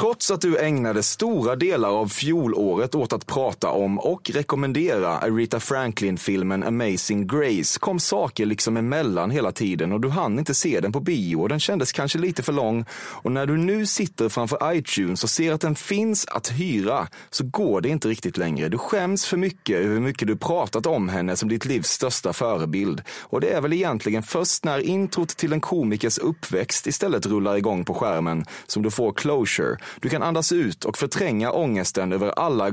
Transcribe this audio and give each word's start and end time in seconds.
Trots 0.00 0.30
att 0.30 0.40
du 0.40 0.58
ägnade 0.58 1.02
stora 1.02 1.56
delar 1.56 1.88
av 1.88 2.08
fjolåret 2.08 2.94
åt 2.94 3.12
att 3.12 3.26
prata 3.26 3.70
om 3.70 3.98
och 3.98 4.30
rekommendera 4.30 5.18
Aretha 5.18 5.60
Franklin-filmen 5.60 6.62
Amazing 6.62 7.26
Grace 7.26 7.78
kom 7.78 8.00
saker 8.00 8.46
liksom 8.46 8.76
emellan 8.76 9.30
hela 9.30 9.52
tiden 9.52 9.92
och 9.92 10.00
du 10.00 10.08
hann 10.08 10.38
inte 10.38 10.54
se 10.54 10.80
den 10.80 10.92
på 10.92 11.00
bio 11.00 11.36
och 11.36 11.48
den 11.48 11.60
kändes 11.60 11.92
kanske 11.92 12.18
lite 12.18 12.42
för 12.42 12.52
lång. 12.52 12.84
Och 12.92 13.32
när 13.32 13.46
du 13.46 13.56
nu 13.56 13.86
sitter 13.86 14.28
framför 14.28 14.74
iTunes 14.74 15.24
och 15.24 15.30
ser 15.30 15.52
att 15.52 15.60
den 15.60 15.74
finns 15.74 16.26
att 16.26 16.50
hyra 16.50 17.08
så 17.30 17.44
går 17.44 17.80
det 17.80 17.88
inte 17.88 18.08
riktigt 18.08 18.36
längre. 18.36 18.68
Du 18.68 18.78
skäms 18.78 19.26
för 19.26 19.36
mycket 19.36 19.76
över 19.76 19.94
hur 19.94 20.00
mycket 20.00 20.28
du 20.28 20.36
pratat 20.36 20.86
om 20.86 21.08
henne 21.08 21.36
som 21.36 21.48
ditt 21.48 21.64
livs 21.64 21.88
största 21.88 22.32
förebild. 22.32 23.02
Och 23.20 23.40
det 23.40 23.48
är 23.48 23.60
väl 23.60 23.72
egentligen 23.72 24.22
först 24.22 24.64
när 24.64 24.78
introt 24.78 25.28
till 25.28 25.52
en 25.52 25.60
komikers 25.60 26.18
uppväxt 26.18 26.86
istället 26.86 27.26
rullar 27.26 27.56
igång 27.56 27.84
på 27.84 27.94
skärmen 27.94 28.44
som 28.66 28.82
du 28.82 28.90
får 28.90 29.12
closure 29.12 29.76
du 30.00 30.08
kan 30.08 30.22
andas 30.22 30.52
ut 30.52 30.84
och 30.84 30.98
förtränga 30.98 31.50
ångesten 31.50 32.12
över 32.12 32.32
alla 32.38 32.72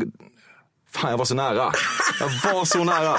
Fan, 0.92 1.12
jag 1.12 1.18
var 1.18 1.26
så 1.26 1.36
nära. 1.36 1.72
Jag 2.44 2.54
var 2.54 2.66
så 2.66 2.84
nära. 2.84 3.18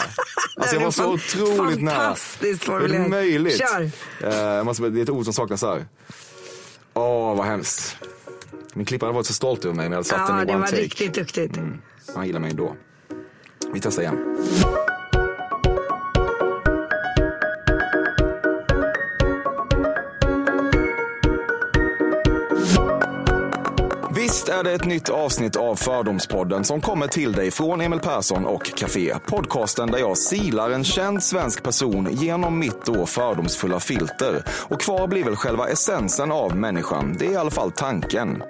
Alltså, 0.56 0.76
jag 0.76 0.80
var 0.80 0.90
så 0.90 1.12
otroligt 1.12 1.82
nära. 1.82 1.94
Fantastiskt 1.94 2.64
formulering. 2.64 3.00
Är 3.00 3.04
det 3.04 3.08
möjligt? 3.08 3.58
Kör. 3.58 4.58
Uh, 4.58 4.64
måste, 4.64 4.88
det 4.88 5.00
är 5.00 5.02
ett 5.02 5.10
ord 5.10 5.24
som 5.24 5.32
saknas 5.32 5.62
här. 5.62 5.86
Åh, 6.94 7.02
oh, 7.04 7.36
vad 7.36 7.46
hemskt. 7.46 7.96
Min 8.74 8.86
klippare 8.86 9.12
varit 9.12 9.26
så 9.26 9.34
stolt 9.34 9.64
över 9.64 9.74
mig 9.74 9.86
om 9.86 9.92
jag 9.92 9.96
hade 9.96 10.08
satt 10.08 10.28
ja, 10.28 10.34
den 10.34 10.42
i 10.42 10.44
det 10.44 10.52
one 10.52 10.60
var 10.60 10.68
take. 10.68 10.82
riktigt 10.82 11.14
duktigt. 11.14 11.56
Mm. 11.56 11.78
Han 12.14 12.26
gillar 12.26 12.40
mig 12.40 12.50
ändå. 12.50 12.76
Vi 13.72 13.80
testar 13.80 14.02
igen. 14.02 14.38
Visst 24.48 24.58
är 24.58 24.64
det 24.64 24.72
ett 24.72 24.84
nytt 24.84 25.08
avsnitt 25.08 25.56
av 25.56 25.76
Fördomspodden 25.76 26.64
som 26.64 26.80
kommer 26.80 27.06
till 27.06 27.32
dig 27.32 27.50
från 27.50 27.80
Emil 27.80 28.00
Persson 28.00 28.46
och 28.46 28.64
Café. 28.76 29.14
Podcasten 29.26 29.90
där 29.90 29.98
jag 29.98 30.18
silar 30.18 30.70
en 30.70 30.84
känd 30.84 31.22
svensk 31.22 31.62
person 31.62 32.08
genom 32.10 32.58
mitt 32.58 32.84
då 32.84 33.06
fördomsfulla 33.06 33.80
filter. 33.80 34.44
Och 34.48 34.80
kvar 34.80 35.06
blir 35.06 35.24
väl 35.24 35.36
själva 35.36 35.68
essensen 35.68 36.32
av 36.32 36.56
människan. 36.56 37.16
Det 37.18 37.26
är 37.26 37.30
i 37.30 37.36
alla 37.36 37.50
fall 37.50 37.72
tanken. 37.72 38.42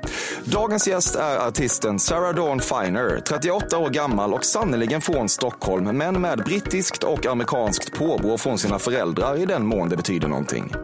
Dagens 0.52 0.88
gäst 0.88 1.14
är 1.14 1.48
artisten 1.48 1.98
Sarah 1.98 2.34
Dawn 2.34 2.60
Finer, 2.60 3.20
38 3.20 3.78
år 3.78 3.90
gammal 3.90 4.34
och 4.34 4.44
sannoliken 4.44 5.00
från 5.00 5.28
Stockholm, 5.28 5.84
men 5.84 6.20
med 6.20 6.38
brittiskt 6.38 7.02
och 7.04 7.26
amerikanskt 7.26 7.92
påbrå 7.92 8.38
från 8.38 8.58
sina 8.58 8.78
föräldrar 8.78 9.36
i 9.36 9.46
den 9.46 9.66
mån 9.66 9.88
det 9.88 9.96
betyder 9.96 10.28
någonting. 10.28 10.74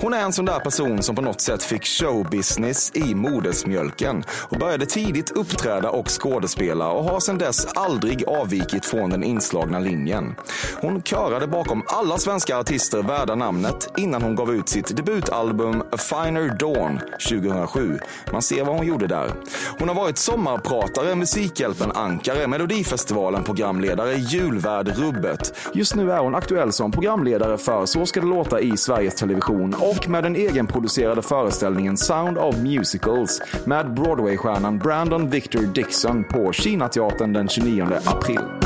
Hon 0.00 0.14
är 0.14 0.22
en 0.22 0.32
sån 0.32 0.44
där 0.44 0.60
person 0.60 1.02
som 1.02 1.16
på 1.16 1.22
något 1.22 1.40
sätt 1.40 1.62
fick 1.62 1.84
showbusiness 1.84 2.90
i 2.94 3.14
modersmjölken 3.14 4.24
och 4.30 4.58
började 4.58 4.86
tidigt 4.86 5.30
uppträda 5.30 5.90
och 5.90 6.06
skådespela 6.08 6.90
och 6.90 7.04
har 7.04 7.20
sedan 7.20 7.38
dess 7.38 7.66
aldrig 7.74 8.24
avvikit 8.28 8.86
från 8.86 9.10
den 9.10 9.24
inslagna 9.24 9.78
linjen. 9.78 10.34
Hon 10.80 11.02
körade 11.02 11.46
bakom 11.46 11.82
alla 11.86 12.18
svenska 12.18 12.58
artister 12.58 13.02
värda 13.02 13.34
namnet 13.34 13.92
innan 13.96 14.22
hon 14.22 14.36
gav 14.36 14.54
ut 14.54 14.68
sitt 14.68 14.96
debutalbum 14.96 15.82
A 15.92 15.96
Finer 15.96 16.48
Dawn 16.58 17.00
2007. 17.28 17.98
Man 18.32 18.42
ser 18.42 18.64
vad 18.64 18.76
hon 18.76 18.86
gjorde 18.86 19.09
där. 19.10 19.32
Hon 19.78 19.88
har 19.88 19.94
varit 19.94 20.18
sommarpratare, 20.18 21.14
Musikhjälpen-ankare, 21.14 22.46
Melodifestivalen 22.46 23.44
programledare, 23.44 24.14
julvärd 24.14 24.88
Rubbet. 24.88 25.54
Just 25.74 25.94
nu 25.94 26.12
är 26.12 26.18
hon 26.18 26.34
aktuell 26.34 26.72
som 26.72 26.92
programledare 26.92 27.58
för 27.58 27.86
Så 27.86 28.06
ska 28.06 28.20
det 28.20 28.26
låta 28.26 28.60
i 28.60 28.76
Sveriges 28.76 29.14
Television 29.14 29.74
och 29.74 30.08
med 30.08 30.24
den 30.24 30.36
egenproducerade 30.36 31.22
föreställningen 31.22 31.96
Sound 31.96 32.38
of 32.38 32.56
Musicals 32.56 33.42
med 33.64 33.94
Broadway-stjärnan 33.94 34.78
Brandon 34.78 35.30
Victor 35.30 35.60
Dixon 35.60 36.24
på 36.24 36.52
Kinateatern 36.52 37.32
den 37.32 37.48
29 37.48 37.86
april. 38.06 38.59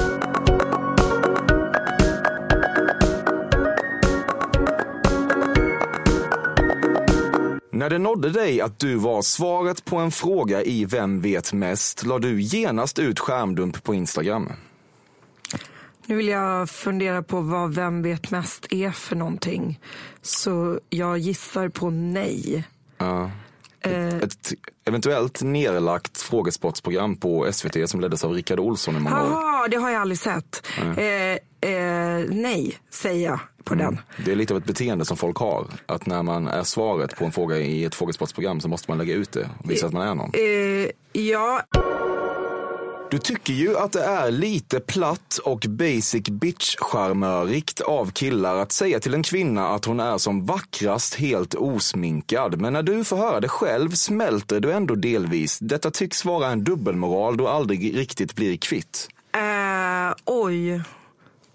När 7.75 7.91
det 7.91 7.99
nådde 7.99 8.31
dig 8.31 8.61
att 8.61 8.79
du 8.79 8.97
var 8.97 9.23
svaret 9.23 9.85
på 9.85 9.97
en 9.97 10.11
fråga 10.11 10.63
i 10.63 10.85
Vem 10.85 11.21
vet 11.21 11.53
mest 11.53 12.07
la 12.07 12.19
du 12.19 12.41
genast 12.41 12.99
ut 12.99 13.21
skärmdump 13.21 13.83
på 13.83 13.95
Instagram. 13.95 14.53
Nu 16.07 16.17
vill 16.17 16.29
jag 16.29 16.71
fundera 16.71 17.23
på 17.23 17.41
vad 17.41 17.75
Vem 17.75 18.03
vet 18.03 18.31
mest 18.31 18.67
är 18.71 18.91
för 18.91 19.17
någonting. 19.17 19.81
Så 20.23 20.81
jag 20.91 21.19
gissar 21.19 21.69
på 21.69 21.91
nej. 21.91 22.65
Ja. 22.99 23.31
Ett, 23.85 24.23
ett 24.23 24.53
eventuellt 24.85 25.43
nerlagt 25.43 26.23
frågesportsprogram 26.23 27.17
på 27.17 27.53
SVT 27.53 27.91
som 27.91 28.01
leddes 28.01 28.25
av 28.25 28.33
Rickard 28.33 28.61
Olsson 28.61 28.97
i 28.97 29.01
många 29.01 29.23
år. 29.23 29.29
Jaha, 29.29 29.69
det 29.69 29.77
har 29.77 29.91
jag 29.91 30.01
aldrig 30.01 30.19
sett. 30.19 30.67
Eh, 30.97 31.71
eh, 31.71 32.25
nej, 32.29 32.79
säger 32.91 33.27
jag 33.31 33.41
på 33.65 33.75
den. 33.75 33.99
Det 34.25 34.33
är 34.33 34.37
lite 34.37 34.55
av 34.55 34.59
ett 34.59 34.65
beteende 34.67 35.05
som 35.05 35.17
folk 35.17 35.37
har. 35.37 35.67
Att 35.87 36.07
när 36.07 36.23
man 36.23 36.49
är 36.49 36.63
svaret 36.63 37.17
på 37.17 37.25
en 37.25 37.33
fråga 37.33 37.59
i 37.59 37.85
ett 37.85 37.95
frågesportsprogram 37.95 38.61
så 38.61 38.69
måste 38.69 38.91
man 38.91 38.99
lägga 38.99 39.15
ut 39.15 39.33
det 39.33 39.49
och 39.59 39.71
visa 39.71 39.87
att 39.87 39.93
man 39.93 40.09
är 40.09 40.15
någon. 40.15 40.31
Eh, 40.35 41.23
ja, 41.23 41.63
du 43.15 43.19
tycker 43.19 43.53
ju 43.53 43.79
att 43.79 43.93
det 43.93 44.05
är 44.05 44.31
lite 44.31 44.81
platt 44.81 45.39
och 45.45 45.67
basic 45.69 46.29
bitch-charmörigt 46.29 47.81
av 47.81 48.11
killar 48.11 48.57
att 48.57 48.73
säga 48.73 49.01
till 49.01 49.15
en 49.15 49.23
kvinna 49.23 49.69
att 49.69 49.85
hon 49.85 50.01
är 50.01 50.19
som 50.19 50.47
vackrast 50.47 51.15
helt 51.15 51.55
osminkad. 51.55 52.61
Men 52.61 52.73
när 52.73 52.83
du 52.83 53.05
får 53.05 53.17
höra 53.17 53.41
det 53.41 53.49
själv 53.49 53.91
smälter 53.91 54.61
du 54.61 54.73
ändå 54.73 54.95
delvis. 54.95 55.59
Detta 55.59 55.91
tycks 55.91 56.25
vara 56.25 56.49
en 56.49 56.65
dubbelmoral 56.65 57.37
du 57.37 57.49
aldrig 57.49 57.97
riktigt 57.97 58.35
blir 58.35 58.57
kvitt. 58.57 59.09
eh, 59.35 60.15
oj. 60.25 60.83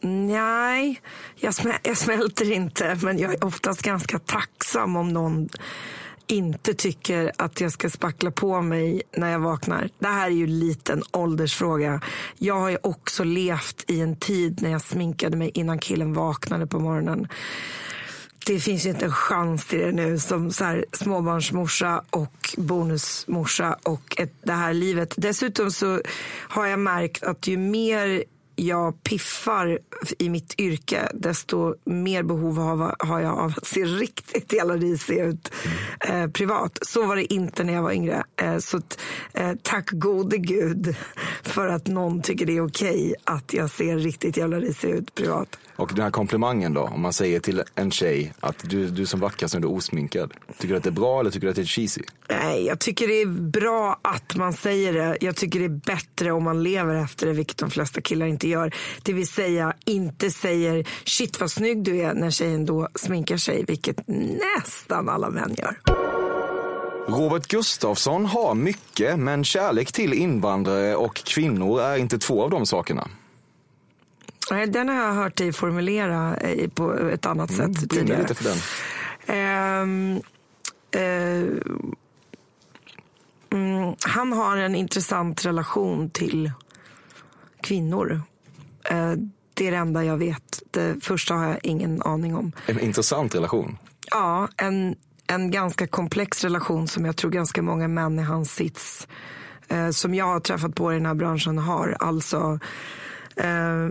Nej, 0.02 1.02
jag, 1.36 1.54
smä 1.54 1.80
jag 1.84 1.98
smälter 1.98 2.52
inte. 2.52 2.98
Men 3.04 3.20
jag 3.20 3.34
är 3.34 3.44
oftast 3.44 3.82
ganska 3.82 4.20
tacksam 4.20 4.96
om 4.96 5.14
någon 5.14 5.50
inte 6.30 6.74
tycker 6.74 7.32
att 7.38 7.62
jag 7.62 7.72
ska 7.72 7.90
spackla 7.90 8.32
på 8.32 8.62
mig 8.62 9.02
när 9.18 9.32
jag 9.32 9.40
vaknar. 9.40 9.90
Det 10.00 10.08
här 10.08 10.26
är 10.28 10.32
ju 10.32 10.44
en 10.44 10.60
liten 10.60 11.04
åldersfråga. 11.12 12.02
Jag 12.38 12.60
har 12.60 12.70
ju 12.70 12.78
också 12.84 13.24
levt 13.24 13.84
i 13.88 14.02
en 14.02 14.16
tid 14.16 14.62
när 14.62 14.70
jag 14.70 14.82
sminkade 14.82 15.38
mig 15.38 15.52
innan 15.54 15.80
killen 15.80 16.14
vaknade 16.14 16.68
på 16.68 16.80
morgonen. 16.80 17.28
Det 18.46 18.60
finns 18.60 18.86
ju 18.86 18.90
inte 18.90 19.06
en 19.06 19.12
chans 19.12 19.66
till 19.66 19.80
det 19.80 19.92
nu 19.92 20.20
som 20.20 20.52
så 20.52 20.64
här, 20.64 20.86
småbarnsmorsa 20.92 22.04
och 22.10 22.56
bonusmorsa 22.58 23.78
och 23.84 24.16
ett, 24.18 24.34
det 24.44 24.54
här 24.54 24.74
livet. 24.74 25.14
Dessutom 25.18 25.72
så 25.72 26.02
har 26.50 26.66
jag 26.66 26.80
märkt 26.80 27.24
att 27.24 27.48
ju 27.48 27.58
mer 27.58 28.24
jag 28.60 29.04
piffar 29.04 29.80
i 30.20 30.30
mitt 30.30 30.60
yrke, 30.60 31.12
desto 31.14 31.76
mer 31.86 32.24
behov 32.24 32.58
har, 33.00 33.20
jag 33.20 33.40
av 33.40 33.54
att 33.58 33.68
se 33.68 33.84
riktigt 33.84 34.54
jävla 34.54 34.76
risig 34.76 35.18
ut 35.18 35.52
eh, 36.00 36.28
privat. 36.28 36.80
Så 36.82 37.06
var 37.06 37.16
det 37.16 37.34
inte 37.34 37.64
när 37.64 37.74
jag 37.74 37.82
var 37.82 37.92
yngre. 37.92 38.24
Eh, 38.42 38.58
så 38.58 38.82
eh, 39.34 39.52
tack 39.62 39.90
gode 39.92 40.38
gud 40.38 40.96
för 41.44 41.68
att 41.68 41.88
någon 41.88 42.22
tycker 42.22 42.46
det 42.46 42.58
är 42.58 42.66
okej 42.66 43.16
att 43.24 43.54
jag 43.54 43.70
ser 43.70 43.98
riktigt 43.98 44.38
jävla 44.38 44.60
risig 44.60 44.90
ut 44.90 45.16
privat. 45.16 45.58
Och 45.80 45.92
den 45.96 46.04
här 46.04 46.12
komplimangen 46.12 46.74
då, 46.74 46.82
om 46.82 47.02
man 47.02 47.14
säger 47.14 47.40
till 47.40 47.64
en 47.76 47.92
tjej 47.92 48.34
att 48.40 48.70
du, 48.70 48.88
du 48.88 49.06
som 49.06 49.20
vackrast 49.20 49.54
när 49.54 49.62
du 49.62 49.68
är 49.68 49.74
osminkad. 49.74 50.34
Tycker 50.58 50.68
du 50.68 50.78
att 50.78 50.84
det 50.84 50.90
är 50.90 50.92
bra 50.92 51.20
eller 51.20 51.32
tycker 51.32 51.48
du 51.48 51.50
att 51.50 51.56
det 51.56 51.62
är 51.62 51.66
cheesy? 51.66 52.02
Nej, 52.30 52.66
jag 52.66 52.80
tycker 52.80 53.08
det 53.08 53.22
är 53.22 53.26
bra 53.50 54.00
att 54.02 54.36
man 54.36 54.54
säger 54.54 54.94
det. 54.94 55.18
Jag 55.22 55.36
tycker 55.36 55.60
det 55.60 55.66
är 55.66 55.96
bättre 55.96 56.32
om 56.32 56.44
man 56.44 56.64
lever 56.64 56.96
efter 56.96 57.28
det, 57.28 57.34
vilket 57.34 57.58
de 57.58 57.70
flesta 57.70 58.02
killar 58.02 58.26
inte 58.26 58.48
gör. 58.48 58.76
Det 59.04 59.14
vill 59.14 59.28
säga 59.28 59.74
inte 59.86 60.32
säger 60.32 60.88
shit 61.06 61.40
vad 61.40 61.52
snygg 61.52 61.84
du 61.84 62.02
är 62.02 62.14
när 62.14 62.32
tjejen 62.32 62.66
då 62.66 62.90
sminkar 62.96 63.38
sig, 63.38 63.64
vilket 63.68 64.08
nästan 64.08 65.10
alla 65.10 65.30
män 65.30 65.56
gör. 65.58 65.80
Robert 67.08 67.48
Gustafsson 67.48 68.26
har 68.26 68.56
mycket, 68.56 69.20
men 69.20 69.44
kärlek 69.44 69.92
till 69.92 70.14
invandrare 70.14 70.96
och 70.96 71.16
kvinnor 71.16 71.82
är 71.82 71.98
inte 71.98 72.18
två 72.18 72.44
av 72.44 72.50
de 72.50 72.66
sakerna. 72.66 73.08
Nej, 74.52 74.68
den 74.68 74.90
har 74.90 74.96
jag 74.96 75.14
hört 75.14 75.36
dig 75.36 75.54
formulera 75.54 76.38
eh, 76.38 76.70
på 76.70 76.94
ett 76.94 77.26
annat 77.26 77.52
Mm, 77.52 77.74
sätt 77.74 77.90
tidigare. 77.90 78.22
lite 78.22 78.36
för 78.36 78.44
den. 78.44 78.58
Eh, 79.28 79.82
mm, 83.54 83.96
han 84.06 84.34
har 84.34 84.58
en 84.58 84.76
intressant 84.76 85.46
relation 85.46 86.10
till 86.10 86.52
kvinnor. 87.62 88.22
Eh, 88.90 89.12
det 89.54 89.68
är 89.68 89.72
det 89.72 89.78
enda 89.78 90.04
jag 90.04 90.18
vet. 90.18 90.64
Det 90.72 91.04
första 91.04 91.34
har 91.34 91.46
jag 91.48 91.60
ingen 91.64 92.02
aning 92.02 92.36
om. 92.36 92.52
En 92.66 92.80
intressant 92.80 93.36
relation. 93.36 93.78
Ja, 94.12 94.48
en, 94.58 94.96
en 95.28 95.52
ganska 95.52 95.88
komplex 95.88 96.44
relation 96.44 96.88
som 96.88 97.06
jag 97.06 97.16
tror 97.18 97.32
ganska 97.32 97.62
många 97.62 97.88
män 97.88 98.20
i 98.20 98.24
hans 98.24 98.54
sits 98.54 99.08
eh, 99.68 99.90
som 99.90 100.16
jag 100.16 100.26
har 100.26 100.40
träffat 100.40 100.76
på 100.76 100.92
i 100.92 100.96
den 100.96 101.06
här 101.06 101.14
branschen 101.14 101.58
har. 101.58 101.98
Alltså 102.00 102.60
eh, 103.36 103.88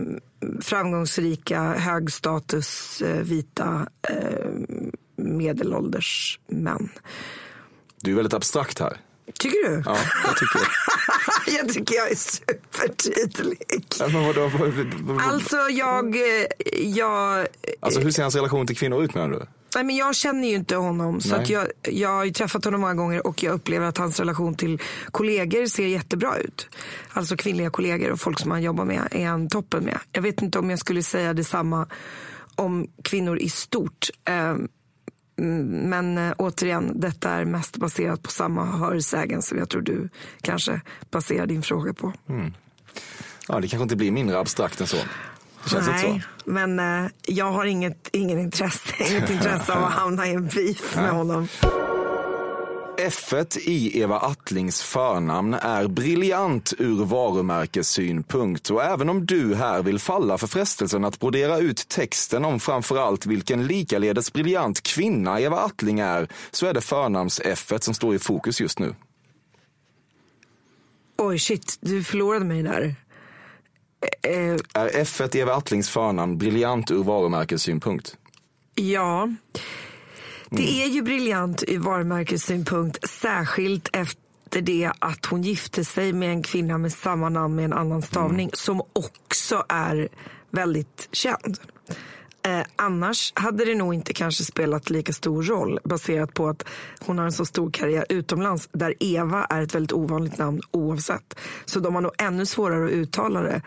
framgångsrika, 0.61 1.61
högstatus, 1.73 3.01
eh, 3.01 3.21
vita, 3.21 3.87
eh, 4.09 4.49
medelålders 5.15 6.39
män. 6.47 6.89
Du 8.01 8.11
är 8.11 8.15
väldigt 8.15 8.33
abstrakt 8.33 8.79
här. 8.79 8.97
Tycker 9.39 9.69
du? 9.69 9.83
Ja, 9.85 9.97
jag 10.25 10.37
tycker 10.37 10.61
jag 11.57 11.73
tycker 11.73 11.95
jag 11.95 12.11
är 12.11 12.15
supertydlig. 12.15 13.85
Ja, 13.99 14.07
men 14.07 14.23
vadå, 14.25 14.41
vad- 14.41 14.69
vad- 14.69 14.93
vad- 14.93 15.21
Alltså 15.21 15.57
jag, 15.57 16.15
eh, 16.15 16.45
jag 16.87 17.47
Alltså 17.79 17.99
hur 17.99 18.11
ser 18.11 18.21
hans 18.21 18.35
relation 18.35 18.67
till 18.67 18.77
kvinnor 18.77 19.03
ut 19.03 19.13
menar 19.15 19.29
du? 19.29 19.45
Nej, 19.75 19.83
men 19.83 19.95
jag 19.95 20.15
känner 20.15 20.47
ju 20.47 20.55
inte 20.55 20.75
honom. 20.75 21.21
Så 21.21 21.35
jag, 21.47 21.67
jag 21.83 22.09
har 22.09 22.27
träffat 22.29 22.65
honom 22.65 22.81
många 22.81 22.93
gånger 22.93 23.27
och 23.27 23.43
jag 23.43 23.53
upplever 23.53 23.85
att 23.87 23.97
hans 23.97 24.19
relation 24.19 24.55
till 24.55 24.81
kollegor 25.11 25.65
ser 25.65 25.87
jättebra 25.87 26.37
ut. 26.37 26.67
Alltså 27.13 27.37
kvinnliga 27.37 27.69
kollegor 27.69 28.11
och 28.11 28.19
folk 28.19 28.39
som 28.39 28.51
han 28.51 28.61
jobbar 28.63 28.85
med 28.85 29.07
är 29.11 29.27
han 29.27 29.49
toppen 29.49 29.83
med. 29.83 29.99
Jag 30.11 30.21
vet 30.21 30.41
inte 30.41 30.59
om 30.59 30.69
jag 30.69 30.79
skulle 30.79 31.03
säga 31.03 31.33
detsamma 31.33 31.87
om 32.55 32.87
kvinnor 33.03 33.37
i 33.37 33.49
stort. 33.49 34.07
Ehm, 34.25 34.67
mm, 35.39 35.67
Men 35.67 36.17
eh, 36.17 36.33
återigen, 36.37 36.99
detta 36.99 37.29
är 37.29 37.45
mest 37.45 37.77
baserat 37.77 38.21
på 38.23 38.31
samma 38.31 38.65
hörsägen 38.65 39.41
som 39.41 39.57
jag 39.57 39.69
tror 39.69 39.81
du 39.81 40.09
kanske 40.41 40.81
baserar 41.11 41.45
din 41.45 41.63
fråga 41.63 41.93
på. 41.93 42.13
Ja, 43.47 43.59
det 43.59 43.67
kanske 43.67 43.83
inte 43.83 43.95
blir 43.95 44.11
mindre 44.11 44.39
abstrakt 44.39 44.81
än 44.81 44.87
så. 44.87 44.97
Känns 45.65 45.87
inte 45.87 45.99
så. 45.99 46.07
Nej, 46.07 46.23
men 46.45 46.79
eh, 46.79 47.11
jag 47.21 47.51
har 47.51 47.65
inget, 47.65 48.09
ingen 48.11 48.39
intresse, 48.39 48.93
inget 49.11 49.29
intresse 49.29 49.73
av 49.73 49.83
att 49.83 49.93
hamna 49.93 50.27
i 50.27 50.33
en 50.33 50.47
beef 50.47 50.95
med 50.95 51.11
honom. 51.11 51.47
f 52.97 53.33
i 53.57 54.01
Eva 54.01 54.19
Attlings 54.19 54.81
förnamn 54.81 55.53
är 55.53 55.87
briljant 55.87 56.73
ur 56.77 57.05
varumärkessynpunkt 57.05 58.69
och 58.69 58.83
även 58.83 59.09
om 59.09 59.25
du 59.25 59.55
här 59.55 59.83
vill 59.83 59.99
falla 59.99 60.37
för 60.37 60.47
frestelsen 60.47 61.05
att 61.05 61.19
brodera 61.19 61.57
ut 61.57 61.87
texten 61.87 62.45
om 62.45 62.59
framförallt 62.59 63.25
vilken 63.25 63.67
likaledes 63.67 64.33
briljant 64.33 64.83
kvinna 64.83 65.39
Eva 65.39 65.57
Attling 65.57 65.99
är 65.99 66.27
så 66.51 66.65
är 66.65 66.73
det 66.73 66.81
förnamns 66.81 67.41
f 67.45 67.73
som 67.79 67.93
står 67.93 68.15
i 68.15 68.19
fokus 68.19 68.61
just 68.61 68.79
nu. 68.79 68.95
Oj, 71.17 71.39
shit, 71.39 71.77
du 71.81 72.03
förlorade 72.03 72.45
mig 72.45 72.63
där. 72.63 72.95
Eh, 74.21 74.55
Är 74.73 74.89
f 74.93 75.21
i 75.33 75.39
Eva 75.39 75.53
Attlings 75.53 75.89
förnamn 75.89 76.37
briljant 76.37 76.91
ur 76.91 77.03
varumärkessynpunkt? 77.03 78.17
ja, 78.75 79.29
det 80.49 80.83
är 80.83 80.87
ju 80.87 81.01
briljant 81.01 81.63
ur 81.67 81.79
varumärkessynpunkt, 81.79 83.09
särskilt 83.09 83.89
efter 83.95 84.61
det 84.61 84.91
att 84.99 85.25
hon 85.25 85.41
gifte 85.41 85.85
sig 85.85 86.13
med 86.13 86.29
en 86.29 86.43
kvinna 86.43 86.77
med 86.77 86.93
samma 86.93 87.29
namn 87.29 87.55
med 87.55 87.65
en 87.65 87.73
annan 87.73 88.01
stavning 88.01 88.49
som 88.53 88.81
också 88.93 89.63
är 89.69 90.07
väldigt 90.51 91.09
känd. 91.11 91.57
Eh, 92.45 92.61
annars 92.75 93.33
hade 93.35 93.65
det 93.65 93.75
nog 93.75 93.93
inte 93.93 94.13
kanske 94.13 94.43
spelat 94.43 94.89
lika 94.89 95.13
stor 95.13 95.43
roll 95.43 95.79
baserat 95.83 96.33
på 96.33 96.47
att 96.47 96.63
hon 96.99 97.17
har 97.17 97.25
en 97.25 97.31
så 97.31 97.45
stor 97.45 97.71
karriär 97.71 98.05
utomlands 98.09 98.69
där 98.71 98.93
Eva 98.99 99.45
är 99.45 99.61
ett 99.61 99.75
väldigt 99.75 99.93
ovanligt 99.93 100.37
namn 100.37 100.61
oavsett. 100.71 101.39
Så 101.65 101.79
de 101.79 101.95
har 101.95 102.01
nog 102.01 102.11
ännu 102.17 102.45
svårare 102.45 102.85
att 102.85 102.91
uttala 102.91 103.41
det 103.41 103.61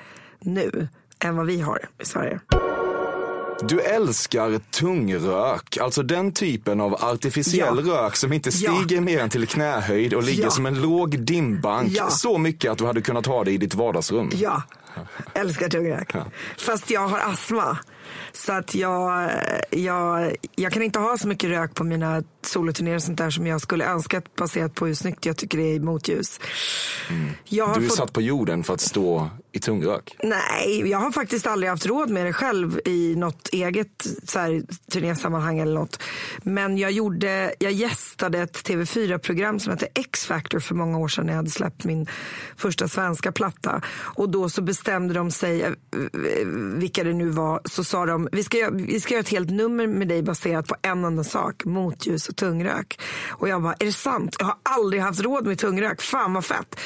nu 0.44 0.88
än 1.24 1.36
vad 1.36 1.46
vi 1.46 1.60
har 1.60 1.78
i 2.02 2.04
Sverige. 2.04 2.40
Du 3.68 3.80
älskar 3.80 4.58
tungrök, 4.58 5.76
alltså 5.80 6.02
den 6.02 6.32
typen 6.32 6.80
av 6.80 6.94
artificiell 6.94 7.82
Ja. 7.86 7.94
rök 8.04 8.16
som 8.16 8.32
inte 8.32 8.50
Ja. 8.52 8.72
stiger 8.72 9.00
mer 9.00 9.18
än 9.20 9.30
till 9.30 9.46
knähöjd 9.46 10.14
och 10.14 10.22
ligger 10.22 10.42
Ja. 10.44 10.50
som 10.50 10.66
en 10.66 10.80
låg 10.82 11.18
dimbank. 11.24 11.88
Ja. 11.92 12.10
Så 12.10 12.38
mycket 12.38 12.70
att 12.72 12.78
du 12.78 12.86
hade 12.86 13.00
kunnat 13.00 13.26
ha 13.26 13.44
det 13.44 13.50
i 13.52 13.58
ditt 13.58 13.74
vardagsrum. 13.74 14.30
Ja, 14.34 14.62
älskar 15.34 15.68
tungrök. 15.68 16.12
Fast 16.58 16.90
jag 16.90 17.08
har 17.08 17.18
astma. 17.18 17.78
Så 18.32 18.52
att 18.52 18.74
jag, 18.74 19.30
jag, 19.70 20.36
jag 20.56 20.72
kan 20.72 20.82
inte 20.82 20.98
ha 20.98 21.18
så 21.18 21.28
mycket 21.28 21.50
rök 21.50 21.74
på 21.74 21.84
mina 21.84 22.22
soloturnéer 22.46 22.94
och 22.96 23.02
sånt 23.02 23.18
där 23.18 23.30
som 23.30 23.46
jag 23.46 23.60
skulle 23.60 23.84
önska 23.84 24.22
baserat 24.38 24.74
på 24.74 24.86
hur 24.86 24.94
snyggt 24.94 25.26
jag 25.26 25.36
tycker 25.36 25.58
det 25.58 25.64
är 25.64 25.74
i 25.74 25.80
motljus. 25.80 26.40
Har 27.08 27.16
Du 27.50 27.84
är 27.84 27.88
fått- 27.88 27.96
satt 27.96 28.12
på 28.12 28.22
jorden 28.22 28.64
för 28.64 28.74
att 28.74 28.80
stå 28.80 29.30
i 29.52 29.58
tungrök. 29.58 30.16
Nej, 30.22 30.88
jag 30.90 30.98
har 30.98 31.10
faktiskt 31.12 31.46
aldrig 31.46 31.70
haft 31.70 31.86
råd 31.86 32.10
med 32.10 32.26
det 32.26 32.32
själv 32.32 32.80
i 32.84 33.14
något 33.16 33.48
eget 33.52 34.06
så 34.24 34.38
här, 34.38 34.62
turnésammanhang 34.92 35.58
eller 35.58 35.74
något. 35.74 36.02
Men 36.42 36.78
jag 36.78 36.90
gjorde, 36.92 37.54
jag 37.58 37.72
gästade 37.72 38.38
ett 38.38 38.56
TV4-program 38.68 39.60
som 39.60 39.70
hette 39.72 39.88
X-Factor 39.94 40.60
för 40.60 40.74
många 40.74 40.98
år 40.98 41.08
sedan 41.08 41.26
när 41.26 41.32
jag 41.32 41.36
hade 41.36 41.50
släppt 41.50 41.84
min 41.84 42.06
första 42.56 42.88
svenska 42.88 43.32
platta. 43.32 43.80
Och 43.94 44.30
då 44.30 44.48
så 44.48 44.62
bestämde 44.62 45.14
de 45.14 45.30
sig, 45.30 45.62
eh, 45.62 45.70
vilka 46.76 47.04
det 47.04 47.12
nu 47.12 47.28
var, 47.28 47.60
så 47.64 47.84
sa 47.84 48.06
de 48.06 48.28
vi 48.32 48.44
ska, 48.44 48.70
vi 48.72 49.00
ska 49.00 49.14
göra 49.14 49.20
ett 49.20 49.28
helt 49.28 49.50
nummer 49.50 49.86
med 49.86 50.08
dig 50.08 50.22
baserat 50.22 50.66
på 50.66 50.74
en 50.82 51.04
enda 51.04 51.24
sak, 51.24 51.64
motljus 51.64 52.28
tungrök. 52.36 53.00
Och 53.30 53.48
jag 53.48 53.62
bara, 53.62 53.74
är 53.78 53.84
det 53.84 53.92
sant? 53.92 54.36
Jag 54.38 54.46
har 54.46 54.56
aldrig 54.62 55.02
haft 55.02 55.20
råd 55.20 55.46
med 55.46 55.58
tungrök, 55.58 56.02
fan 56.02 56.32
vad 56.32 56.44
fett. 56.44 56.80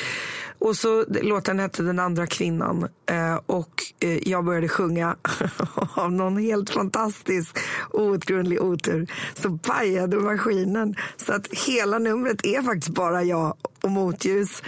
Och 0.59 0.77
så 0.77 1.05
låten 1.09 1.59
hette 1.59 1.83
Den 1.83 1.99
andra 1.99 2.27
kvinnan 2.27 2.89
eh, 3.11 3.41
och 3.47 3.83
eh, 4.01 4.29
jag 4.29 4.45
började 4.45 4.69
sjunga 4.69 5.17
av 5.95 6.13
någon 6.13 6.37
helt 6.37 6.71
fantastisk 6.71 7.59
outgrundlig 7.91 8.63
otur. 8.63 9.07
Så 9.35 9.59
pajade 9.59 10.17
maskinen 10.17 10.95
så 11.17 11.33
att 11.33 11.47
hela 11.67 11.99
numret 11.99 12.47
är 12.47 12.63
faktiskt 12.63 12.89
bara 12.95 13.23
jag 13.23 13.57
och 13.83 13.91
motljus. 13.91 14.63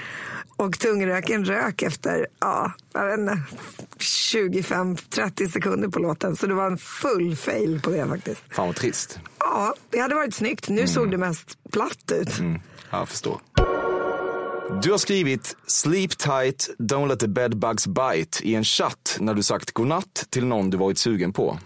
Och 0.59 0.79
tungröken 0.79 1.45
rök 1.45 1.83
efter, 1.83 2.27
ja, 2.41 2.73
jag 2.93 3.07
vet 3.07 3.19
inte, 3.19 3.43
25-30 3.99 5.49
sekunder 5.49 5.89
på 5.89 5.99
låten. 5.99 6.37
Så 6.37 6.47
det 6.47 6.55
var 6.55 6.67
en 6.67 6.79
full 6.79 7.37
fail 7.37 7.81
på 7.81 7.91
det 7.91 8.07
faktiskt. 8.07 8.41
Fan 8.51 8.67
vad 8.67 8.77
trist. 8.77 9.19
Ja, 9.39 9.75
det 9.91 9.99
hade 9.99 10.15
varit 10.15 10.35
snyggt. 10.35 10.69
Nu 10.69 10.89
såg 10.89 11.11
det 11.11 11.19
mest 11.19 11.59
platt 11.71 12.13
ut. 12.13 12.39
Mm, 12.39 12.61
jag 12.91 13.09
förstår. 13.09 13.41
Du 14.83 14.91
har 14.91 14.99
skrivit 14.99 15.57
“Sleep 15.67 16.19
tight, 16.19 16.71
don't 16.79 17.09
let 17.09 17.21
the 17.21 17.29
bedbugs 17.29 17.87
bite” 17.87 18.47
i 18.49 18.55
en 18.55 18.65
chatt 18.65 19.17
när 19.21 19.35
du 19.35 19.43
sagt 19.43 19.73
godnatt 19.73 20.27
till 20.31 20.47
någon 20.47 20.71
du 20.71 20.77
varit 20.77 20.99
sugen 20.99 21.33
på. 21.33 21.59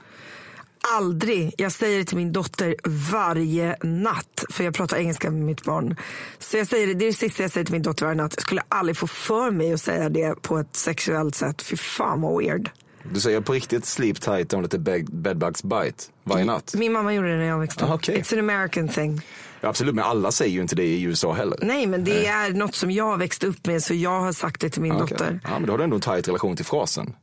Aldrig. 0.95 1.55
Jag 1.59 1.73
säger 1.73 1.99
det 1.99 2.05
till 2.05 2.17
min 2.17 2.33
dotter 2.33 2.77
varje 3.13 3.77
natt. 3.83 4.45
För 4.51 4.65
jag 4.65 4.75
pratar 4.75 4.97
engelska 4.97 5.31
med 5.31 5.43
mitt 5.43 5.63
barn. 5.65 5.97
Så 6.39 6.57
jag 6.57 6.67
säger 6.67 6.87
det, 6.87 6.95
det 6.95 7.05
är 7.05 7.07
det 7.07 7.13
sista 7.17 7.43
jag 7.43 7.53
säger 7.53 7.65
till 7.65 7.73
min 7.75 7.83
dotter 7.83 8.07
varje 8.07 8.17
natt. 8.23 8.33
Jag 8.37 8.43
skulle 8.43 8.63
aldrig 8.69 8.97
få 8.97 9.07
för 9.07 9.51
mig 9.51 9.73
att 9.73 9.81
säga 9.81 10.09
det 10.09 10.43
på 10.43 10.59
ett 10.59 10.77
sexuellt 10.77 11.35
sätt. 11.35 11.63
Fy 11.63 11.77
fan 11.77 12.21
vad 12.21 12.39
weird. 12.45 12.71
Du 13.13 13.21
säger 13.21 13.41
på 13.41 13.53
riktigt 13.53 13.85
“Sleep 13.87 14.21
tight, 14.21 14.53
don't 14.53 14.63
let 14.63 14.71
the 14.71 14.79
bedbugs 15.13 15.63
bite” 15.63 16.05
varje 16.25 16.45
natt? 16.45 16.75
Min 16.77 16.93
mamma 16.93 17.15
gjorde 17.15 17.31
det 17.31 17.37
när 17.37 17.45
jag 17.45 17.59
växte 17.59 17.85
upp. 17.85 17.91
Ah, 17.91 17.95
okej. 17.95 18.21
It's 18.23 18.33
an 18.33 18.51
American 18.51 18.89
thing. 18.89 19.21
Ja, 19.61 19.69
absolut, 19.69 19.95
men 19.95 20.05
alla 20.05 20.33
säger 20.33 20.53
ju 20.53 20.61
inte 20.63 20.75
det 20.75 20.85
i 20.85 21.03
USA 21.03 21.33
heller. 21.33 21.59
Nej, 21.63 21.87
men 21.87 22.05
det 22.05 22.27
är 22.27 22.51
något 22.51 22.75
som 22.75 22.91
jag 22.91 23.19
växte 23.19 23.47
upp 23.47 23.67
med 23.67 23.83
så 23.83 23.95
jag 23.95 24.21
har 24.21 24.33
sagt 24.33 24.61
det 24.61 24.71
till 24.71 24.83
min 24.83 24.93
Ah, 24.93 25.03
okej. 25.03 25.17
dotter. 25.19 25.41
Ja, 25.45 25.51
men 25.51 25.67
då 25.67 25.73
har 25.73 25.79
du 25.79 25.85
ändå 25.85 25.97
en 25.97 26.03
tight 26.03 26.29
relation 26.29 26.57
till 26.57 26.65
frasen. 26.65 27.15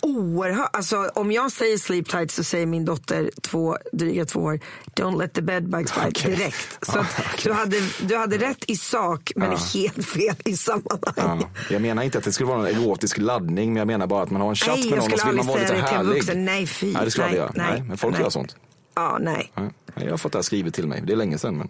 Oerhört. 0.00 0.76
Alltså, 0.76 1.10
om 1.14 1.32
jag 1.32 1.52
säger 1.52 1.78
sleep 1.78 2.08
tight 2.08 2.30
så 2.30 2.44
säger 2.44 2.66
min 2.66 2.84
dotter, 2.84 3.30
två, 3.42 3.76
dryga 3.92 4.24
två 4.24 4.40
år, 4.40 4.60
don't 4.96 5.18
let 5.18 5.32
the 5.34 5.42
bedbugs 5.42 5.94
bite 5.94 6.06
Okej. 6.08 6.36
direkt. 6.36 6.78
Så 6.86 6.98
Ah, 6.98 7.04
okej. 7.18 7.40
du, 7.44 7.52
hade, 7.52 7.76
du 8.02 8.16
hade 8.16 8.38
rätt 8.38 8.64
i 8.66 8.76
sak 8.76 9.32
men 9.36 9.50
helt 9.74 10.06
fel 10.06 10.34
i 10.44 10.56
sammanhang. 10.56 11.40
Ja. 11.40 11.48
Jag 11.70 11.82
menar 11.82 12.02
inte 12.02 12.18
att 12.18 12.24
det 12.24 12.32
skulle 12.32 12.46
vara 12.48 12.58
någon 12.58 12.66
erotisk 12.66 13.18
laddning, 13.18 13.68
men 13.72 13.76
jag 13.76 13.86
menar 13.86 14.06
bara 14.06 14.22
att 14.22 14.30
man 14.30 14.40
har 14.40 14.48
en 14.48 14.56
chatt 14.56 14.78
Nej, 14.78 14.90
med 14.90 14.98
jag 14.98 15.04
någon 15.04 15.12
och 15.12 15.20
så 15.20 15.26
vill 15.28 15.36
man 15.36 15.46
vara 15.46 15.58
lite 15.60 15.74
en 15.74 15.82
härlig. 15.84 16.36
Nej, 16.36 16.66
fy. 16.66 16.92
Nej, 16.92 17.04
det 17.04 17.10
skulle 17.10 17.26
jag 17.26 17.30
Nej, 17.32 17.38
göra. 17.40 17.52
nej, 17.54 17.66
Nej, 17.72 17.82
men 17.88 17.98
folk 17.98 18.14
nej. 18.14 18.22
gör 18.22 18.30
sånt. 18.30 18.56
Ja, 18.94 19.18
nej. 19.20 19.52
Jag 19.94 20.10
har 20.10 20.16
fått 20.16 20.32
det 20.32 20.38
här 20.38 20.42
skrivet 20.42 20.74
till 20.74 20.86
mig. 20.88 21.02
Det 21.06 21.12
är 21.12 21.16
länge 21.16 21.38
sedan, 21.38 21.56
men 21.58 21.68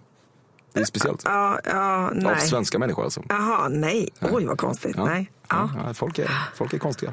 det 0.74 0.80
är 0.80 0.84
speciellt. 0.84 1.22
Ja, 1.24 1.58
ja, 1.64 2.06
Av 2.08 2.14
nej. 2.14 2.40
svenska 2.40 2.78
människor 2.78 3.04
alltså. 3.04 3.22
Jaha, 3.28 3.68
nej. 3.68 4.08
Oj, 4.20 4.44
vad 4.44 4.58
konstigt. 4.58 4.96
Nej. 4.96 5.30
Ja, 5.48 5.70
folk, 5.94 6.18
är, 6.18 6.30
folk 6.54 6.72
är 6.72 6.78
konstiga. 6.78 7.12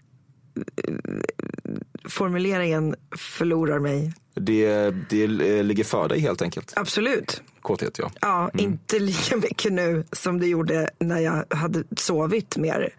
Formuleringen 2.05 2.95
förlorar 3.17 3.79
mig. 3.79 4.13
Det, 4.33 4.91
det 5.09 5.23
eh, 5.23 5.63
ligger 5.63 5.83
för 5.83 6.09
dig 6.09 6.19
helt 6.19 6.41
enkelt. 6.41 6.73
Absolut. 6.75 7.41
Kåthet 7.61 7.99
ja. 7.99 8.11
Ja, 8.21 8.51
inte 8.53 8.99
lika 8.99 9.37
mycket 9.37 9.73
nu 9.73 10.03
som 10.11 10.39
det 10.39 10.47
gjorde 10.47 10.89
när 10.99 11.19
jag 11.19 11.45
hade 11.49 11.83
sovit 11.97 12.57
mer 12.57 12.89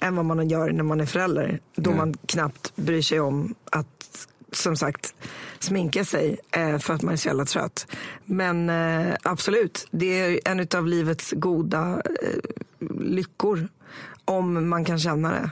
än 0.00 0.16
vad 0.16 0.24
man 0.24 0.48
gör 0.48 0.72
när 0.72 0.84
man 0.84 1.00
är 1.00 1.06
förälder. 1.06 1.60
Då 1.76 1.90
man 1.90 2.14
knappt 2.26 2.76
bryr 2.76 3.02
sig 3.02 3.20
om 3.20 3.54
att, 3.72 4.28
som 4.52 4.76
sagt, 4.76 5.14
sminka 5.58 6.04
sig 6.04 6.38
eh, 6.50 6.78
för 6.78 6.94
att 6.94 7.02
man 7.02 7.12
är 7.12 7.16
så 7.16 7.28
jävla 7.28 7.44
trött. 7.44 7.86
Men 8.24 8.70
eh, 8.70 9.14
absolut, 9.22 9.88
det 9.90 10.20
är 10.20 10.40
en 10.44 10.66
av 10.74 10.86
livets 10.86 11.32
goda 11.36 12.02
lyckor 13.00 13.68
om 14.24 14.68
man 14.68 14.84
kan 14.84 14.98
känna 14.98 15.30
det. 15.30 15.50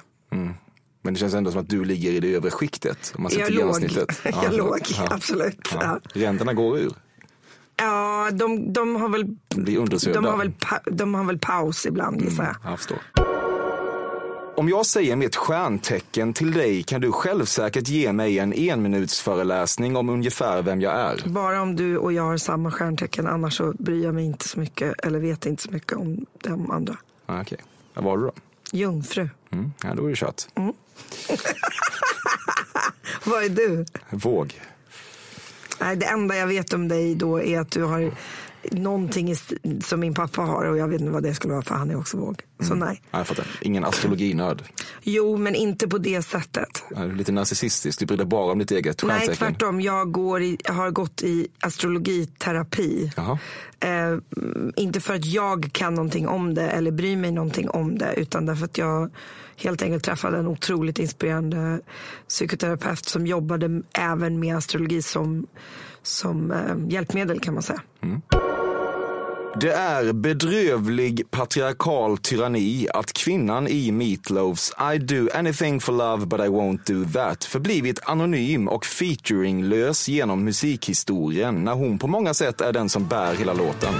Men 1.06 1.14
det 1.14 1.20
känns 1.20 1.34
ändå 1.34 1.50
som 1.50 1.60
att 1.60 1.68
du 1.68 1.84
ligger 1.84 2.10
i 2.12 2.20
det 2.20 2.34
övre 2.34 2.50
skiktet. 2.50 3.12
Om 3.16 3.22
man 3.22 3.32
ser 3.32 3.38
Jag 3.38 3.46
till 3.46 3.56
låg. 3.56 3.64
genomsnittet. 3.64 4.20
Jag 4.24 4.34
Ja, 4.44 4.50
låg, 4.50 4.78
ja. 4.98 5.08
absolut. 5.10 5.68
Ja. 5.74 5.80
Ja. 5.82 6.00
Räntorna 6.20 6.52
går 6.54 6.78
ur. 6.78 6.92
Ja, 7.76 8.28
de, 8.32 8.72
de 8.72 8.96
har 8.96 9.08
väl 9.08 9.24
De 9.48 9.60
blir 9.62 9.78
undersökta. 9.78 10.20
de 10.20 10.26
har 10.28 10.36
väl, 10.38 10.52
de 10.84 11.14
har 11.14 11.24
väl 11.24 11.38
paus 11.38 11.86
ibland 11.86 12.20
gissar 12.22 12.44
jag. 12.44 12.70
Jag 12.70 12.78
förstår. 12.78 12.98
Om 14.56 14.68
jag 14.68 14.86
säger 14.86 15.16
mitt 15.16 15.36
stjärntecken 15.36 16.32
till 16.32 16.52
dig 16.52 16.82
kan 16.82 17.00
du 17.00 17.12
självsäkert 17.12 17.88
ge 17.88 18.12
mig 18.12 18.38
en 18.38 18.52
enminutsföreläsning 18.56 19.96
om 19.96 20.08
ungefär 20.08 20.62
vem 20.62 20.80
jag 20.80 20.92
är. 20.94 21.22
Bara 21.28 21.62
om 21.62 21.76
du 21.76 21.96
och 21.98 22.12
jag 22.12 22.22
har 22.22 22.36
samma 22.36 22.70
stjärntecken, 22.70 23.26
annars 23.26 23.56
så 23.56 23.72
bryr 23.78 24.04
jag 24.04 24.14
mig 24.14 24.24
inte 24.24 24.48
så 24.48 24.60
mycket 24.60 24.94
eller 25.06 25.18
vet 25.18 25.46
inte 25.46 25.62
så 25.62 25.70
mycket 25.70 25.92
om 25.92 26.26
de 26.42 26.70
andra. 26.70 26.96
Ah, 27.26 27.40
Okej, 27.40 27.58
vad 27.94 28.04
var 28.04 28.16
du 28.18 28.22
då? 28.24 28.32
Jungfru. 28.72 29.28
Mm. 29.50 29.72
Ja, 29.82 29.94
då 29.94 30.04
är 30.06 30.10
det 30.10 30.16
kört. 30.16 30.42
Vad 33.24 33.44
är 33.44 33.48
du? 33.48 33.84
Våg. 34.10 34.60
Nej, 35.80 35.96
det 35.96 36.06
enda 36.06 36.36
jag 36.36 36.46
vet 36.46 36.72
om 36.72 36.88
dig 36.88 37.14
då 37.14 37.42
är 37.42 37.60
att 37.60 37.70
du 37.70 37.82
har 37.82 38.12
någonting 38.72 39.34
som 39.84 40.00
min 40.00 40.14
pappa 40.14 40.42
har 40.42 40.64
och 40.64 40.78
jag 40.78 40.88
vet 40.88 41.00
inte 41.00 41.12
vad 41.12 41.22
det 41.22 41.34
skulle 41.34 41.52
vara 41.52 41.62
för 41.62 41.74
han 41.74 41.90
är 41.90 41.98
också 41.98 42.16
våg. 42.16 42.42
Så 42.60 42.74
nej. 42.74 43.02
Ja, 43.10 43.18
jag 43.18 43.26
fattar. 43.26 43.46
Ingen 43.60 43.84
astrologinörd. 43.84 44.62
Jo, 45.02 45.36
men 45.36 45.54
inte 45.54 45.88
på 45.88 45.98
det 45.98 46.22
sättet. 46.22 46.84
Ja, 46.90 47.04
Lite 47.04 47.32
narcissistisk. 47.32 47.98
Du 47.98 48.06
bryr 48.06 48.16
dig 48.16 48.26
bara 48.26 48.52
om 48.52 48.58
ditt 48.58 48.70
eget 48.70 49.02
Nej, 49.02 49.10
stjärntecken. 49.10 49.36
tvärtom. 49.36 49.80
Jag, 49.80 50.12
går 50.12 50.42
i, 50.42 50.58
har 50.64 50.90
gått 50.90 51.22
i 51.22 51.48
astrologiterapi. 51.60 53.12
Eh, 53.80 54.18
inte 54.76 55.00
för 55.00 55.14
att 55.14 55.24
jag 55.24 55.68
kan 55.72 55.94
någonting 55.94 56.28
om 56.28 56.54
det 56.54 56.68
eller 56.68 56.90
bryr 56.90 57.16
mig 57.16 57.32
någonting 57.32 57.70
om 57.70 57.98
det 57.98 58.14
utan 58.16 58.46
därför 58.46 58.64
att 58.64 58.78
jag 58.78 59.10
helt 59.56 59.82
enkelt 59.82 60.04
träffade 60.04 60.38
en 60.38 60.46
otroligt 60.46 60.98
inspirerande 60.98 61.80
psykoterapeut 62.28 63.04
som 63.04 63.26
jobbade 63.26 63.82
även 63.98 64.40
med 64.40 64.56
astrologi 64.56 65.02
som, 65.02 65.46
som 66.02 66.50
eh, 66.50 66.92
hjälpmedel 66.92 67.40
kan 67.40 67.54
man 67.54 67.62
säga. 67.62 67.80
Det 69.60 69.72
är 69.72 70.12
bedrövlig 70.12 71.30
patriarkal 71.30 72.18
tyranni 72.18 72.88
att 72.94 73.12
kvinnan 73.12 73.68
i 73.68 73.92
Meatloafs 73.92 74.72
I 74.94 74.98
do 74.98 75.28
anything 75.34 75.80
for 75.80 75.92
love 75.92 76.26
but 76.26 76.40
I 76.40 76.48
won't 76.48 76.80
do 76.86 77.10
that 77.12 77.44
förblivit 77.44 77.98
anonym 78.02 78.68
och 78.68 78.86
featuringlös 78.86 80.08
genom 80.08 80.44
musikhistorien 80.44 81.64
när 81.64 81.72
hon 81.72 81.98
på 81.98 82.06
många 82.06 82.34
sätt 82.34 82.60
är 82.60 82.72
den 82.72 82.88
som 82.88 83.06
bär 83.06 83.34
hela 83.34 83.52
låten. 83.52 83.94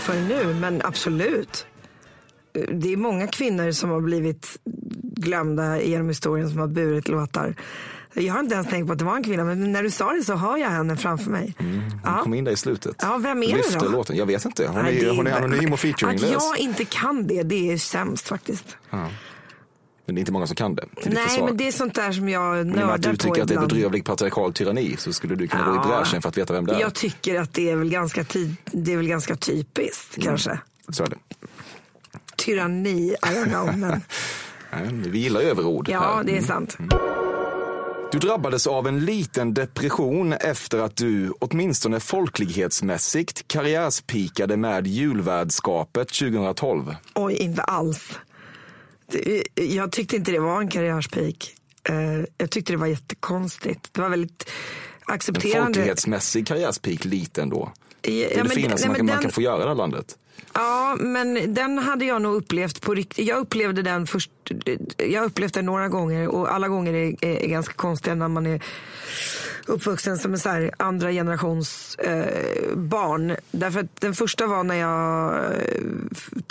Förrän 0.00 0.28
nu 0.28 0.54
men 0.54 0.82
absolut. 0.84 1.66
Det 2.72 2.92
är 2.92 2.96
många 2.96 3.26
kvinnor 3.26 3.72
som 3.72 3.90
har 3.90 4.00
blivit 4.00 4.58
glömda 5.02 5.82
genom 5.82 6.08
historien 6.08 6.50
som 6.50 6.58
har 6.58 6.66
burit 6.68 7.08
låtar. 7.08 7.54
Jag 8.14 8.32
har 8.34 8.40
inte 8.40 8.54
ens 8.54 8.68
tänkt 8.68 8.86
på 8.86 8.92
att 8.92 8.98
det 8.98 9.04
var 9.04 9.16
en 9.16 9.22
kvinna 9.24 9.44
men 9.44 9.72
när 9.72 9.82
du 9.82 9.90
sa 9.90 10.12
det 10.12 10.22
så 10.24 10.34
hör 10.34 10.56
jag 10.56 10.68
henne 10.68 10.96
framför 10.96 11.30
mig. 11.30 11.54
Hon 11.58 11.82
Ja. 12.04 12.20
kom 12.22 12.34
in 12.34 12.44
där 12.44 12.52
i 12.52 12.56
slutet. 12.56 12.96
Ja, 13.02 13.18
vem 13.18 13.42
är 13.42 13.46
det 13.48 13.56
Lyfter 13.56 13.80
då? 13.80 13.88
låten. 13.88 14.16
Jag 14.16 14.26
vet 14.26 14.44
inte. 14.44 14.66
Hon, 14.66 14.82
Nej, 14.82 14.98
är, 14.98 15.04
det 15.10 15.16
hon 15.16 15.26
är 15.26 15.32
anonym 15.36 15.72
och 15.72 15.80
featuringlös. 15.80 16.36
Att 16.36 16.42
jag 16.42 16.58
inte 16.58 16.84
kan 16.84 17.26
det, 17.26 17.42
det 17.42 17.72
är 17.72 17.76
sämst 17.78 18.28
faktiskt. 18.28 18.76
Men 20.10 20.14
det 20.14 20.18
är 20.18 20.22
inte 20.22 20.32
många 20.32 20.46
som 20.46 20.56
kan 20.56 20.74
det. 20.74 20.82
ditt 21.04 21.12
Nej, 21.14 21.42
men 21.44 21.56
det 21.56 21.68
är 21.68 21.72
sånt 21.72 21.94
där 21.94 22.12
som 22.12 22.28
jag 22.28 22.56
Men 22.56 22.68
i 22.68 22.72
och 22.72 22.76
med 22.76 22.84
att 22.84 22.86
nördar 22.90 23.10
du 23.12 23.16
på 23.16 23.22
tycker 23.24 23.42
att 23.42 23.48
det 23.48 23.54
är 23.54 23.56
ibland. 23.56 23.72
bedrövlig 23.72 24.04
patriarkal 24.04 24.52
tyranni 24.52 24.96
så 24.98 25.12
skulle 25.12 25.34
du 25.34 25.48
kunna 25.48 25.64
gå 25.64 25.72
i 25.72 25.76
Ja. 25.76 25.88
bräschen 25.98 26.22
för 26.22 26.28
att 26.28 26.38
veta 26.38 26.52
vem 26.52 26.66
det 26.66 26.74
är. 26.74 26.80
Jag 26.80 26.94
tycker 26.94 27.40
att 27.40 27.54
det 27.54 27.70
är 27.70 27.76
väl 27.76 27.90
ganska, 27.90 28.24
ty- 28.24 28.54
det 28.64 28.92
är 28.92 28.96
väl 28.96 29.08
ganska 29.08 29.36
typiskt 29.36 30.16
Mm. 30.16 30.26
kanske. 30.26 30.58
Så 30.88 31.04
är 31.04 31.08
det. 31.08 31.16
Tyranni, 32.36 33.08
I 33.10 33.16
don't 33.26 33.48
know. 33.48 33.78
Men, 33.78 34.00
Nej, 34.72 35.10
vi 35.10 35.18
gillar 35.18 35.40
överord 35.40 35.88
ja, 35.88 36.00
här. 36.16 36.24
det 36.24 36.30
är 36.30 36.32
Mm. 36.32 36.44
sant. 36.46 36.76
Du 38.12 38.18
drabbades 38.18 38.66
av 38.66 38.88
en 38.88 39.04
liten 39.04 39.54
depression 39.54 40.32
efter 40.32 40.78
att 40.78 40.96
du, 40.96 41.30
åtminstone 41.38 42.00
folklighetsmässigt, 42.00 43.48
karriärspikade 43.48 44.56
med 44.56 44.86
julvärdskapet 44.86 46.08
2012. 46.08 46.94
Oj, 47.14 47.34
inte 47.34 47.62
alls. 47.62 48.18
Det- 49.12 49.64
Jag 49.64 49.92
tyckte 49.92 50.16
inte 50.16 50.32
det 50.32 50.38
var 50.38 50.60
en 50.60 50.68
karriärspik. 50.68 51.54
Eh, 51.88 51.94
Jag 52.38 52.50
tyckte 52.50 52.72
det 52.72 52.76
var 52.76 52.86
jättekonstigt. 52.86 53.88
Det 53.94 54.00
var 54.00 54.08
väldigt 54.08 54.50
En 55.08 55.14
accepterande. 55.14 55.64
folklighetsmässig 55.64 56.46
karriärspik 56.46 57.04
liten 57.04 57.48
då. 57.50 57.72
Ja, 58.02 58.10
Det 58.10 58.32
är 58.32 58.36
men- 58.36 58.46
det 58.48 58.54
finaste 58.54 58.86
man, 58.86 58.96
kan, 58.96 59.06
man 59.06 59.18
kan 59.22 59.30
få 59.30 59.40
göra 59.42 59.56
i 59.56 59.62
det 59.62 59.68
här 59.68 59.74
landet. 59.74 60.16
Ja, 60.54 60.96
men 61.00 61.54
den 61.54 61.78
hade 61.78 62.04
jag 62.04 62.22
nog 62.22 62.34
upplevt 62.34 62.80
på 62.80 62.94
riktigt. 62.94 63.26
Jag 63.26 63.38
upplevde 63.38 63.82
den 63.82 64.06
först. 64.06 64.30
Jag 64.96 65.24
upplevt 65.24 65.54
den 65.54 65.66
några 65.66 65.88
gånger 65.88 66.28
och 66.28 66.54
alla 66.54 66.68
gånger 66.68 66.92
är, 66.94 67.24
är, 67.24 67.36
är 67.44 67.48
ganska 67.48 67.74
konstiga 67.74 68.14
när 68.14 68.28
man 68.28 68.46
är 68.46 68.62
uppvuxen 69.70 70.18
som 70.18 70.32
en 70.32 70.38
så 70.38 70.48
här 70.48 70.70
andra 70.76 71.12
generations 71.12 71.94
eh, 71.94 72.76
barn. 72.76 73.36
Därför 73.50 73.80
att 73.80 74.00
den 74.00 74.14
första 74.14 74.46
var 74.46 74.64
när 74.64 74.74
jag 74.74 75.34
eh, 75.44 75.82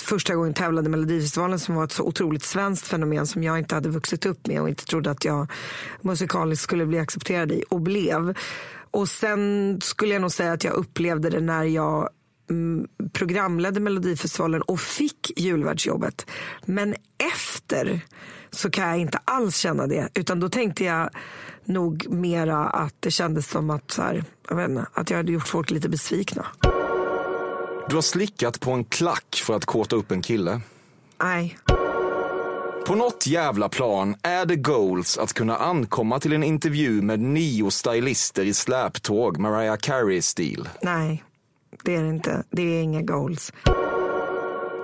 första 0.01 0.35
gången 0.35 0.53
tävlade 0.53 0.87
i 0.87 0.89
Melodifestivalen 0.89 1.59
som 1.59 1.75
var 1.75 1.83
ett 1.83 1.91
så 1.91 2.03
otroligt 2.03 2.43
svenskt 2.43 2.87
fenomen 2.87 3.27
som 3.27 3.43
jag 3.43 3.59
inte 3.59 3.75
hade 3.75 3.89
vuxit 3.89 4.25
upp 4.25 4.47
med 4.47 4.61
och 4.61 4.69
inte 4.69 4.85
trodde 4.85 5.11
att 5.11 5.25
jag 5.25 5.51
musikaliskt 6.01 6.63
skulle 6.63 6.85
bli 6.85 6.99
accepterad 6.99 7.51
i 7.51 7.63
och 7.69 7.81
blev. 7.81 8.37
Och 8.91 9.09
sen 9.09 9.77
skulle 9.81 10.13
jag 10.13 10.21
nog 10.21 10.31
säga 10.31 10.53
att 10.53 10.63
jag 10.63 10.73
upplevde 10.73 11.29
det 11.29 11.41
när 11.41 11.63
jag 11.63 12.09
mm, 12.49 12.87
programledde 13.13 13.79
Melodifestivalen 13.79 14.61
och 14.61 14.79
fick 14.79 15.39
julvärdsjobbet. 15.39 16.25
Men 16.65 16.95
efter 17.33 18.01
så 18.51 18.69
kan 18.69 18.87
jag 18.87 18.97
inte 18.97 19.19
alls 19.25 19.57
känna 19.57 19.87
det. 19.87 20.09
Utan 20.13 20.39
då 20.39 20.49
tänkte 20.49 20.83
jag 20.83 21.09
nog 21.65 22.09
mera 22.09 22.65
att 22.65 22.95
det 22.99 23.11
kändes 23.11 23.49
som 23.49 23.69
att, 23.69 23.91
så 23.91 24.01
här, 24.01 24.23
jag 24.49 24.55
vet 24.55 24.69
inte, 24.69 24.85
att 24.93 25.09
jag 25.09 25.17
hade 25.17 25.31
gjort 25.31 25.47
folk 25.47 25.71
lite 25.71 25.89
besvikna. 25.89 26.45
Du 27.89 27.95
har 27.95 28.01
slickat 28.01 28.59
på 28.59 28.71
en 28.71 28.85
klack 28.85 29.41
för 29.45 29.55
att 29.55 29.65
kåta 29.65 29.95
upp 29.95 30.11
en 30.11 30.21
kille. 30.21 30.61
Nej. 31.23 31.57
På 32.87 32.95
något 32.95 33.27
jävla 33.27 33.69
plan 33.69 34.15
är 34.23 34.45
det 34.45 34.55
goals 34.55 35.17
att 35.17 35.33
kunna 35.33 35.57
ankomma 35.57 36.19
till 36.19 36.33
en 36.33 36.43
intervju 36.43 37.01
med 37.01 37.19
nio 37.19 37.71
stylister 37.71 38.45
i 38.45 38.53
släptåg, 38.53 39.37
Mariah 39.37 39.77
Carey-stil. 39.77 40.69
Nej, 40.81 41.23
det 41.83 41.95
är 41.95 42.03
det 42.03 42.09
inte. 42.09 42.43
Det 42.49 42.61
är 42.61 42.81
inga 42.81 43.01
goals. 43.01 43.53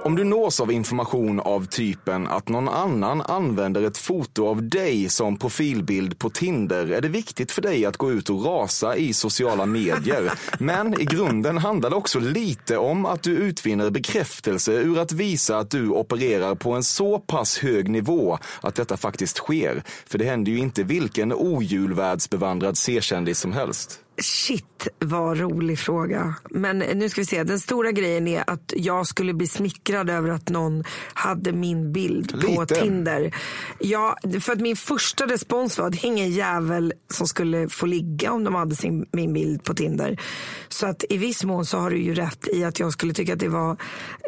Om 0.06 0.16
du 0.16 0.24
nås 0.24 0.60
av 0.60 0.72
information 0.72 1.40
av 1.40 1.66
typen 1.66 2.28
att 2.28 2.50
någon 2.50 2.70
annan 2.70 3.22
använder 3.22 3.82
ett 3.82 3.98
foto 3.98 4.48
av 4.48 4.70
dig 4.70 5.10
som 5.10 5.38
profilbild 5.38 6.20
på 6.20 6.30
Tinder 6.30 6.92
är 6.92 7.02
det 7.02 7.08
viktigt 7.08 7.52
för 7.52 7.62
dig 7.62 7.86
att 7.86 7.98
gå 7.98 8.12
ut 8.12 8.30
och 8.30 8.46
rasa 8.46 8.96
i 8.96 9.14
sociala 9.14 9.66
medier. 9.66 10.32
Men 10.60 11.02
i 11.02 11.06
grunden 11.06 11.58
handlar 11.58 11.90
det 11.90 11.96
också 11.96 12.20
lite 12.20 12.78
om 12.78 13.06
att 13.06 13.24
du 13.24 13.38
utvinner 13.38 13.90
bekräftelse 13.90 14.74
ur 14.74 15.00
att 15.00 15.12
visa 15.12 15.58
att 15.58 15.72
du 15.72 15.90
opererar 15.90 16.56
på 16.56 16.72
en 16.72 16.84
så 16.84 17.20
pass 17.20 17.58
hög 17.58 17.90
nivå 17.90 18.38
att 18.62 18.76
detta 18.76 18.98
faktiskt 18.98 19.38
sker. 19.38 19.84
För 20.06 20.18
det 20.18 20.26
händer 20.26 20.52
ju 20.52 20.58
inte 20.58 20.84
vilken 20.84 21.34
ojulvärldsbevandrad 21.36 22.78
C-kändis 22.78 23.40
som 23.40 23.54
helst. 23.54 24.05
Shit, 24.18 24.88
vad 25.00 25.40
rolig 25.40 25.80
fråga. 25.80 26.36
Men 26.50 26.78
nu 26.78 27.10
ska 27.10 27.22
vi 27.22 27.26
se. 27.26 27.44
Den 27.44 27.60
stora 27.60 27.92
grejen 27.92 28.28
är 28.28 28.44
att 28.48 28.74
jag 28.76 29.08
skulle 29.08 29.34
bli 29.34 29.48
smickrad 29.48 30.10
över 30.10 30.30
att 30.30 30.50
någon 30.50 30.84
hade 31.14 31.52
min 31.52 31.94
bild 31.94 32.32
på 32.32 32.62
Lite. 32.62 32.76
Tinder. 32.76 33.36
Ja, 33.80 34.18
för 34.42 34.54
att 34.54 34.60
min 34.60 34.76
första 34.76 35.26
respons 35.26 35.78
var 35.78 35.88
att 35.88 35.94
det 35.94 36.00
är 36.00 36.08
ingen 36.08 36.32
jävel 36.32 36.94
som 37.10 37.28
skulle 37.28 37.70
få 37.70 37.86
ligga 37.86 38.32
om 38.32 38.44
de 38.44 38.56
hade 38.56 38.76
sin, 38.76 39.06
min 39.12 39.34
bild 39.34 39.64
på 39.64 39.74
Tinder. 39.74 40.22
Så 40.68 40.88
att 40.88 41.04
i 41.10 41.18
viss 41.18 41.44
mån 41.44 41.66
så 41.66 41.78
har 41.78 41.90
du 41.90 41.98
ju 41.98 42.14
rätt 42.14 42.48
i 42.48 42.64
att 42.64 42.80
jag 42.80 42.94
skulle 42.94 43.14
tycka 43.14 43.34
att 43.34 43.40
det 43.40 43.50
var 43.50 43.78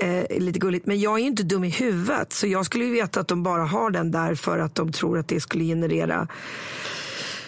eh, 0.02 0.40
lite 0.40 0.60
gulligt. 0.60 0.86
Men 0.86 1.00
jag 1.00 1.14
är 1.14 1.20
ju 1.20 1.28
inte 1.28 1.44
dum 1.44 1.64
i 1.64 1.70
huvudet. 1.70 2.34
Så 2.34 2.48
jag 2.48 2.66
skulle 2.66 2.86
ju 2.86 2.92
veta 2.92 3.20
att 3.20 3.28
de 3.28 3.44
bara 3.44 3.64
har 3.64 3.90
den 3.90 4.12
där 4.12 4.36
för 4.36 4.60
att 4.60 4.76
de 4.76 4.92
tror 4.92 5.20
att 5.20 5.28
det 5.28 5.42
skulle 5.42 5.64
generera 5.64 6.28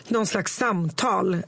någon 0.09 0.25
slags 0.25 0.55
samtal 0.55 1.33
eh, 1.33 1.39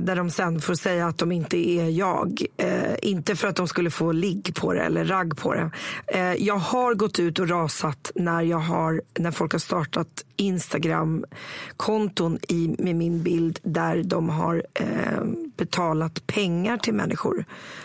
där 0.00 0.16
de 0.16 0.30
sen 0.30 0.60
får 0.60 0.74
säga 0.74 1.06
att 1.06 1.18
de 1.18 1.32
inte 1.32 1.68
är 1.68 1.88
jag. 1.88 2.42
Eh, 2.56 2.94
inte 3.02 3.36
för 3.36 3.48
att 3.48 3.56
de 3.56 3.68
skulle 3.68 3.90
få 3.90 4.12
ligg 4.12 4.54
på 4.54 4.72
det 4.72 4.80
eller 4.80 5.04
ragg 5.04 5.36
på 5.36 5.54
det. 5.54 5.70
Eh, 6.06 6.34
jag 6.34 6.56
har 6.56 6.94
gått 6.94 7.18
ut 7.18 7.38
och 7.38 7.48
rasat 7.48 8.12
när, 8.14 8.42
jag 8.42 8.58
har, 8.58 9.02
när 9.18 9.30
folk 9.30 9.52
har 9.52 9.58
startat 9.58 10.24
Instagram-konton 10.36 12.38
i, 12.48 12.74
med 12.78 12.96
min 12.96 13.22
bild 13.22 13.58
där 13.62 14.02
de 14.02 14.28
har 14.28 14.62
eh, 14.74 15.24
betalat 15.56 16.26
pengar 16.26 16.76
till 16.76 16.94
människor 16.94 17.44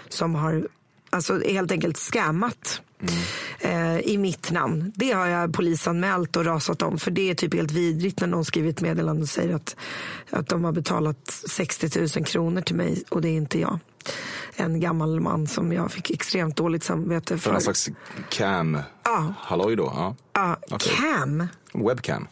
som 0.10 0.36
har 0.36 0.68
alltså 1.10 1.40
helt 1.40 1.72
enkelt 1.72 1.98
eh, 3.60 4.00
i 4.00 4.18
mitt 4.18 4.52
namn. 4.52 4.92
Det 4.96 5.12
har 5.12 5.28
jag 5.28 5.54
polisanmält 5.54 6.36
och 6.36 6.46
rasat 6.46 6.82
om. 6.82 6.98
För 7.00 7.12
det 7.12 7.30
är 7.30 7.36
typ 7.36 7.54
helt 7.54 7.72
vidrigt 7.72 8.20
när 8.20 8.28
någon 8.28 8.46
skriver 8.46 8.70
ett 8.70 8.82
meddelande 8.82 9.22
och 9.22 9.30
säger 9.30 9.56
att, 9.56 9.76
att 10.30 10.48
de 10.48 10.64
har 10.64 10.72
betalat 10.72 11.30
60 11.50 12.00
000 12.00 12.26
kronor 12.26 12.62
till 12.62 12.76
mig 12.76 13.04
och 13.10 13.22
det 13.22 13.30
är 13.30 13.34
inte 13.38 13.60
jag. 13.60 13.80
En 14.56 14.80
gammal 14.80 15.20
man 15.20 15.48
som 15.48 15.74
jag 15.74 15.92
fick 15.92 16.12
extremt 16.12 16.56
dåligt 16.58 16.84
samvete 16.84 17.28
För 17.28 17.38
för. 17.38 17.52
någon 17.52 17.62
slags 17.62 17.90
cam 18.30 18.78
Ja. 19.04 19.34
halloj 19.40 19.76
då? 19.76 19.84
Ja. 19.96 20.16
Ja, 20.34 20.58
Okej. 20.72 20.94
Cam? 20.96 21.48
Webcam. 21.74 22.28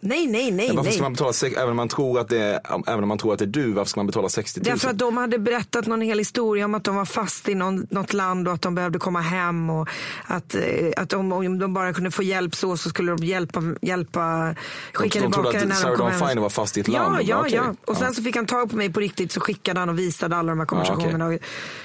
Nej, 0.00 0.26
nej, 0.26 0.50
nej. 0.50 0.66
Men 0.66 0.76
varför 0.76 0.90
ska 0.90 1.00
nej. 1.00 1.02
man 1.02 1.12
betala, 1.12 1.32
även 1.56 1.70
om 1.70 1.76
man 1.76 1.88
tror 1.88 2.20
att 2.20 2.28
det 2.28 2.38
är, 2.38 2.60
även 2.86 3.02
om 3.02 3.08
man 3.08 3.18
tror 3.18 3.32
att 3.32 3.38
det 3.38 3.44
är 3.44 3.46
du, 3.46 3.72
varför 3.72 3.90
ska 3.90 4.00
man 4.00 4.06
betala 4.06 4.28
60 4.28 4.60
000? 4.60 4.64
Därför 4.64 4.90
att 4.90 4.98
de 4.98 5.16
hade 5.16 5.38
berättat 5.38 5.86
någon 5.86 6.00
hel 6.00 6.18
historia 6.18 6.64
om 6.64 6.74
att 6.74 6.84
de 6.84 6.96
var 6.96 7.04
fast 7.04 7.48
i 7.48 7.54
någon, 7.54 7.86
något 7.90 8.12
land 8.12 8.48
och 8.48 8.54
att 8.54 8.62
de 8.62 8.74
behövde 8.74 8.98
komma 8.98 9.20
hem 9.20 9.70
och 9.70 9.88
att, 10.26 10.54
eh, 10.54 10.62
att 10.96 11.12
om, 11.12 11.32
om 11.32 11.58
de 11.58 11.74
bara 11.74 11.92
kunde 11.92 12.10
få 12.10 12.22
hjälp 12.22 12.54
så 12.54 12.76
så 12.76 12.88
skulle 12.88 13.12
de 13.12 13.24
hjälpa, 13.26 13.62
hjälpa 13.82 14.54
skicka 14.92 15.20
de 15.20 15.32
trodde 15.32 15.50
tillbaka 15.50 15.58
den 15.58 15.68
när 15.68 15.76
Sarah 15.76 15.92
de 15.92 15.98
kom 15.98 16.10
Dawn. 16.18 16.28
Finer 16.28 16.42
var 16.42 16.48
fast 16.48 16.76
i 16.76 16.80
ett 16.80 16.88
ja, 16.88 17.02
land. 17.02 17.22
Ja, 17.24 17.40
Okej. 17.40 17.54
ja. 17.54 17.74
Och 17.84 17.96
sen 17.96 18.06
Ja. 18.06 18.12
så 18.14 18.22
fick 18.22 18.36
han 18.36 18.46
tag 18.46 18.70
på 18.70 18.76
mig 18.76 18.92
på 18.92 19.00
riktigt 19.00 19.32
så 19.32 19.40
skickade 19.40 19.80
han 19.80 19.88
och 19.88 19.98
visade 19.98 20.36
alla 20.36 20.48
de 20.48 20.58
här 20.58 20.66
konversationerna. 20.66 21.26
och 21.26 21.38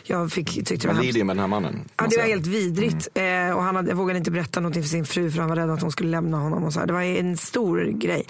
jag 0.03 0.31
fick, 0.31 0.47
tyckte 0.65 0.75
det 0.75 0.87
var 0.87 1.03
hemskt. 1.03 1.17
med 1.17 1.27
den 1.27 1.39
här 1.39 1.47
mannen. 1.47 1.79
Ja, 1.97 2.07
det 2.09 2.17
var 2.17 2.23
helt 2.23 2.47
vidrigt. 2.47 3.07
Eh, 3.13 3.55
och 3.55 3.63
han 3.63 3.75
hade, 3.75 3.93
vågade 3.93 4.17
inte 4.19 4.31
berätta 4.31 4.59
någonting 4.59 4.83
för 4.83 4.89
sin 4.89 5.05
fru 5.05 5.31
för 5.31 5.39
han 5.39 5.49
var 5.49 5.55
rädd 5.55 5.69
att 5.69 5.81
hon 5.81 5.91
skulle 5.91 6.09
lämna 6.09 6.37
honom. 6.37 6.63
Och 6.63 6.73
så 6.73 6.79
här. 6.79 6.87
Det 6.87 6.93
var 6.93 7.01
en 7.01 7.37
stor 7.37 8.00
grej. 8.01 8.25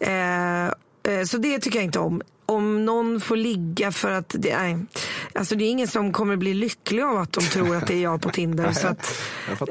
Eh, 0.00 0.64
eh, 0.66 1.24
så 1.26 1.38
det 1.38 1.58
tycker 1.58 1.78
jag 1.78 1.84
inte 1.84 1.98
om. 1.98 2.22
Om 2.46 2.84
någon 2.84 3.20
får 3.20 3.36
ligga 3.36 3.92
för 3.92 4.10
att 4.10 4.34
det 4.38 4.50
är, 4.50 4.86
alltså 5.34 5.54
det 5.54 5.64
är 5.64 5.70
ingen 5.70 5.88
som 5.88 6.12
kommer 6.12 6.36
bli 6.36 6.54
lycklig 6.54 7.02
av 7.02 7.16
att 7.18 7.32
de 7.32 7.40
tror 7.40 7.76
att 7.76 7.86
det 7.86 7.94
är 7.94 8.02
jag 8.02 8.22
på 8.22 8.30
Tinder. 8.32 8.72
så 8.72 8.86
att, 8.86 9.14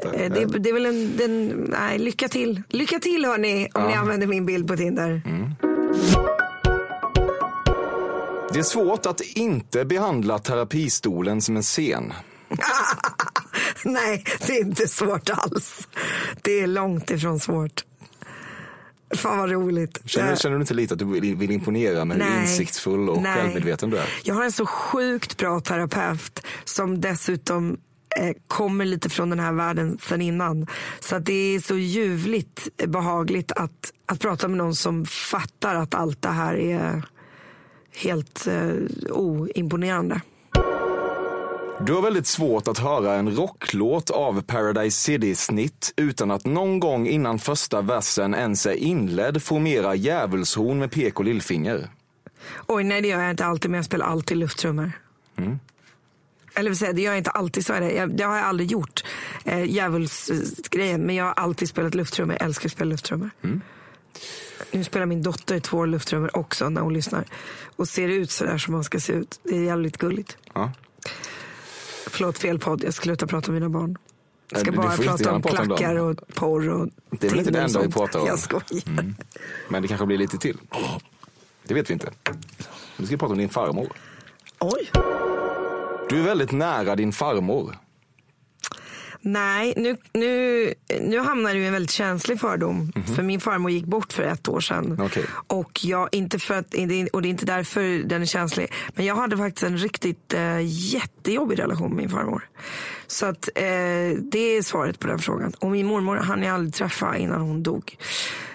eh, 0.04 0.32
det, 0.32 0.44
det 0.58 0.68
är 0.68 0.72
väl 0.72 0.86
en, 0.86 1.16
den, 1.16 1.48
nej, 1.70 1.98
lycka 1.98 2.28
till. 2.28 2.62
Lycka 2.68 2.98
till 2.98 3.24
hörni 3.24 3.68
om 3.74 3.86
ni 3.86 3.94
använder 3.94 4.26
min 4.26 4.46
bild 4.46 4.68
på 4.68 4.76
Tinder. 4.76 5.22
Det 8.52 8.58
är 8.58 8.62
svårt 8.62 9.06
att 9.06 9.20
inte 9.20 9.84
behandla 9.84 10.38
terapistolen 10.38 11.40
som 11.40 11.56
en 11.56 11.62
scen. 11.62 12.12
nej, 13.84 14.24
det 14.46 14.52
är 14.52 14.60
inte 14.60 14.88
svårt 14.88 15.30
alls. 15.30 15.88
Det 16.42 16.60
är 16.60 16.66
långt 16.66 17.10
ifrån 17.10 17.40
svårt. 17.40 17.84
Fan 19.16 19.38
vad 19.38 19.50
roligt. 19.50 20.00
Känner, 20.04 20.30
Eh, 20.30 20.36
känner 20.36 20.56
du 20.56 20.60
inte 20.60 20.74
lite 20.74 20.94
att 20.94 20.98
du 20.98 21.04
vill, 21.34 21.50
imponera 21.50 22.04
med 22.04 22.16
hur 22.16 22.24
Nej. 22.24 22.42
insiktsfull 22.42 23.08
och 23.10 23.22
Nej. 23.22 23.34
självmedveten 23.34 23.90
du 23.90 23.96
är? 23.98 24.08
Jag 24.24 24.34
har 24.34 24.44
en 24.44 24.52
så 24.52 24.66
sjukt 24.66 25.36
bra 25.36 25.60
terapeut 25.60 26.46
som 26.64 27.00
dessutom 27.00 27.76
eh, 28.20 28.32
kommer 28.48 28.84
lite 28.84 29.08
från 29.10 29.30
den 29.30 29.38
här 29.38 29.52
världen 29.52 29.98
sen 30.02 30.20
innan. 30.22 30.66
Så 31.00 31.16
att 31.16 31.26
det 31.26 31.54
är 31.54 31.60
så 31.60 31.76
ljuvligt 31.76 32.68
behagligt 32.86 33.52
att, 33.52 33.92
att 34.06 34.20
prata 34.20 34.48
med 34.48 34.58
någon 34.58 34.74
som 34.74 35.06
fattar 35.06 35.74
att 35.74 35.94
allt 35.94 36.22
det 36.22 36.28
här 36.28 36.54
är 36.54 37.02
helt 37.94 38.46
eh, 38.46 38.72
oimponerande. 39.10 40.20
Du 41.86 41.92
har 41.92 42.02
väldigt 42.02 42.26
svårt 42.26 42.68
att 42.68 42.78
höra 42.78 43.14
en 43.14 43.36
rocklåt 43.36 44.10
av 44.10 44.42
Paradise 44.42 45.00
City-snitt 45.02 45.92
utan 45.96 46.30
att 46.30 46.44
någon 46.44 46.80
gång 46.80 47.06
innan 47.06 47.38
första 47.38 47.80
versen 47.82 48.34
ens 48.34 48.66
är 48.66 48.72
inledd 48.74 49.42
formera 49.42 49.94
djävulshorn 49.94 50.78
med 50.78 50.90
pek 50.90 51.18
och 51.18 51.24
lillfinger. 51.24 51.88
Oj, 52.66 52.84
nej 52.84 53.00
det 53.00 53.08
gör 53.08 53.20
jag 53.20 53.30
inte 53.30 53.44
alltid, 53.44 53.70
men 53.70 53.78
jag 53.78 53.84
spelar 53.84 54.06
alltid 54.06 54.36
lufttrummor. 54.36 54.92
Eller 56.54 56.70
vill 56.70 56.78
säga, 56.78 56.92
det 56.92 57.02
gör 57.02 57.12
jag 57.12 57.18
inte 57.18 57.30
alltid, 57.30 57.66
så 57.66 57.72
är 57.72 57.80
det. 57.80 57.92
Jag, 57.92 58.16
det 58.16 58.24
har 58.24 58.36
jag 58.36 58.46
aldrig 58.46 58.70
gjort, 58.70 59.04
eh, 59.44 59.64
djävulsgrejen. 59.64 61.00
Men 61.00 61.16
jag 61.16 61.24
har 61.24 61.32
alltid 61.32 61.68
spelat 61.68 61.94
lufttrummor, 61.94 62.36
jag 62.40 62.46
älskar 62.46 62.66
att 62.66 62.72
spela 62.72 62.88
lufttrummor. 62.88 63.30
Nu 64.70 64.84
spelar 64.84 65.06
min 65.06 65.22
dotter 65.22 65.60
två 65.60 65.84
lufttrummor 65.84 66.36
också 66.36 66.68
när 66.68 66.80
hon 66.80 66.94
lyssnar. 66.94 67.24
Och 67.76 67.88
ser 67.88 68.08
ut 68.08 68.30
så 68.30 68.44
där 68.44 68.58
som 68.58 68.74
man 68.74 68.84
ska 68.84 69.00
se 69.00 69.12
ut. 69.12 69.40
Det 69.42 69.56
är 69.56 69.62
jävligt 69.62 69.96
gulligt. 69.96 70.36
Ja. 70.54 70.72
Förlåt, 72.10 72.38
fel 72.38 72.58
podd. 72.58 72.84
Jag 72.84 72.94
ska 72.94 73.02
sluta 73.04 73.26
prata 73.26 73.48
om 73.48 73.54
mina 73.54 73.68
barn. 73.68 73.98
Jag 74.50 74.60
ska 74.60 74.70
Nej, 74.70 74.78
bara 74.78 74.96
prata 74.96 75.32
om 75.32 75.42
prata 75.42 75.62
om 75.62 75.68
klackar 75.68 75.96
och 75.96 76.16
porr 76.34 76.68
och 76.68 76.88
Det 77.10 77.26
är 77.26 77.30
väl 77.30 77.38
inte 77.38 77.50
det 77.50 77.60
enda 77.60 77.80
vi 77.80 77.88
pratar 77.88 78.20
om? 78.20 78.26
Jag 78.26 78.38
skojar. 78.38 79.14
Men 79.68 79.82
det 79.82 79.88
kanske 79.88 80.06
blir 80.06 80.18
lite 80.18 80.38
till. 80.38 80.58
Det 81.62 81.74
vet 81.74 81.90
vi 81.90 81.92
inte. 81.92 82.10
Nu 82.96 83.06
ska 83.06 83.14
vi 83.14 83.18
prata 83.18 83.32
om 83.32 83.38
din 83.38 83.48
farmor. 83.48 83.88
Oj. 84.58 84.90
Du 86.08 86.18
är 86.18 86.24
väldigt 86.24 86.52
nära 86.52 86.96
din 86.96 87.12
farmor. 87.12 87.76
Nej, 89.22 89.74
nu, 89.76 89.96
nu, 90.12 90.74
nu 91.00 91.18
hamnar 91.18 91.54
du 91.54 91.60
i 91.60 91.66
en 91.66 91.72
väldigt 91.72 91.90
känslig 91.90 92.40
fördom. 92.40 92.92
För 93.16 93.22
min 93.22 93.40
farmor 93.40 93.70
gick 93.70 93.84
bort 93.84 94.12
för 94.12 94.22
ett 94.22 94.48
år 94.48 94.60
sedan. 94.60 94.98
Okej. 95.00 95.24
Och, 95.46 95.84
jag, 95.84 96.08
inte 96.12 96.38
för 96.38 96.54
att, 96.54 96.74
och 97.12 97.22
det 97.22 97.28
är 97.28 97.30
inte 97.30 97.46
därför 97.46 98.08
den 98.08 98.22
är 98.22 98.26
känslig. 98.26 98.72
Men 98.94 99.06
jag 99.06 99.14
hade 99.14 99.36
faktiskt 99.36 99.62
en 99.62 99.78
riktigt 99.78 100.34
eh, 100.34 100.58
jättejobbig 100.94 101.58
relation 101.58 101.88
med 101.88 101.96
min 101.96 102.10
farmor. 102.10 102.48
Så 103.06 103.26
att, 103.26 103.48
eh, 103.54 103.62
det 104.32 104.56
är 104.56 104.62
svaret 104.62 104.98
på 104.98 105.06
den 105.06 105.18
frågan. 105.18 105.52
Och 105.58 105.70
min 105.70 105.86
mormor 105.86 106.16
hann 106.16 106.42
jag 106.42 106.54
aldrig 106.54 106.74
träffa 106.74 107.16
innan 107.16 107.40
hon 107.40 107.62
dog. 107.62 107.96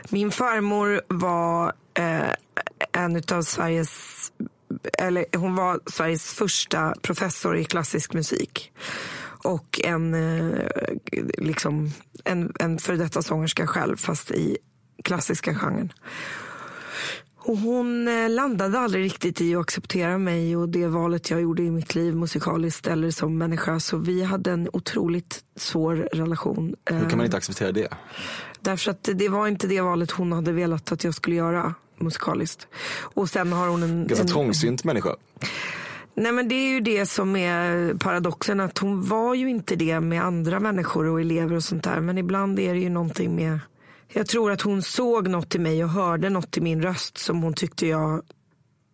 Min 0.09 0.31
farmor 0.31 1.01
var 1.07 1.73
eh, 1.93 2.29
en 2.91 3.23
av 3.31 3.41
Sveriges 3.41 4.31
eller 4.93 5.25
hon 5.37 5.55
var 5.55 5.79
Sveriges 5.85 6.33
första 6.33 6.93
professor 7.01 7.57
i 7.57 7.63
klassisk 7.63 8.13
musik. 8.13 8.71
Och 9.45 9.81
en, 9.83 10.13
eh, 10.13 10.59
liksom, 11.37 11.91
en, 12.23 12.53
en 12.59 12.77
före 12.77 12.97
detta 12.97 13.21
sångerska 13.21 13.67
själv, 13.67 13.97
fast 13.97 14.31
i 14.31 14.57
klassiska 15.03 15.55
genren. 15.55 15.93
Och 17.37 17.57
hon 17.57 18.07
eh, 18.07 18.29
landade 18.29 18.79
aldrig 18.79 19.05
riktigt 19.05 19.41
i 19.41 19.55
att 19.55 19.61
acceptera 19.61 20.17
mig 20.17 20.57
och 20.57 20.69
det 20.69 20.87
valet 20.87 21.29
jag 21.29 21.41
gjorde 21.41 21.63
i 21.63 21.71
mitt 21.71 21.95
liv 21.95 22.15
musikaliskt 22.15 22.87
eller 22.87 23.11
som 23.11 23.37
människa. 23.37 23.79
Så 23.79 23.97
vi 23.97 24.23
hade 24.23 24.51
en 24.51 24.69
otroligt 24.73 25.43
svår 25.55 25.95
relation. 25.95 26.75
Hur 26.85 26.99
kan 26.99 27.09
Eh, 27.09 27.15
man 27.15 27.25
inte 27.25 27.37
acceptera 27.37 27.71
det? 27.71 27.87
Därför 28.59 28.91
att 28.91 29.09
det 29.13 29.29
var 29.29 29.47
inte 29.47 29.67
det 29.67 29.81
valet 29.81 30.11
hon 30.11 30.31
hade 30.31 30.51
velat 30.51 30.91
att 30.91 31.03
jag 31.03 31.13
skulle 31.13 31.35
göra 31.35 31.73
musikaliskt. 31.97 32.67
Och 32.99 33.29
sen 33.29 33.53
har 33.53 33.67
hon 33.67 33.83
en... 33.83 34.07
Ganska 34.07 34.21
en, 34.23 34.27
trångsynt 34.27 34.83
människa. 34.83 35.15
Nej 36.17 36.31
men 36.31 36.47
det 36.47 36.55
är 36.55 36.69
ju 36.69 36.79
det 36.79 37.05
som 37.05 37.35
är 37.35 37.93
paradoxen 37.93 38.59
att 38.59 38.77
hon 38.77 39.07
var 39.07 39.33
ju 39.35 39.49
inte 39.49 39.75
det 39.75 39.99
med 39.99 40.23
andra 40.23 40.59
människor 40.59 41.05
och 41.05 41.21
elever 41.21 41.55
och 41.55 41.63
sånt 41.63 41.83
där. 41.83 41.99
Men 41.99 42.17
ibland 42.17 42.59
är 42.59 42.73
det 42.73 42.79
ju 42.79 42.89
någonting 42.89 43.35
med 43.35 43.59
Jag 44.07 44.27
tror 44.27 44.51
att 44.51 44.61
hon 44.61 44.81
såg 44.81 45.27
något 45.27 45.55
i 45.55 45.59
mig 45.59 45.83
och 45.83 45.89
hörde 45.89 46.29
något 46.29 46.57
i 46.57 46.61
min 46.61 46.81
röst 46.81 47.17
som 47.17 47.41
hon 47.43 47.53
tyckte 47.53 47.87
jag 47.87 48.21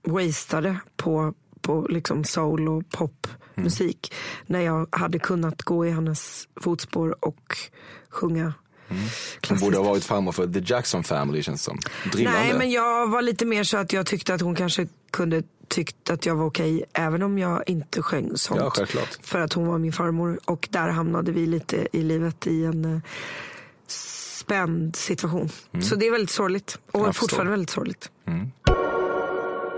wastade 0.07 0.79
på, 0.97 1.33
på 1.61 1.87
liksom 1.89 2.23
soul 2.23 2.69
och 2.69 2.83
popmusik. 2.89 4.13
När 4.45 4.59
jag 4.61 4.87
hade 4.91 5.19
kunnat 5.19 5.61
gå 5.61 5.85
i 5.85 5.89
hennes 5.89 6.47
fotspår 6.61 7.25
och 7.25 7.57
sjunga 8.09 8.53
Hon 8.87 8.97
klassiskt. 9.41 9.65
borde 9.65 9.77
ha 9.77 9.83
varit 9.83 10.03
farmor 10.03 10.31
för 10.31 10.47
The 10.47 10.61
Jackson 10.65 11.03
Family 11.03 11.43
känns 11.43 11.63
som. 11.63 11.79
Drillande. 12.11 12.39
Nej, 12.39 12.53
men 12.57 12.71
jag 12.71 13.07
var 13.07 13.21
lite 13.21 13.45
mer 13.45 13.63
så 13.63 13.77
att 13.77 13.93
jag 13.93 14.05
tyckte 14.05 14.33
att 14.33 14.41
hon 14.41 14.55
kanske 14.55 14.87
kunde 15.11 15.43
tyckt 15.71 16.09
att 16.09 16.25
jag 16.25 16.35
var 16.35 16.45
okej 16.45 16.83
även 16.93 17.23
om 17.23 17.37
jag 17.39 17.63
inte 17.67 18.01
sjöng 18.01 18.37
sånt. 18.37 18.61
Ja, 18.61 18.69
självklart. 18.69 19.17
För 19.21 19.39
att 19.39 19.53
hon 19.53 19.67
var 19.67 19.77
min 19.77 19.93
farmor 19.93 20.39
och 20.45 20.67
där 20.71 20.89
hamnade 20.89 21.31
vi 21.31 21.45
lite 21.45 21.87
i 21.91 22.03
livet 22.03 22.47
i 22.47 22.65
en 22.65 22.85
eh, 22.95 22.99
spänd 23.87 24.95
situation. 24.95 25.49
Så 25.81 25.95
det 25.95 26.07
är 26.07 26.11
väldigt 26.11 26.29
sorgligt 26.29 26.79
och 26.91 26.99
Mm. 26.99 27.13
Fortfarande 27.13 27.51
väldigt 27.51 27.69
sorgligt. 27.69 28.09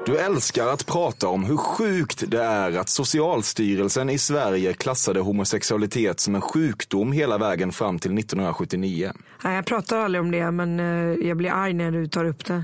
Du 0.06 0.17
älskar 0.17 0.67
att 0.67 0.86
prata 0.86 1.27
om 1.27 1.43
hur 1.43 1.58
sjukt 1.58 2.23
det 2.27 2.43
är 2.43 2.77
att 2.77 2.89
Socialstyrelsen 2.89 4.10
i 4.10 4.17
Sverige 4.17 4.73
klassade 4.73 5.19
homosexualitet 5.19 6.19
som 6.19 6.36
en 6.36 6.41
sjukdom 6.41 7.12
hela 7.12 7.38
vägen 7.38 7.71
fram 7.71 7.99
till 7.99 8.17
1979. 8.17 9.12
Nej, 9.43 9.56
jag 9.56 9.65
pratar 9.65 9.97
aldrig 9.97 10.21
om 10.21 10.32
det 10.32 10.51
men 10.51 10.79
eh, 10.79 11.27
jag 11.27 11.38
blir 11.38 11.51
arg 11.51 11.73
när 11.73 11.91
du 11.91 12.08
tar 12.08 12.25
upp 12.25 12.45
det. 12.45 12.63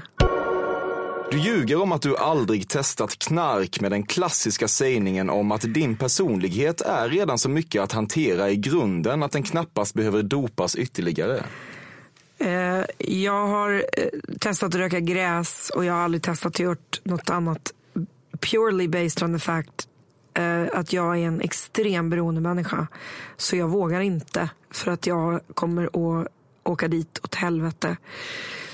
Du 1.32 1.38
ljuger 1.38 1.82
om 1.82 1.92
att 1.92 2.02
du 2.02 2.18
aldrig 2.18 2.68
testat 2.68 3.20
knark 3.20 3.82
med 3.82 3.92
den 3.92 4.04
klassiska 4.04 4.68
sägningen 4.68 5.30
om 5.30 5.52
att 5.52 5.74
din 5.74 5.98
personlighet 5.98 6.82
är 6.82 7.10
redan 7.10 7.38
så 7.38 7.50
mycket 7.50 7.82
att 7.82 7.92
hantera 7.92 8.50
i 8.50 8.56
grunden 8.56 9.24
att 9.24 9.32
den 9.32 9.44
knappast 9.44 9.94
behöver 9.94 10.24
dopas 10.24 10.76
ytterligare. 10.76 11.44
Eh, 12.38 12.84
jag 12.98 13.48
har 13.48 13.74
eh, 13.74 14.04
testat 14.40 14.68
att 14.68 14.76
röka 14.76 15.00
gräs 15.00 15.72
och 15.76 15.86
jag 15.86 15.94
har 15.94 16.02
aldrig 16.02 16.24
testat 16.24 16.50
att 16.50 16.60
gjort 16.60 17.02
något 17.04 17.30
annat. 17.30 17.74
Purely 18.52 18.88
based 18.88 19.24
on 19.24 19.34
the 19.34 19.40
fact 19.40 19.88
eh, 20.34 20.64
att 20.74 20.94
jag 20.94 21.18
är 21.18 21.28
en 21.28 21.42
extrem 21.42 22.10
beroendemänniska. 22.10 22.88
Så 23.38 23.56
jag 23.56 23.68
vågar 23.68 24.02
inte 24.02 24.50
för 24.72 24.92
att 24.92 25.08
jag 25.08 25.42
kommer 25.54 25.86
att 25.86 26.28
åka 26.64 26.88
dit 26.88 27.20
åt 27.24 27.36
helvete. 27.36 27.98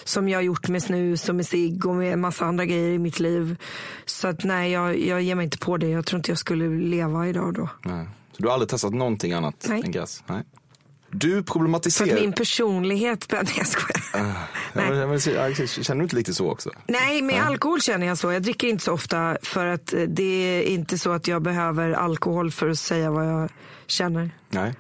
Som 0.06 0.30
jag 0.30 0.38
har 0.38 0.44
gjort 0.44 0.68
med 0.68 0.84
snus 0.84 1.30
och 1.30 1.36
med 1.36 1.46
cigg 1.48 1.86
och 1.86 1.96
med 1.96 2.20
massa 2.20 2.46
andra 2.46 2.66
grejer 2.66 2.90
i 2.92 3.00
mitt 3.00 3.20
liv. 3.20 3.58
Så 4.06 4.28
att 4.28 4.44
nej, 4.44 4.72
jag, 4.72 5.00
jag 5.00 5.22
ger 5.22 5.36
mig 5.36 5.44
inte 5.44 5.58
på 5.58 5.78
det. 5.78 5.88
Jag 5.88 6.06
tror 6.06 6.18
inte 6.20 6.32
jag 6.32 6.38
skulle 6.38 6.68
leva 6.70 7.28
idag 7.28 7.54
då. 7.54 7.70
Nej. 7.84 8.08
Så 8.32 8.42
du 8.42 8.48
har 8.48 8.54
aldrig 8.54 8.70
testat 8.70 8.94
någonting 8.94 9.34
annat 9.34 9.66
Nej. 9.70 9.82
än 9.86 9.92
gräs? 9.92 10.24
Nej. 10.28 10.44
Du 11.12 11.32
För 11.32 11.40
att 11.40 11.46
problematiserar... 11.46 12.22
min 12.22 12.34
personlighet... 12.34 13.28
Nej, 13.32 13.44
jag 13.58 13.68
skojar. 13.68 14.02
Ja, 14.14 14.34
men- 14.74 14.98
men- 14.98 15.10
men- 15.10 15.20
Känner 15.20 15.96
du 15.96 16.04
inte 16.04 16.16
lite 16.16 16.34
så 16.34 16.50
också? 16.52 16.70
Nej, 16.88 17.22
med 17.22 17.44
alkohol 17.44 17.82
känner 17.82 18.08
jag 18.08 18.18
så. 18.18 18.32
Jag 18.32 18.42
dricker 18.44 18.68
inte 18.68 18.84
så 18.84 18.94
ofta 18.94 19.38
för 19.42 19.66
att 19.66 19.94
eh, 19.94 20.02
det 20.02 20.24
är 20.24 20.62
inte 20.62 20.98
så 20.98 21.12
att 21.12 21.28
jag 21.28 21.42
behöver 21.42 21.92
alkohol 21.92 22.52
för 22.52 22.70
att 22.70 22.80
säga 22.80 23.12
vad 23.12 23.28
jag 23.28 23.50
känner. 23.88 24.32
Nej. 24.50 24.74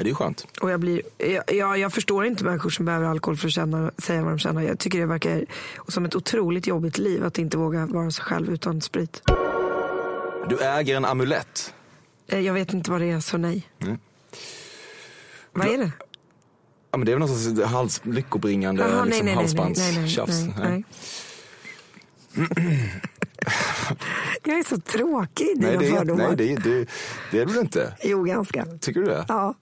Ja, 0.00 0.04
det 0.04 0.10
är 0.10 0.14
skönt. 0.14 0.46
Och 0.60 0.70
jag, 0.70 0.80
blir, 0.80 1.02
jag, 1.18 1.44
jag, 1.54 1.78
jag 1.78 1.92
förstår 1.92 2.24
inte 2.26 2.44
människor 2.44 2.70
som 2.70 2.84
behöver 2.84 3.06
alkohol 3.06 3.36
för 3.36 3.46
att 3.48 3.52
känna, 3.52 3.90
säga 3.98 4.22
vad 4.22 4.32
de 4.32 4.38
känner. 4.38 4.62
Jag 4.62 4.78
tycker 4.78 4.98
det 4.98 5.06
verkar 5.06 5.44
som 5.88 6.04
ett 6.04 6.14
otroligt 6.14 6.66
jobbigt 6.66 6.98
liv 6.98 7.24
att 7.24 7.38
inte 7.38 7.56
våga 7.56 7.86
vara 7.86 8.10
sig 8.10 8.24
själv 8.24 8.52
utan 8.52 8.80
sprit. 8.80 9.22
Du 10.48 10.58
äger 10.60 10.96
en 10.96 11.04
amulett. 11.04 11.74
Eh, 12.28 12.40
Jag 12.40 12.54
vet 12.54 12.72
inte 12.72 12.90
vad 12.90 13.00
det 13.00 13.10
är, 13.10 13.20
så 13.20 13.36
nej. 13.38 13.68
Mm. 13.82 13.98
Vad 15.52 15.66
är 15.66 15.78
det? 15.78 15.90
Ja, 16.90 16.98
men 16.98 17.06
det 17.06 17.12
är 17.12 17.16
väl 17.16 17.28
något 17.28 17.40
sorts 17.40 17.62
hals, 17.62 18.00
lyckobringande 18.04 18.82
Jaha, 18.82 19.04
liksom, 19.04 19.26
nej, 19.26 19.34
nej, 19.36 19.46
nej, 19.46 19.54
nej, 19.54 19.74
nej, 19.76 19.92
nej, 19.92 19.94
halsbandstjafs. 19.94 20.58
nej, 20.58 20.84
nej. 22.34 22.80
Jag 24.44 24.58
är 24.58 24.62
så 24.62 24.80
tråkig 24.80 25.44
i 25.46 25.54
Nej, 25.56 25.70
dina 25.70 25.80
det 25.80 25.88
är, 25.88 25.92
fördomar. 25.98 26.26
nej 26.26 26.36
det, 26.36 26.56
det, 26.56 26.88
det 27.30 27.38
är 27.40 27.46
du 27.46 27.60
inte? 27.60 27.94
Jo, 28.02 28.22
ganska. 28.22 28.66
Tycker 28.80 29.00
du 29.00 29.06
det? 29.06 29.24
Ja. 29.28 29.54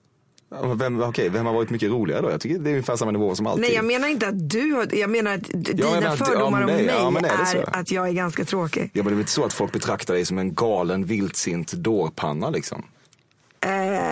Ja, 0.51 0.73
Vem, 0.73 1.01
okej, 1.01 1.29
vem 1.29 1.45
har 1.45 1.53
varit 1.53 1.69
mycket 1.69 1.89
roligare 1.91 2.21
då? 2.21 2.31
Jag 2.31 2.41
tycker 2.41 2.59
det 2.59 2.69
är 2.69 2.71
ungefär 2.71 2.95
samma 2.95 3.11
nivå 3.11 3.35
som 3.35 3.47
alltid. 3.47 3.61
Nej, 3.61 3.73
jag 3.73 3.85
menar 3.85 4.07
inte 4.07 4.27
att 4.27 4.49
du 4.49 4.71
har, 4.73 4.87
jag 4.95 5.09
menar 5.09 5.33
att 5.33 5.43
dina 5.43 5.91
menar 5.91 5.97
att- 6.13 6.19
ja, 6.19 6.25
fördomar 6.25 6.51
men 6.59 6.61
om 6.61 6.67
det- 6.67 6.73
mig 6.75 6.85
ja, 6.85 7.55
är 7.55 7.57
är 7.57 7.79
att 7.79 7.91
jag 7.91 8.07
är 8.07 8.11
ganska 8.13 8.45
tråkig. 8.45 8.81
Ja, 8.83 8.89
men 8.93 9.03
det 9.03 9.09
är 9.09 9.15
väl 9.15 9.19
inte 9.19 9.31
så 9.31 9.45
att 9.45 9.53
folk 9.53 9.71
betraktar 9.73 10.13
dig 10.13 10.25
som 10.25 10.37
en 10.37 10.53
galen, 10.53 11.05
vildsint 11.05 11.71
dårpanna 11.73 12.49
liksom? 12.49 12.83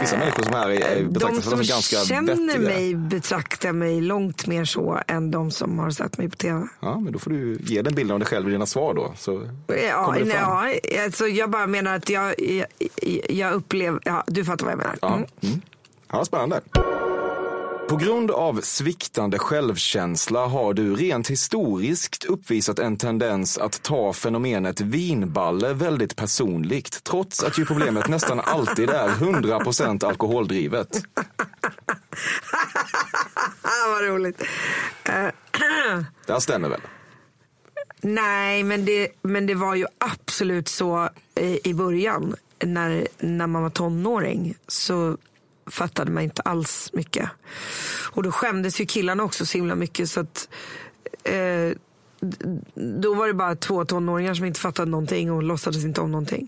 Vissa 0.02 0.17
människor 0.17 0.43
som 0.43 0.54
här 0.54 0.69
är, 0.69 0.73
Eh, 0.97 1.04
De 1.04 1.04
betraktas 1.13 1.43
som 1.43 1.58
som 1.58 1.65
ganska 1.67 1.97
känner 1.97 2.36
vettiga. 2.36 2.60
mig 2.60 2.95
betraktar 2.95 3.71
mig 3.71 4.02
långt 4.02 4.47
mer 4.47 4.65
så 4.65 5.00
än 5.08 5.32
de 5.32 5.52
som 5.52 5.80
har 5.80 5.91
sett 5.91 6.17
mig 6.17 6.30
på 6.30 6.36
tv. 6.36 6.67
Ja, 6.80 7.00
men 7.00 7.13
då 7.13 7.19
får 7.19 7.32
du 7.32 7.58
ge 7.63 7.82
den 7.82 7.95
bilden 7.95 8.13
av 8.13 8.19
dig 8.19 8.28
själv 8.28 8.47
i 8.50 8.52
dina 8.52 8.65
svar 8.65 8.93
då. 8.93 9.13
Så 9.17 9.50
Ja, 9.89 10.15
nej, 10.19 10.28
ja, 10.36 10.73
alltså 11.04 11.28
jag 11.28 11.50
bara 11.50 11.67
menar 11.67 11.95
att 11.95 12.10
jag, 12.10 12.36
jag, 12.39 12.65
jag 13.30 13.54
upplever, 13.54 14.00
ja, 14.06 14.23
du 14.28 14.45
fattar 14.45 14.65
vad 14.65 14.71
jag 14.71 14.78
menar. 14.78 14.95
Ja. 15.02 15.15
Mm. 15.47 15.62
Ja, 16.12 16.26
spännande. 16.26 16.62
På 17.89 17.96
grund 17.96 18.32
av 18.32 18.62
sviktande 18.62 19.39
självkänsla 19.39 20.46
har 20.46 20.74
du 20.74 20.96
rent 20.96 21.30
historiskt 21.30 22.26
uppvisat 22.26 22.80
en 22.80 22.98
tendens 22.98 23.58
att 23.58 23.84
ta 23.84 24.13
fenomenet 24.13 24.82
vinballe 24.82 25.74
väldigt 25.74 26.15
personligt, 26.15 27.04
trots 27.04 27.43
att 27.43 27.58
ju 27.58 27.65
problemet 27.65 28.08
nästan 28.08 28.39
alltid 28.39 28.89
är 28.89 29.10
100% 29.10 30.06
alkoholdrivet. 30.06 31.04
Vad 33.88 34.06
roligt. 34.06 34.43
Det 35.04 36.34
här 36.34 36.39
stämmer 36.39 36.70
väl? 36.70 36.82
Nej, 38.02 38.63
men 38.63 38.86
det, 38.86 39.10
men 39.22 39.46
det 39.46 39.56
var 39.56 39.76
ju 39.76 39.86
absolut 39.98 40.67
så 40.67 41.10
i, 41.36 41.70
i 41.70 41.74
början. 41.74 42.36
När, 42.63 43.08
när 43.20 43.48
man 43.48 43.63
var 43.63 43.70
tonåring 43.70 44.56
så 44.67 45.17
fattade 45.71 46.12
man 46.12 46.23
inte 46.23 46.41
alls 46.41 46.89
mycket. 46.93 47.30
Och 48.12 48.23
då 48.23 48.32
skämdes 48.32 48.82
ju 48.82 48.86
killarna 48.86 49.23
också 49.23 49.45
så 49.45 49.58
himla 49.58 49.75
mycket. 49.75 50.10
Så 50.10 50.19
att, 50.19 50.49
eh, 51.23 51.77
då 52.75 53.13
var 53.13 53.27
det 53.27 53.34
bara 53.34 53.56
två 53.56 53.86
tonåringar 53.86 54.34
som 54.34 54.45
inte 54.45 54.60
fattade 54.60 54.91
någonting 54.91 55.32
och 55.32 55.43
låtsades 55.43 55.84
inte 55.86 56.01
om 56.01 56.12
någonting. 56.12 56.47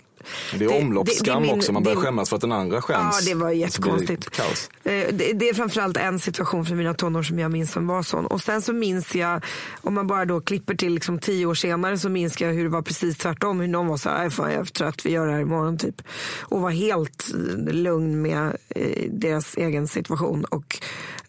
Det 0.59 0.65
är 0.65 0.81
omloppsskam 0.81 1.41
det- 1.43 1.49
det 1.49 1.53
också, 1.53 1.71
man 1.73 1.83
börjar 1.83 1.97
skämmas 1.97 2.29
för 2.29 2.35
att 2.35 2.41
den 2.41 2.51
andra 2.51 2.81
skäms. 2.81 3.19
Ja, 3.27 3.33
det 3.33 3.39
var 3.39 3.49
jättekonstigt. 3.51 4.29
kaos. 4.29 4.69
Eh, 4.83 4.91
Det, 5.13 5.33
det 5.33 5.49
är 5.49 5.53
framförallt 5.53 5.97
en 5.97 6.19
situation 6.19 6.65
för 6.65 6.75
mina 6.75 6.93
tonår 6.93 7.23
som 7.23 7.39
jag 7.39 7.51
minns 7.51 7.71
som 7.71 7.87
var 7.87 8.03
sån. 8.03 8.25
Och 8.25 8.41
sen 8.41 8.61
så 8.61 8.73
minns 8.73 9.15
jag, 9.15 9.45
om 9.81 9.93
man 9.93 10.07
bara 10.07 10.25
då 10.25 10.41
klipper 10.41 10.75
till 10.75 10.93
liksom 10.93 11.19
tio 11.19 11.45
år 11.45 11.53
senare 11.53 11.97
så 11.97 12.09
minns 12.09 12.41
jag 12.41 12.53
hur 12.53 12.63
det 12.63 12.69
var 12.69 12.81
precis 12.81 13.17
tvärtom. 13.17 13.59
Hur 13.59 13.67
någon 13.67 13.87
var 13.87 13.97
så 13.97 14.09
här, 14.09 14.23
"Aj, 14.23 14.29
fan 14.29 14.51
jag 14.51 14.59
är 14.59 14.63
för 14.63 14.71
trött, 14.73 15.05
vi 15.05 15.11
gör 15.11 15.27
det 15.27 15.33
här 15.33 15.39
imorgon 15.41 15.77
typ. 15.77 16.01
Och 16.39 16.61
var 16.61 16.69
helt 16.71 17.31
lugn 17.71 18.21
med 18.21 18.57
eh, 18.75 19.09
deras 19.11 19.57
egen 19.57 19.87
situation. 19.87 20.45
Och 20.45 20.79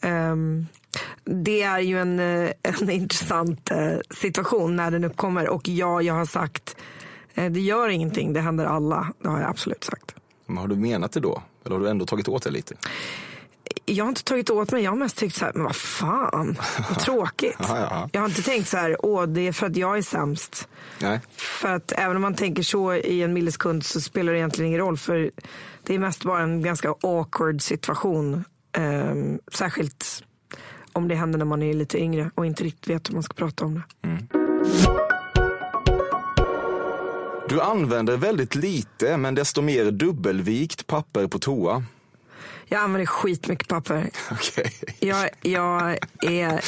ehm, 0.00 0.66
det 1.24 1.62
är 1.62 1.78
ju 1.78 2.00
en, 2.00 2.18
eh, 2.20 2.50
en 2.62 2.90
intressant 2.90 3.70
eh, 3.70 3.96
situation 4.10 4.76
när 4.76 4.90
den 4.90 5.04
uppkommer. 5.04 5.48
Och 5.48 5.68
ja, 5.68 6.02
jag 6.02 6.14
har 6.14 6.26
sagt, 6.26 6.76
eh, 7.34 7.50
det 7.50 7.60
gör 7.60 7.88
ingenting, 7.88 8.32
det 8.32 8.40
händer 8.40 8.64
alla. 8.66 9.12
Det 9.22 9.28
har 9.28 9.40
jag 9.40 9.50
absolut 9.50 9.84
sagt. 9.84 10.14
Men 10.46 10.56
har 10.56 10.68
du 10.68 10.76
menat 10.76 11.12
det 11.12 11.20
då? 11.20 11.42
Eller 11.64 11.76
har 11.76 11.82
du 11.82 11.90
ändå 11.90 12.06
tagit 12.06 12.28
åt 12.28 12.42
dig 12.42 12.52
lite? 12.52 12.74
jag 13.84 14.04
har 14.04 14.08
inte 14.08 14.24
tagit 14.24 14.50
åt 14.50 14.72
mig. 14.72 14.82
Jag 14.82 14.90
har 14.90 14.96
mest 14.96 15.16
tyckt 15.16 15.36
så 15.36 15.44
här, 15.44 15.52
men 15.54 15.64
vad 15.64 15.76
fan, 15.76 16.56
vad 16.88 16.98
tråkigt. 17.00 17.56
Ja, 17.58 17.78
ja. 17.78 18.08
Jag 18.12 18.20
har 18.20 18.28
inte 18.28 18.42
tänkt 18.42 18.68
så 18.68 18.76
här, 18.76 18.96
åh 19.06 19.26
det 19.26 19.48
är 19.48 19.52
för 19.52 19.66
att 19.66 19.76
jag 19.76 19.98
är 19.98 20.02
sämst. 20.02 20.68
Nej. 20.98 21.20
För 21.36 21.68
att 21.68 21.92
även 21.92 22.16
om 22.16 22.22
man 22.22 22.34
tänker 22.34 22.62
så 22.62 22.94
i 22.94 23.22
en 23.22 23.32
millisekund 23.32 23.84
så 23.84 24.00
spelar 24.00 24.32
det 24.32 24.38
egentligen 24.38 24.68
ingen 24.68 24.80
roll. 24.80 24.96
För 24.96 25.30
det 25.82 25.94
är 25.94 25.98
mest 25.98 26.24
bara 26.24 26.42
en 26.42 26.62
ganska 26.62 26.94
awkward 27.00 27.62
situation. 27.62 28.44
Ehm, 28.72 29.38
särskilt 29.52 30.24
om 30.92 31.08
det 31.08 31.14
händer 31.14 31.38
när 31.38 31.46
man 31.46 31.62
är 31.62 31.74
lite 31.74 31.98
yngre 31.98 32.30
och 32.34 32.46
inte 32.46 32.64
riktigt 32.64 32.90
vet 32.90 33.08
hur 33.08 33.14
man 33.14 33.22
ska 33.22 33.34
prata 33.34 33.64
om 33.64 33.74
det. 33.74 33.82
Du 37.48 37.60
använder 37.60 38.16
väldigt 38.16 38.54
lite, 38.54 39.16
men 39.16 39.34
desto 39.34 39.62
mer 39.62 39.90
dubbelvikt 39.90 40.86
papper 40.86 41.26
på 41.26 41.38
toa. 41.38 41.84
Jag 42.66 42.80
använder 42.80 43.06
skitmycket 43.06 43.68
papper. 43.68 44.10
Okej. 44.30 44.72
Jag, 44.98 45.28
jag 45.40 45.98
är, 46.20 46.60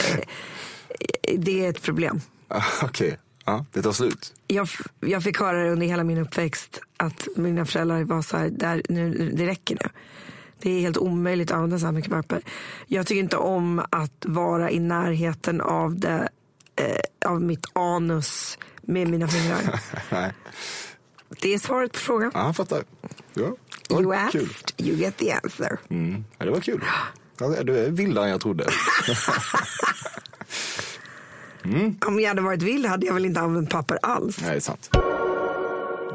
det 1.38 1.64
är 1.64 1.70
ett 1.70 1.82
problem. 1.82 2.20
Ah, 2.48 2.62
Okej. 2.82 3.18
Ja, 3.44 3.64
det 3.72 3.82
tar 3.82 3.92
slut. 3.92 4.35
jag, 4.46 4.68
jag 5.00 5.22
fick 5.22 5.40
höra 5.40 5.70
under 5.70 5.87
hela 5.87 6.04
min 6.04 6.18
uppväxt 6.18 6.80
att 6.96 7.28
mina 7.37 7.64
föräldrar 7.64 8.04
var 8.04 8.22
så 8.22 8.37
här, 8.37 8.48
där, 8.50 8.82
nu, 8.88 9.32
det 9.35 9.46
räcker 9.46 9.78
nu. 9.80 9.90
Det 10.62 10.70
är 10.70 10.81
helt 10.81 10.96
omöjligt 10.96 11.51
att 11.51 11.55
använda 11.55 11.79
så 11.79 11.85
här 11.87 11.92
mycket 11.92 12.11
papper. 12.11 12.42
Jag 12.87 13.07
tycker 13.07 13.20
inte 13.22 13.37
om 13.37 13.83
att 13.90 14.25
vara 14.27 14.70
i 14.70 14.79
närheten 14.79 15.61
av, 15.61 15.96
det, 16.01 16.29
eh, 16.77 17.31
av 17.31 17.42
mitt 17.42 17.66
anus 17.72 18.59
med 18.83 19.09
mina 19.09 19.29
fingrar. 19.29 19.81
Det 21.40 21.55
är 21.55 21.59
svaret 21.59 21.92
på 21.92 21.98
frågan. 21.98 22.31
Ja, 22.35 22.46
jag 22.46 22.57
fattar. 22.57 22.85
Ja, 23.35 23.42
You 23.90 24.03
kul. 24.03 24.12
asked, 24.12 24.72
you 24.87 24.96
get 24.96 25.16
the 25.16 25.33
answer. 25.33 25.79
Mm. 25.90 26.25
Ja, 26.38 26.44
det 26.44 26.51
var 26.51 26.61
kul. 26.61 26.85
Du 27.64 27.79
är 27.79 27.90
vildare 27.90 28.25
än 28.25 28.31
jag 28.31 28.40
trodde. 28.40 28.64
Om 32.07 32.20
jag 32.20 32.29
hade 32.29 32.42
varit 32.42 32.62
vild 32.62 32.87
hade 32.87 33.07
jag 33.07 33.14
väl 33.14 33.25
inte 33.25 33.40
använt 33.40 33.70
papper 33.70 33.98
alls. 34.03 34.40
Nej, 34.40 34.61
sant. 34.61 34.90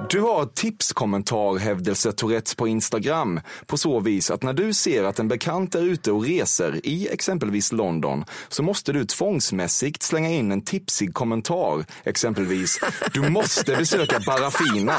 Du 0.10 0.22
har 0.22 0.46
tipskommentarhävdelse 0.46 2.12
Tourettes 2.12 2.56
på 2.56 2.68
Instagram 2.68 3.40
på 3.66 3.78
så 3.78 4.00
vis 4.00 4.32
att 4.32 4.44
när 4.44 4.54
du 4.54 4.74
ser 4.74 5.04
att 5.04 5.20
en 5.20 5.28
bekant 5.28 5.76
är 5.76 5.82
ute 5.82 6.12
och 6.12 6.24
reser 6.24 6.80
i 6.84 7.08
exempelvis 7.12 7.72
London 7.72 8.26
så 8.50 8.64
måste 8.64 8.94
du 8.94 9.06
tvångsmässigt 9.06 10.04
slänga 10.04 10.30
in 10.30 10.52
en 10.52 10.62
tipsig 10.62 11.14
kommentar. 11.14 11.86
Exempelvis, 12.04 12.80
du 13.14 13.30
måste 13.30 13.76
besöka 13.76 14.20
Barafina. 14.26 14.96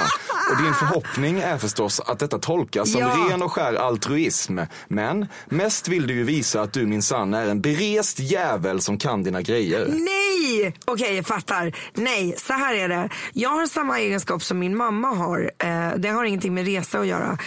Och 0.51 0.63
din 0.63 0.75
förhoppning 0.75 1.41
är 1.41 1.59
förstås 1.59 2.01
att 2.01 2.19
detta 2.19 2.39
tolkas 2.39 2.93
som 2.93 3.01
Ja. 3.01 3.27
ren 3.31 3.43
och 3.43 3.53
skär 3.53 3.75
altruism. 3.75 4.59
Men 4.89 5.27
mest 5.47 5.89
vill 5.89 6.07
du 6.07 6.15
ju 6.15 6.25
visa 6.25 6.61
att 6.63 6.73
du 6.73 6.87
minsann 6.87 7.35
är 7.35 7.47
en 7.47 7.61
berest 7.61 8.19
jävel 8.19 8.81
som 8.81 8.99
kan 8.99 9.23
dina 9.23 9.43
grejer. 9.43 9.87
Nej! 9.89 10.75
Okej, 10.85 11.17
jag 11.17 11.27
fattar. 11.27 11.77
Nej, 11.95 12.35
så 12.39 12.53
här 12.53 12.75
är 12.75 12.89
det. 12.89 13.09
Jag 13.33 13.51
har 13.51 13.67
samma 13.67 14.01
egenskap 14.01 14.43
som 14.43 14.59
min 14.59 14.77
mamma 14.77 14.98
mamma 14.99 15.17
har. 15.17 15.51
Eh, 15.59 15.91
det 15.97 16.09
har 16.09 16.25
ingenting 16.25 16.55
med 16.55 16.67
resa 16.67 17.01
att 17.01 17.07
göra. 17.07 17.39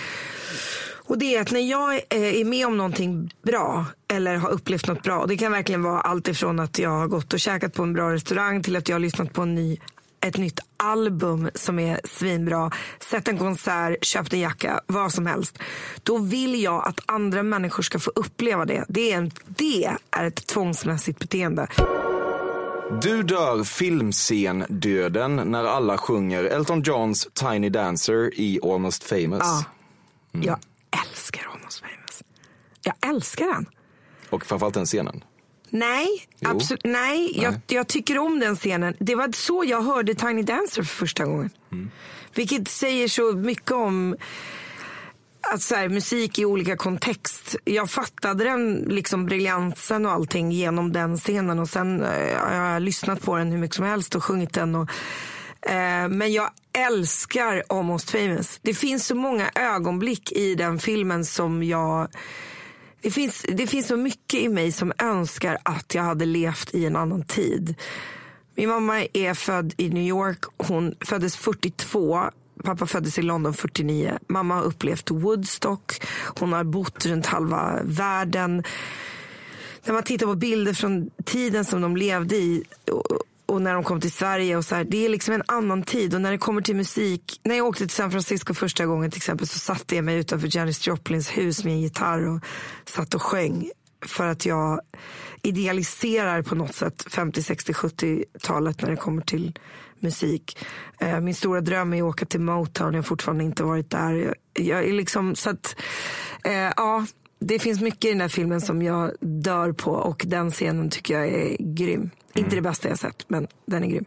Och 1.12 1.18
det 1.18 1.36
är 1.36 1.42
att 1.42 1.52
när 1.52 1.60
jag 1.60 1.94
eh, 1.94 2.40
är 2.40 2.46
med 2.46 2.68
om 2.68 2.78
någonting 2.78 3.34
bra 3.44 3.86
eller 4.08 4.36
har 4.36 4.50
upplevt 4.50 4.88
något 4.88 5.04
bra. 5.04 5.26
Det 5.26 5.38
kan 5.38 5.52
verkligen 5.52 5.84
vara 5.84 6.02
allt 6.02 6.28
ifrån 6.28 6.60
att 6.60 6.80
jag 6.80 6.90
har 6.90 7.08
gått 7.08 7.34
och 7.34 7.40
käkat 7.40 7.74
på 7.74 7.84
en 7.84 7.94
bra 7.94 8.14
restaurang 8.14 8.64
till 8.64 8.76
att 8.76 8.90
jag 8.90 8.96
har 8.96 9.00
lyssnat 9.00 9.34
på 9.34 9.42
en 9.42 9.56
ny, 9.56 9.78
ett 10.26 10.38
nytt 10.38 10.60
album 10.78 11.50
som 11.56 11.80
är 11.80 12.00
svinbra. 12.04 12.72
Sett 13.10 13.28
en 13.28 13.38
konsert, 13.38 14.06
köpt 14.06 14.34
en 14.34 14.40
jacka, 14.40 14.82
vad 14.88 15.14
som 15.14 15.26
helst. 15.26 15.60
Då 16.04 16.18
vill 16.18 16.64
jag 16.64 16.88
att 16.88 17.00
andra 17.06 17.44
människor 17.44 17.84
ska 17.84 18.00
få 18.00 18.12
uppleva 18.16 18.66
det. 18.66 18.86
Det 18.88 19.12
är, 19.12 19.18
en, 19.18 19.32
det 19.48 19.98
är 20.12 20.26
ett 20.26 20.48
tvångsmässigt 20.48 21.20
beteende. 21.20 21.68
Du 23.00 23.24
dör 23.24 23.64
filmscen-döden 23.64 25.36
när 25.36 25.64
alla 25.64 25.98
sjunger 25.98 26.44
Elton 26.44 26.82
Johns 26.82 27.28
Tiny 27.34 27.70
Dancer 27.70 28.32
i 28.40 28.60
Almost 28.64 29.04
famous. 29.04 29.42
Ja. 29.42 29.64
Jag 30.32 30.60
älskar 31.08 31.48
Almost 31.54 31.80
famous. 31.80 32.24
Jag 32.84 33.10
älskar 33.10 33.46
den. 33.46 33.66
Och 34.30 34.46
framförallt 34.46 34.74
den 34.74 34.86
scenen. 34.86 35.24
Nej, 35.70 36.08
Jo. 36.40 36.50
absolut, 36.50 36.82
nej, 36.84 37.42
Jag, 37.44 37.54
jag 37.68 37.88
tycker 37.88 38.18
om 38.18 38.40
den 38.40 38.56
scenen. 38.56 38.94
Det 39.00 39.16
var 39.16 39.32
så 39.36 39.64
jag 39.68 39.82
hörde 39.82 40.14
Tiny 40.14 40.42
Dancer 40.44 40.84
för 40.84 40.96
första 40.96 41.26
gången. 41.26 41.50
Vilket 42.34 42.68
säger 42.68 43.08
så 43.08 43.34
mycket 43.34 43.72
om 43.72 44.16
att 45.42 45.62
så 45.62 45.76
här, 45.76 45.90
musik 45.90 46.40
i 46.40 46.46
olika 46.46 46.78
kontext. 46.78 47.56
Jag 47.64 47.90
fattade 47.90 48.44
den 48.44 48.76
liksom 48.88 49.26
briljansen 49.26 50.06
och 50.06 50.12
allting 50.12 50.52
genom 50.52 50.92
den 50.92 51.18
scenen 51.18 51.60
och 51.60 51.70
sen 51.70 52.04
eh, 52.04 52.38
har 52.38 52.56
jag 52.56 52.82
lyssnat 52.82 53.22
på 53.22 53.36
den 53.36 53.52
hur 53.52 53.58
mycket 53.58 53.76
som 53.76 53.86
helst 53.86 54.16
och 54.16 54.24
sjungit 54.24 54.54
den. 54.54 54.76
Och, 54.76 54.90
eh, 55.72 56.08
men 56.10 56.34
jag 56.34 56.50
älskar 56.78 57.64
Almost 57.70 58.12
famous. 58.12 58.60
Det 58.62 58.74
finns 58.74 59.08
så 59.08 59.16
många 59.16 59.50
ögonblick 59.56 60.32
i 60.32 60.56
den 60.56 60.80
filmen 60.80 61.26
som 61.26 61.64
jag 61.64 62.08
det 63.02 63.12
finns, 63.12 63.46
det 63.48 63.68
finns 63.68 63.88
så 63.88 63.98
mycket 63.98 64.40
i 64.40 64.50
mig 64.50 64.72
som 64.72 64.94
önskar 64.98 65.58
att 65.64 65.96
jag 65.96 66.04
hade 66.04 66.26
levt 66.26 66.74
i 66.74 66.86
en 66.86 66.96
annan 66.96 67.24
tid. 67.24 67.76
Min 68.56 68.70
mamma 68.70 69.06
är 69.14 69.34
född 69.34 69.74
i 69.78 69.90
New 69.90 70.04
York. 70.04 70.44
Hon 70.58 70.96
föddes 71.06 71.36
42. 71.36 72.30
Pappa 72.64 72.86
föddes 72.86 73.20
i 73.20 73.22
London 73.22 73.54
49. 73.54 74.18
Mamma 74.30 74.56
har 74.56 74.64
upplevt 74.64 75.12
Woodstock. 75.12 76.02
Hon 76.40 76.54
har 76.54 76.64
bott 76.64 77.06
runt 77.06 77.26
halva 77.26 77.80
världen. 77.84 78.64
När 79.86 79.94
man 79.94 80.04
tittar 80.04 80.26
på 80.26 80.36
bilder 80.36 80.74
från 80.74 81.10
tiden 81.26 81.66
som 81.66 81.82
de 81.82 81.98
levde 81.98 82.36
i 82.36 82.64
och, 82.92 83.06
och 83.46 83.62
när 83.62 83.74
de 83.74 83.84
kom 83.84 84.02
till 84.02 84.12
Sverige 84.12 84.58
och 84.58 84.66
så 84.66 84.76
här, 84.76 84.84
det 84.84 85.06
är 85.06 85.10
liksom 85.10 85.34
en 85.34 85.44
annan 85.46 85.84
tid. 85.84 86.16
Och 86.16 86.22
när 86.22 86.32
det 86.32 86.38
kommer 86.38 86.62
till 86.62 86.76
musik, 86.76 87.40
när 87.44 87.56
jag 87.56 87.68
åkte 87.68 87.88
till 87.88 87.96
San 87.96 88.12
Francisco 88.12 88.54
första 88.54 88.86
gången 88.86 89.12
till 89.12 89.20
exempel 89.20 89.48
så 89.48 89.60
satte 89.60 89.96
jag 89.96 90.06
mig 90.06 90.18
utanför 90.18 90.58
Janis 90.58 90.88
Joplins 90.88 91.30
hus 91.30 91.64
med 91.64 91.74
en 91.74 91.82
gitarr 91.82 92.28
och 92.28 92.42
satt 92.86 93.14
och 93.14 93.22
sjöng. 93.22 93.70
För 94.06 94.28
att 94.28 94.46
jag 94.46 94.82
idealiserar 95.44 96.42
på 96.42 96.56
något 96.56 96.76
sätt 96.76 97.06
50, 97.10 97.44
60, 97.44 97.74
70-talet 97.74 98.82
när 98.82 98.90
det 98.90 98.96
kommer 98.96 99.22
till 99.22 99.60
musik. 100.00 100.58
Eh, 101.00 101.20
Min 101.20 101.36
stora 101.36 101.62
dröm 101.62 101.94
är 101.94 101.98
att 101.98 102.04
åka 102.10 102.26
till 102.26 102.40
Motown, 102.40 102.94
jag 102.94 102.98
har 102.98 103.04
fortfarande 103.04 103.44
inte 103.44 103.64
varit 103.64 103.90
där. 103.90 104.36
Jag, 104.54 104.84
är 104.84 104.94
liksom, 104.94 105.36
så 105.36 105.50
att, 105.50 105.76
eh, 106.44 106.54
ja, 106.54 107.06
det 107.40 107.60
finns 107.60 107.82
mycket 107.82 108.06
i 108.06 108.10
den 108.12 108.22
här 108.22 108.28
filmen 108.28 108.62
som 108.62 108.82
jag 108.82 109.12
dör 109.20 109.72
på 109.72 109.92
och 109.92 110.24
den 110.28 110.52
scenen 110.52 110.90
tycker 110.90 111.14
jag 111.20 111.28
är 111.28 111.58
grym. 111.60 112.10
Inte 112.34 112.56
det 112.56 112.62
bästa 112.62 112.90
jag 112.90 113.00
sett, 113.00 113.26
men 113.28 113.48
den 113.66 113.84
är 113.84 113.88
grym. 113.88 114.06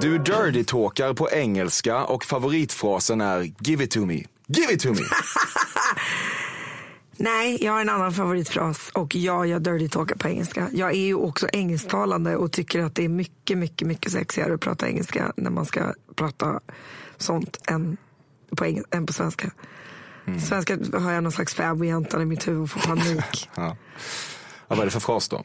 Du 0.00 0.18
dirty-talkar 0.18 1.14
på 1.14 1.30
engelska 1.30 2.04
och 2.04 2.24
favoritfrasen 2.24 3.20
är 3.20 3.52
Give 3.60 3.84
it 3.84 3.90
to 3.90 4.00
me. 4.06 4.24
Give 4.46 4.72
it 4.72 4.80
to 4.80 4.88
me! 4.88 5.00
Nej, 7.16 7.64
jag 7.64 7.72
har 7.72 7.80
en 7.80 7.88
annan 7.88 8.12
favoritfras 8.12 8.90
och 8.94 9.14
ja, 9.14 9.46
jag 9.46 9.62
dirty 9.62 9.88
talkar 9.88 10.16
på 10.16 10.28
engelska. 10.28 10.68
Jag 10.72 10.90
är 10.90 10.96
ju 11.06 11.14
också 11.14 11.48
engelsktalande 11.52 12.36
och 12.36 12.52
tycker 12.52 12.80
att 12.84 12.94
det 12.94 13.04
är 13.04 13.08
mycket, 13.08 13.58
mycket, 13.58 13.88
mycket 13.88 14.12
sexigare 14.12 14.54
att 14.54 14.60
prata 14.60 14.88
engelska 14.88 15.32
när 15.36 15.50
man 15.50 15.66
ska 15.66 15.92
prata 16.14 16.60
sånt 17.16 17.58
än 17.68 17.96
på, 18.56 18.64
engel- 18.64 18.84
än 18.90 19.06
på 19.06 19.12
svenska. 19.12 19.50
Svenska 20.48 20.78
har 20.98 21.12
jag 21.12 21.22
någon 21.22 21.32
slags 21.32 21.54
fäbodjäntan 21.54 22.22
i 22.22 22.24
mitt 22.24 22.48
huvud 22.48 22.62
och 22.62 22.70
får 22.70 22.80
panik. 22.80 23.50
Ja. 23.54 23.76
Ja, 24.68 24.74
vad 24.76 24.78
är 24.80 24.84
det 24.84 24.90
för 24.90 25.00
fras 25.00 25.28
då? 25.28 25.44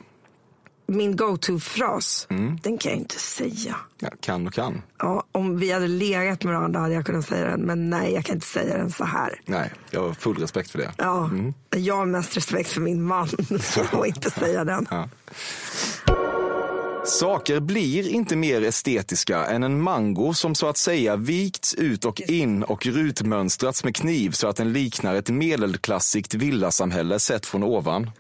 Min 0.89 1.15
go-to-fras, 1.15 2.27
den 2.63 2.77
kan 2.77 2.91
jag 2.91 2.99
inte 2.99 3.19
säga. 3.19 3.75
Ja, 3.99 4.09
kan 4.21 4.47
och 4.47 4.53
kan. 4.53 4.81
Ja, 4.99 5.23
om 5.31 5.57
vi 5.59 5.71
hade 5.71 5.87
legat 5.87 6.43
med 6.43 6.53
varandra 6.53 6.79
hade 6.79 6.93
jag 6.93 7.05
kunnat 7.05 7.25
säga 7.25 7.45
den, 7.49 7.61
men 7.61 7.89
nej, 7.89 8.13
jag 8.13 8.25
kan 8.25 8.35
inte 8.35 8.47
säga 8.47 8.77
den 8.77 8.91
så 8.91 9.03
här. 9.05 9.41
Nej, 9.45 9.73
jag 9.91 10.01
har 10.01 10.13
full 10.13 10.37
respekt 10.37 10.71
för 10.71 10.77
det. 10.79 10.91
Ja, 10.97 11.29
Jag 11.75 11.95
har 11.95 12.05
mest 12.05 12.37
respekt 12.37 12.69
för 12.69 12.81
min 12.81 13.03
man 13.03 13.29
och 13.91 14.07
inte 14.07 14.29
säga 14.31 14.63
den. 14.63 14.87
Ja. 14.89 15.09
Saker 17.05 17.59
blir 17.59 18.07
inte 18.09 18.35
mer 18.35 18.61
estetiska 18.61 19.45
än 19.45 19.63
en 19.63 19.81
mango 19.81 20.33
som 20.33 20.55
så 20.55 20.67
att 20.67 20.77
säga 20.77 21.15
vikts 21.15 21.75
ut 21.75 22.05
och 22.05 22.21
in 22.21 22.63
och 22.63 22.85
rutmönstrats 22.85 23.83
med 23.83 23.95
kniv 23.95 24.31
så 24.31 24.47
att 24.47 24.55
den 24.55 24.73
liknar 24.73 25.15
ett 25.15 25.29
medelklassigt 25.29 26.33
villasamhälle 26.33 27.19
sett 27.19 27.45
från 27.45 27.63
ovan. 27.63 28.11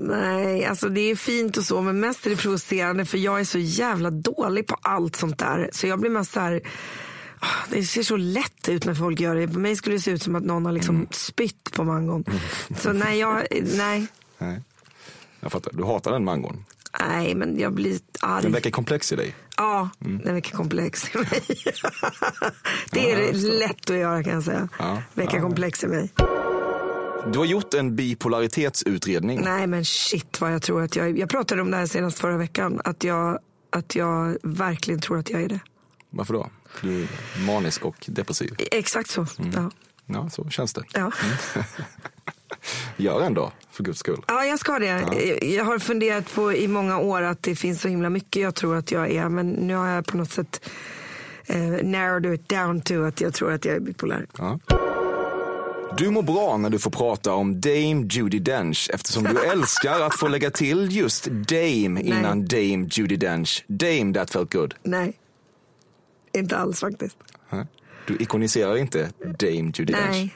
Nej, 0.00 0.64
alltså 0.64 0.88
det 0.88 1.00
är 1.00 1.16
fint 1.16 1.56
och 1.56 1.64
så, 1.64 1.82
men 1.82 2.00
mest 2.00 2.26
är 2.26 2.30
det 2.30 2.36
provocerande 2.36 3.04
för 3.04 3.18
jag 3.18 3.40
är 3.40 3.44
så 3.44 3.58
jävla 3.58 4.10
dålig 4.10 4.66
på 4.66 4.76
allt 4.82 5.16
sånt 5.16 5.38
där. 5.38 5.70
Så 5.72 5.86
jag 5.86 6.00
blir 6.00 6.10
mest 6.10 6.32
så 6.32 6.40
här, 6.40 6.60
ah, 7.38 7.46
det 7.70 7.82
ser 7.82 8.02
så 8.02 8.16
lätt 8.16 8.68
ut 8.68 8.84
när 8.84 8.94
folk 8.94 9.20
gör 9.20 9.34
det. 9.36 9.48
På 9.48 9.58
mig 9.58 9.76
skulle 9.76 9.96
det 9.96 10.00
se 10.00 10.10
ut 10.10 10.22
som 10.22 10.34
att 10.34 10.44
någon 10.44 10.64
har 10.66 10.72
liksom 10.72 11.06
spytt 11.10 11.72
på 11.72 11.84
mangon. 11.84 12.24
Så 12.78 12.92
nej, 12.92 13.18
jag, 13.18 13.46
nej, 13.76 14.06
Nej. 14.38 14.62
Jag 15.40 15.52
fattar, 15.52 15.72
du 15.74 15.84
hatar 15.84 16.12
den 16.12 16.24
mangon. 16.24 16.64
nej, 17.00 17.34
men 17.34 17.58
jag 17.58 17.72
blir 17.74 17.98
arg. 18.20 18.42
Den 18.42 18.52
väcker 18.52 18.70
komplex 18.70 19.12
i 19.12 19.16
dig. 19.16 19.34
Ja, 19.56 19.88
den 19.98 20.34
väcker 20.34 20.56
komplex 20.56 21.14
i 21.14 21.18
mig. 21.18 21.42
det 22.90 23.12
är 23.12 23.32
lätt 23.58 23.90
att 23.90 23.96
göra 23.96 24.22
kan 24.22 24.32
jag 24.32 24.42
säga. 24.42 24.68
Ja, 24.78 25.02
Väcka 25.14 25.36
ja. 25.36 25.42
komplex 25.42 25.84
i 25.84 25.86
mig. 25.86 26.12
Du 27.26 27.38
har 27.38 27.46
gjort 27.46 27.74
en 27.74 27.96
bipolaritetsutredning. 27.96 29.40
Nej 29.44 29.66
men 29.66 29.84
shit 29.84 30.40
vad 30.40 30.52
jag 30.54 30.62
tror 30.62 30.82
att 30.82 30.96
jag 30.96 31.06
är. 31.06 31.10
Jag 31.14 31.28
pratade 31.28 31.62
om 31.62 31.70
det 31.70 31.76
här 31.76 31.86
senast 31.86 32.18
förra 32.18 32.36
veckan. 32.36 32.80
Att 32.84 33.04
jag, 33.04 33.38
att 33.70 33.94
jag 33.94 34.38
verkligen 34.42 35.00
tror 35.00 35.18
att 35.18 35.30
jag 35.30 35.42
är 35.42 35.48
det. 35.48 35.60
Varför 36.10 36.34
då? 36.34 36.50
Du 36.82 37.02
är 37.02 37.08
manisk 37.46 37.84
och 37.84 37.96
depressiv. 38.06 38.54
Exakt 38.72 39.10
så. 39.10 39.26
Ja. 39.54 39.70
Ja, 40.06 40.30
så 40.30 40.50
känns 40.50 40.72
det. 40.72 40.84
Ja. 40.94 41.12
Gör 42.96 43.20
en 43.20 43.34
då, 43.34 43.52
för 43.70 43.84
guds 43.84 43.98
skull. 43.98 44.22
ja, 44.28 44.44
jag 44.44 44.58
ska 44.58 44.78
det. 44.78 44.88
Jag 45.42 45.64
har 45.64 45.78
funderat 45.78 46.34
på 46.34 46.52
i 46.52 46.68
många 46.68 46.98
år 46.98 47.22
att 47.22 47.42
det 47.42 47.56
finns 47.56 47.80
så 47.80 47.88
himla 47.88 48.10
mycket 48.10 48.42
jag 48.42 48.54
tror 48.54 48.76
att 48.76 48.90
jag 48.90 49.10
är. 49.10 49.28
Men 49.28 49.50
nu 49.50 49.74
har 49.74 49.88
jag 49.88 50.06
på 50.06 50.16
något 50.16 50.30
sätt 50.30 50.70
eh, 51.46 51.58
narrowed 51.82 52.34
it 52.34 52.48
down 52.48 52.80
to 52.80 53.02
att 53.04 53.20
jag 53.20 53.34
tror 53.34 53.52
att 53.52 53.64
jag 53.64 53.76
är 53.76 53.80
bipolär. 53.80 54.26
Ja. 54.38 54.58
Du 55.96 56.10
mår 56.10 56.22
bra 56.22 56.56
när 56.56 56.70
du 56.70 56.78
får 56.78 56.90
prata 56.90 57.32
om 57.34 57.60
Dame 57.60 58.06
Judi 58.10 58.38
Dench 58.38 58.90
eftersom 58.94 59.24
du 59.24 59.44
älskar 59.52 60.00
att 60.00 60.18
få 60.18 60.28
lägga 60.28 60.50
till 60.50 60.88
just 60.96 61.24
Dame 61.24 62.00
innan 62.00 62.46
Dame 62.46 62.88
Judi 62.90 63.16
Dench. 63.16 63.64
Dame 63.66 64.14
that 64.14 64.30
felt 64.30 64.52
good. 64.52 64.74
Nej, 64.82 65.12
inte 66.32 66.56
alls 66.56 66.80
faktiskt. 66.80 67.16
Du 68.06 68.16
ikoniserar 68.16 68.76
inte 68.76 69.10
Dame 69.38 69.72
Judi 69.74 69.92
Dench. 69.92 70.10
Nej. 70.10 70.34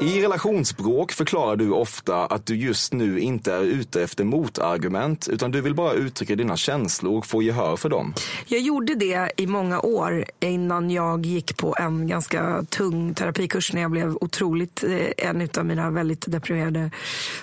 I 0.00 0.22
relationsbråk 0.22 1.12
förklarar 1.12 1.56
du 1.56 1.70
ofta 1.70 2.26
att 2.26 2.46
du 2.46 2.56
just 2.56 2.92
nu 2.92 3.20
inte 3.20 3.52
är 3.52 3.62
ute 3.62 4.02
efter 4.02 4.24
motargument 4.24 5.28
utan 5.28 5.50
du 5.50 5.60
vill 5.60 5.74
bara 5.74 5.92
uttrycka 5.92 6.36
dina 6.36 6.56
känslor 6.56 7.18
och 7.18 7.26
få 7.26 7.42
gehör 7.42 7.76
för 7.76 7.88
dem. 7.88 8.14
Jag 8.46 8.60
gjorde 8.60 8.94
det 8.94 9.32
i 9.36 9.46
många 9.46 9.80
år 9.80 10.24
innan 10.40 10.90
jag 10.90 11.26
gick 11.26 11.56
på 11.56 11.76
en 11.78 12.06
ganska 12.06 12.64
tung 12.70 13.14
terapikurs 13.14 13.72
när 13.72 13.82
jag 13.82 13.90
blev 13.90 14.16
otroligt, 14.20 14.84
eh, 14.84 15.28
en 15.28 15.48
av 15.58 15.66
mina 15.66 15.90
väldigt 15.90 16.24
deprimerade 16.28 16.90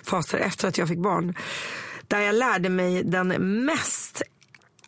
faser 0.03 0.37
efter 0.37 0.67
att 0.67 0.77
jag 0.77 0.87
fick 0.87 0.99
barn. 0.99 1.35
Där 2.07 2.19
jag 2.19 2.35
lärde 2.35 2.69
mig 2.69 3.03
den 3.03 3.27
mest 3.65 4.21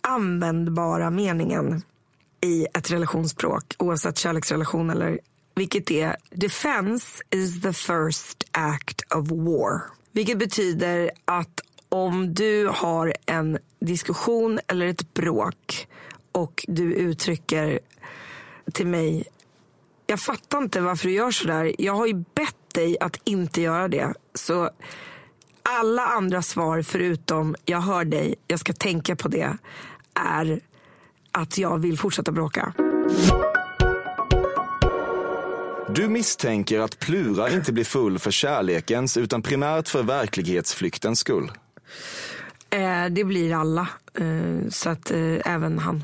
användbara 0.01 1.09
meningen 1.09 1.81
i 2.41 2.67
ett 2.73 2.91
relationsspråk, 2.91 3.63
oavsett 3.77 4.17
kärleksrelation 4.17 4.89
eller 4.89 5.19
vilket 5.55 5.91
är 5.91 6.15
defense 6.29 7.23
is 7.29 7.61
the 7.61 7.73
first 7.73 8.43
act 8.51 9.01
of 9.15 9.31
war. 9.31 9.81
Vilket 10.11 10.37
betyder 10.37 11.11
att 11.25 11.61
om 11.89 12.33
du 12.33 12.67
har 12.67 13.13
en 13.25 13.57
diskussion 13.79 14.59
eller 14.67 14.85
ett 14.85 15.13
bråk 15.13 15.87
och 16.31 16.65
du 16.67 16.93
uttrycker 16.93 17.79
till 18.73 18.87
mig 18.87 19.27
jag 20.11 20.19
fattar 20.19 20.57
inte 20.57 20.81
varför 20.81 21.07
du 21.07 21.13
gör 21.13 21.31
sådär. 21.31 21.75
Jag 21.77 21.93
har 21.93 22.07
ju 22.07 22.13
bett 22.13 22.73
dig 22.73 22.97
att 22.99 23.17
inte 23.23 23.61
göra 23.61 23.87
det. 23.87 24.13
Så 24.33 24.69
alla 25.63 26.05
andra 26.05 26.41
svar 26.41 26.81
förutom 26.81 27.55
jag 27.65 27.81
hör 27.81 28.05
dig, 28.05 28.35
jag 28.47 28.59
ska 28.59 28.73
tänka 28.73 29.15
på 29.15 29.27
det, 29.27 29.57
är 30.13 30.59
att 31.31 31.57
jag 31.57 31.77
vill 31.77 31.97
fortsätta 31.97 32.31
bråka. 32.31 32.73
Du 35.95 36.07
misstänker 36.07 36.79
att 36.79 36.99
Plura 36.99 37.49
inte 37.49 37.73
blir 37.73 37.83
full 37.83 38.19
för 38.19 38.31
kärlekens 38.31 39.17
utan 39.17 39.41
primärt 39.41 39.87
för 39.87 40.03
verklighetsflyktens 40.03 41.19
skull. 41.19 41.51
Eh, 42.69 43.05
det 43.05 43.23
blir 43.23 43.55
alla, 43.55 43.87
eh, 44.13 44.69
så 44.69 44.89
att 44.89 45.11
eh, 45.11 45.37
även 45.45 45.79
han. 45.79 46.03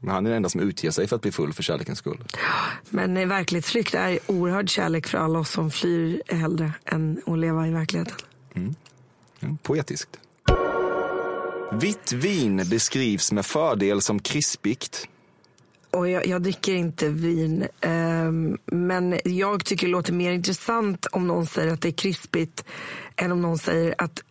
Men 0.00 0.14
han 0.14 0.26
är 0.26 0.30
den 0.30 0.36
enda 0.36 0.48
som 0.48 0.60
utger 0.60 0.90
sig 0.90 1.06
för 1.06 1.16
att 1.16 1.22
bli 1.22 1.32
full 1.32 1.52
för 1.52 1.62
kärlekens 1.62 1.98
skull. 1.98 2.24
Men 2.90 3.16
eh, 3.16 3.28
verklighetsflykt 3.28 3.94
är 3.94 4.18
oerhörd 4.26 4.68
kärlek 4.68 5.06
för 5.06 5.18
alla 5.18 5.38
oss 5.38 5.50
som 5.50 5.70
flyr 5.70 6.22
hellre 6.28 6.72
än 6.84 7.22
att 7.26 7.38
leva 7.38 7.66
i 7.66 7.70
verkligheten. 7.70 8.16
Mm, 8.54 9.58
poetiskt. 9.62 10.18
Vitt 11.72 12.12
vin 12.12 12.56
beskrivs 12.56 13.32
med 13.32 13.46
fördel 13.46 14.02
som 14.02 14.20
krispigt. 14.20 15.08
Och 15.96 16.08
jag, 16.08 16.26
jag 16.26 16.42
dricker 16.42 16.74
inte 16.74 17.08
vin, 17.08 17.66
ehm, 17.80 18.58
men 18.66 19.20
jag 19.24 19.64
tycker 19.64 19.86
det 19.86 19.90
låter 19.90 20.12
mer 20.12 20.32
intressant 20.32 21.06
om 21.06 21.26
någon 21.26 21.46
säger 21.46 21.72
att 21.72 21.80
det 21.80 21.88
är 21.88 21.92
krispigt 21.92 22.64
än 23.16 23.32
om 23.32 23.42
någon 23.42 23.58
säger 23.58 23.94
att 23.98 24.22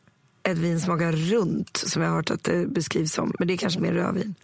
ett 0.43 0.57
vin 0.57 0.79
smakar 0.79 1.11
runt, 1.11 1.77
som 1.77 2.01
jag 2.01 2.09
har 2.09 2.15
hört 2.15 2.31
att 2.31 2.43
det 2.43 2.67
beskrivs 2.67 3.13
som. 3.13 3.33
Men 3.39 3.47
det 3.47 3.53
är 3.53 3.57
kanske 3.57 3.79
mer 3.79 3.93
rödvin. 3.93 4.35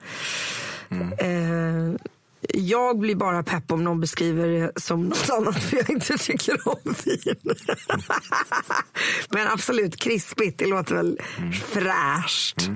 Eh, 1.17 2.09
jag 2.53 2.99
blir 2.99 3.15
bara 3.15 3.43
pepp 3.43 3.71
om 3.71 3.83
någon 3.83 4.01
beskriver 4.01 4.47
det 4.47 4.81
som 4.81 5.03
något 5.03 5.29
annat 5.37 5.63
för 5.63 5.77
jag 5.77 5.89
inte 5.89 6.17
tycker 6.17 6.67
om 6.67 6.95
vin. 7.05 7.35
Men 9.29 9.47
absolut, 9.47 9.95
krispigt, 9.95 10.59
det 10.59 10.65
låter 10.65 10.95
väl 10.95 11.19
fräscht. 11.53 12.69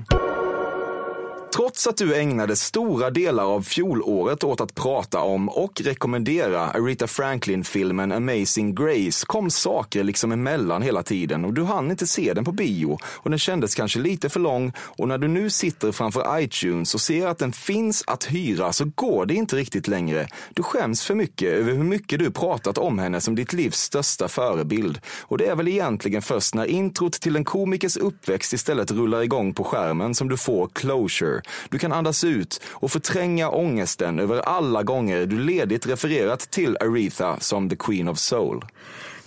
Trots 1.54 1.86
att 1.86 1.96
du 1.96 2.14
ägnade 2.14 2.56
stora 2.56 3.10
delar 3.10 3.44
av 3.44 3.62
fjolåret 3.62 4.44
åt 4.44 4.60
att 4.60 4.74
prata 4.74 5.20
om 5.20 5.48
och 5.48 5.80
rekommendera 5.80 6.60
Aretha 6.60 7.06
Franklin-filmen 7.06 8.12
Amazing 8.12 8.74
Grace 8.74 9.26
kom 9.26 9.50
saker 9.50 10.04
liksom 10.04 10.32
emellan 10.32 10.82
hela 10.82 11.02
tiden 11.02 11.44
och 11.44 11.54
du 11.54 11.64
hann 11.64 11.90
inte 11.90 12.06
se 12.06 12.32
den 12.34 12.44
på 12.44 12.52
bio 12.52 12.98
och 13.04 13.30
den 13.30 13.38
kändes 13.38 13.74
kanske 13.74 13.98
lite 13.98 14.28
för 14.28 14.40
lång 14.40 14.72
och 14.78 15.08
när 15.08 15.18
du 15.18 15.28
nu 15.28 15.50
sitter 15.50 15.92
framför 15.92 16.40
iTunes 16.40 16.94
och 16.94 17.00
ser 17.00 17.26
att 17.26 17.38
den 17.38 17.52
finns 17.52 18.04
att 18.06 18.24
hyra 18.24 18.72
så 18.72 18.84
går 18.94 19.26
det 19.26 19.34
inte 19.34 19.56
riktigt 19.56 19.88
längre. 19.88 20.28
Du 20.54 20.62
skäms 20.62 21.02
för 21.02 21.14
mycket 21.14 21.48
över 21.48 21.72
hur 21.72 21.84
mycket 21.84 22.18
du 22.18 22.30
pratat 22.30 22.78
om 22.78 22.98
henne 22.98 23.20
som 23.20 23.34
ditt 23.34 23.52
livs 23.52 23.78
största 23.78 24.28
förebild 24.28 25.00
och 25.22 25.38
det 25.38 25.46
är 25.46 25.54
väl 25.54 25.68
egentligen 25.68 26.22
först 26.22 26.54
när 26.54 26.64
introt 26.64 27.12
till 27.12 27.36
en 27.36 27.44
komikers 27.44 27.96
uppväxt 27.96 28.52
istället 28.52 28.90
rullar 28.90 29.22
igång 29.22 29.54
på 29.54 29.64
skärmen 29.64 30.14
som 30.14 30.28
du 30.28 30.36
får 30.36 30.68
closure. 30.72 31.35
Du 31.68 31.78
kan 31.78 31.92
andas 31.92 32.24
ut 32.24 32.60
och 32.66 32.92
förtränga 32.92 33.50
ångesten 33.50 34.18
över 34.18 34.38
alla 34.38 34.82
gånger 34.82 35.26
du 35.26 35.38
ledigt 35.38 35.86
refererat 35.86 36.40
till 36.50 36.76
Aretha 36.80 37.40
som 37.40 37.68
the 37.68 37.76
Queen 37.76 38.08
of 38.08 38.18
Soul. 38.18 38.64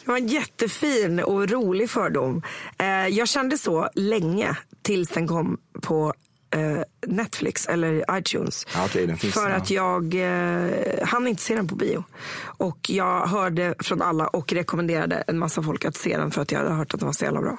Det 0.05 0.11
var 0.11 0.17
en 0.17 0.27
jättefin 0.27 1.19
och 1.19 1.49
rolig 1.49 1.89
fördom. 1.89 2.41
Eh, 2.77 2.87
jag 3.07 3.27
kände 3.27 3.57
så 3.57 3.89
länge 3.95 4.57
tills 4.81 5.09
den 5.09 5.27
kom 5.27 5.57
på 5.81 6.13
eh, 6.55 6.83
Netflix 7.07 7.65
eller 7.67 8.17
iTunes. 8.17 8.65
Den 8.93 9.17
finns, 9.17 9.33
För 9.33 9.49
att 9.49 9.69
jag 9.69 10.13
eh, 10.13 10.71
hann 11.03 11.27
inte 11.27 11.41
se 11.41 11.55
den 11.55 11.67
på 11.67 11.75
bio. 11.75 12.03
Och 12.43 12.89
jag 12.89 13.27
hörde 13.27 13.75
från 13.79 14.01
alla 14.01 14.27
och 14.27 14.53
rekommenderade 14.53 15.15
en 15.27 15.39
massa 15.39 15.63
folk 15.63 15.85
att 15.85 15.95
se 15.95 16.17
den 16.17 16.31
för 16.31 16.41
att 16.41 16.51
jag 16.51 16.59
hade 16.59 16.73
hört 16.73 16.93
att 16.93 16.99
den 16.99 17.07
var 17.07 17.13
så 17.13 17.25
jävla 17.25 17.41
bra. 17.41 17.57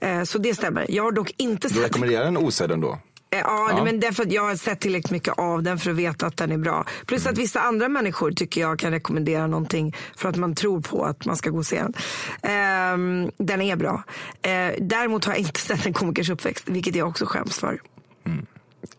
Eh, 0.00 0.22
så 0.22 0.38
det 0.38 0.54
stämmer. 0.54 0.86
Jag 0.88 1.02
har 1.02 1.12
dock 1.12 1.32
inte 1.36 1.68
Du 1.68 1.74
sett 1.74 1.84
rekommenderar 1.84 2.24
den 2.24 2.36
osedd 2.36 2.70
ändå? 2.72 2.98
Eh, 3.32 3.38
Ja, 3.38 3.68
Ja. 3.76 3.84
men 3.84 4.00
därför 4.00 4.22
att 4.22 4.32
jag 4.32 4.42
har 4.42 4.56
sett 4.56 4.80
tillräckligt 4.80 5.10
mycket 5.10 5.34
av 5.38 5.62
den 5.62 5.78
för 5.78 5.90
att 5.90 5.96
veta 5.96 6.26
att 6.26 6.36
den 6.36 6.52
är 6.52 6.58
bra. 6.58 6.84
Plus 7.06 7.22
Mm. 7.22 7.32
att 7.32 7.38
vissa 7.38 7.60
andra 7.60 7.88
människor 7.88 8.30
tycker 8.32 8.60
jag 8.60 8.78
kan 8.78 8.90
rekommendera 8.90 9.46
någonting 9.46 9.96
för 10.16 10.28
att 10.28 10.36
man 10.36 10.54
tror 10.54 10.80
på 10.80 11.04
att 11.04 11.24
man 11.26 11.36
ska 11.36 11.50
gå 11.50 11.58
och 11.58 11.66
se 11.66 11.82
den. 11.82 11.94
Ehm, 12.42 13.30
den 13.38 13.60
är 13.62 13.76
bra. 13.76 14.02
Eh, 14.42 14.72
däremot 14.80 15.24
har 15.24 15.32
jag 15.32 15.40
inte 15.40 15.60
sett 15.68 15.86
en 15.86 15.92
komikers 15.92 16.30
uppväxt, 16.30 16.68
vilket 16.68 16.96
jag 16.96 17.08
också 17.08 17.26
skäms 17.26 17.58
för. 17.58 17.80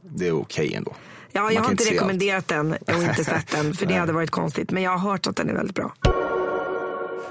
Det 0.02 0.28
är 0.28 0.32
okej 0.42 0.74
ändå. 0.76 0.96
Ja, 1.32 1.42
Man 1.42 1.54
jag 1.54 1.62
har 1.62 1.72
inte 1.72 1.84
rekommenderat 1.92 2.48
den 2.48 2.72
och 2.74 3.04
inte 3.04 3.24
sett 3.26 3.48
den, 3.52 3.74
för 3.74 3.86
det 3.86 3.94
hade 3.96 4.14
varit 4.14 4.32
konstigt. 4.32 4.72
Men 4.72 4.84
jag 4.84 4.92
har 4.98 5.12
hört 5.12 5.28
att 5.28 5.36
den 5.36 5.50
är 5.50 5.54
väldigt 5.54 5.76
bra. 5.76 5.94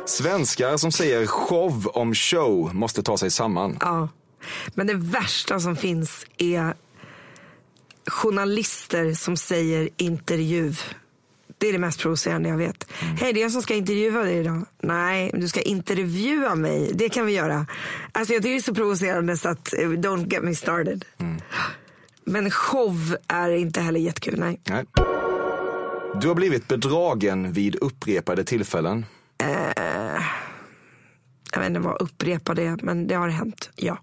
Svenskar 0.07 0.77
som 0.77 0.93
säger 0.93 1.27
show 1.27 1.87
om 1.95 2.15
show 2.15 2.75
måste 2.75 3.03
ta 3.03 3.19
sig 3.19 3.31
samman. 3.31 3.77
Ja. 3.81 4.09
Men 4.75 4.87
det 4.87 4.95
värsta 4.95 5.61
som 5.61 5.77
finns 5.77 6.27
är 6.39 6.75
journalister 8.07 9.15
som 9.15 9.37
säger 9.37 9.89
intervju. 9.97 10.75
Det 11.59 11.69
är 11.69 11.73
det 11.73 11.79
mest 11.79 12.01
provocerande 12.01 12.49
jag 12.49 12.57
vet. 12.57 12.87
Hej, 12.91 13.33
det 13.33 13.41
är 13.41 13.43
jag 13.43 13.53
som 13.53 13.63
ska 13.63 13.75
intervjua 13.75 14.23
dig 14.23 14.37
idag. 14.39 14.65
Nej, 14.81 15.31
du 15.35 15.49
ska 15.49 15.61
intervjua 15.61 16.55
mig. 16.55 16.91
Det 16.95 17.09
kan 17.09 17.27
vi 17.27 17.33
göra. 17.33 17.67
Alltså 18.13 18.35
jag 18.35 18.43
tycker 18.43 18.53
det 18.53 18.59
är 18.59 18.63
så 18.63 18.75
provocerande 18.75 19.37
så 19.37 19.49
att 19.49 19.73
eh, 19.75 19.79
don't 19.79 20.33
get 20.33 20.43
me 20.43 20.55
started. 20.55 21.05
Men 22.25 22.51
show 22.51 23.17
är 23.29 23.51
inte 23.51 23.81
heller 23.81 24.01
jättekul, 24.01 24.39
nej. 24.41 24.61
Nej. 24.65 24.85
Du 26.21 26.29
har 26.29 26.35
blivit 26.35 26.69
bedragen 26.69 27.53
vid 27.53 27.77
upprepade 27.77 28.45
tillfällen. 28.45 29.07
Jag 31.53 31.61
vet 31.61 31.69
inte 31.69 31.81
vad 31.81 32.03
upprepa 32.03 32.55
det, 32.55 32.83
men 32.83 33.07
det 33.07 33.15
har 33.15 33.29
hänt, 33.29 33.71
ja. 33.77 33.99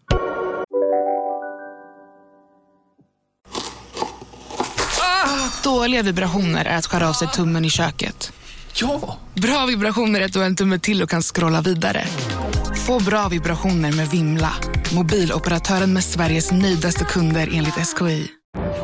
Dåliga 5.63 6.03
vibrationer 6.03 6.65
är 6.65 6.77
att 6.77 6.85
skära 6.85 7.09
av 7.09 7.13
sig 7.13 7.27
tummen 7.27 7.65
i 7.65 7.69
köket. 7.69 8.33
Ja! 8.73 9.17
Bra 9.33 9.65
vibrationer 9.65 10.21
är 10.21 10.25
att 10.25 10.33
du 10.33 10.39
har 10.39 10.45
en 10.45 10.55
tumme 10.55 10.79
till 10.79 11.03
och 11.03 11.09
kan 11.09 11.21
scrolla 11.21 11.61
vidare. 11.61 12.03
Få 12.87 12.99
bra 12.99 13.27
vibrationer 13.27 13.91
med 13.91 14.09
Vimla. 14.09 14.51
Mobiloperatören 14.95 15.93
med 15.93 16.03
Sveriges 16.03 16.51
nöjdaste 16.51 17.05
kunder 17.05 17.49
enligt 17.53 17.73
SKI. 17.73 18.27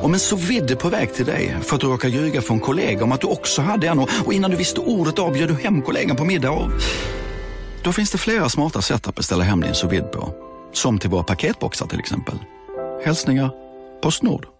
Om 0.01 0.13
en 0.13 0.19
så 0.19 0.35
vidde 0.35 0.75
på 0.75 0.89
väg 0.89 1.13
till 1.13 1.25
dig 1.25 1.57
för 1.61 1.75
att 1.75 1.81
du 1.81 1.87
råkar 1.87 2.09
ljuga 2.09 2.41
från 2.41 2.59
kollega 2.59 3.03
om 3.03 3.11
att 3.11 3.21
du 3.21 3.27
också 3.27 3.61
hade 3.61 3.87
en 3.87 3.99
och 3.99 4.33
innan 4.33 4.51
du 4.51 4.57
visste 4.57 4.79
ordet 4.79 5.19
av 5.19 5.33
du 5.33 5.53
hem 5.53 5.81
kollegan 5.81 6.15
på 6.15 6.25
middag 6.25 6.51
och... 6.51 6.71
Då 7.83 7.93
finns 7.93 8.11
det 8.11 8.17
flera 8.17 8.49
smarta 8.49 8.81
sätt 8.81 9.07
att 9.07 9.15
beställa 9.15 9.43
hem 9.43 9.61
din 9.61 9.73
sous 9.73 10.01
på. 10.13 10.33
Som 10.73 10.99
till 10.99 11.09
våra 11.09 11.23
paketboxar 11.23 11.87
till 11.87 11.99
exempel. 11.99 12.35
Hälsningar 13.05 13.51
Postnord. 14.01 14.54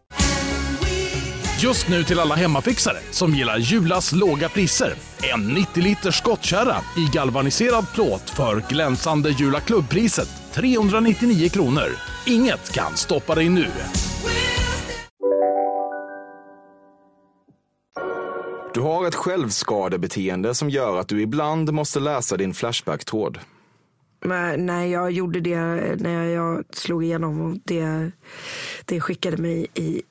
Just 1.61 1.89
nu 1.89 2.03
till 2.03 2.19
alla 2.19 2.35
hemmafixare 2.35 2.97
som 3.11 3.31
gillar 3.31 3.57
Julas 3.57 4.13
låga 4.13 4.49
priser. 4.49 4.93
En 5.33 5.47
90 5.47 5.83
liters 5.83 6.17
skottkärra 6.17 6.75
i 6.97 7.09
galvaniserad 7.13 7.85
plåt 7.93 8.29
för 8.29 8.63
glänsande 8.69 9.29
Jula 9.29 9.59
klubbpriset 9.59 10.29
399 10.53 11.49
kronor. 11.49 11.87
Inget 12.25 12.73
kan 12.73 12.97
stoppa 12.97 13.35
dig 13.35 13.49
nu. 13.49 13.67
Du 18.73 18.81
har 18.81 19.07
ett 19.07 19.15
självskadebeteende 19.15 20.55
som 20.55 20.69
gör 20.69 20.99
att 20.99 21.07
du 21.07 21.21
ibland 21.21 21.73
måste 21.73 21.99
läsa 21.99 22.37
din 22.37 22.53
Flashback-tråd. 22.53 23.39
Men 24.25 24.65
när 24.65 24.85
jag 24.85 25.11
gjorde 25.11 25.39
det, 25.39 25.57
när 25.99 26.23
jag 26.23 26.63
slog 26.69 27.03
igenom 27.03 27.41
och 27.41 27.57
det, 27.63 28.11
det 28.85 29.01
skickade 29.01 29.37
mig 29.37 29.67
i 29.73 30.01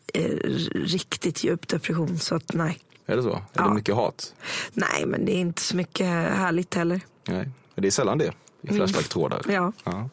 riktigt 0.74 1.44
djup 1.44 1.68
depression. 1.68 2.18
Så 2.18 2.34
att 2.34 2.52
nej. 2.54 2.78
Är 3.06 3.16
det 3.16 3.22
så? 3.22 3.32
Är 3.34 3.42
Ja. 3.52 3.62
det 3.68 3.74
mycket 3.74 3.94
hat? 3.94 4.34
Nej, 4.72 5.06
men 5.06 5.24
det 5.24 5.32
är 5.32 5.40
inte 5.40 5.62
så 5.62 5.76
mycket 5.76 6.06
härligt 6.06 6.74
heller. 6.74 7.00
Nej, 7.28 7.48
det 7.74 7.86
är 7.86 7.90
sällan 7.90 8.18
det 8.18 8.24
i 8.24 8.30
Mm. 8.68 8.76
Flashback-trådar. 8.76 9.42
Ja. 9.48 9.72
Ja. 9.84 10.08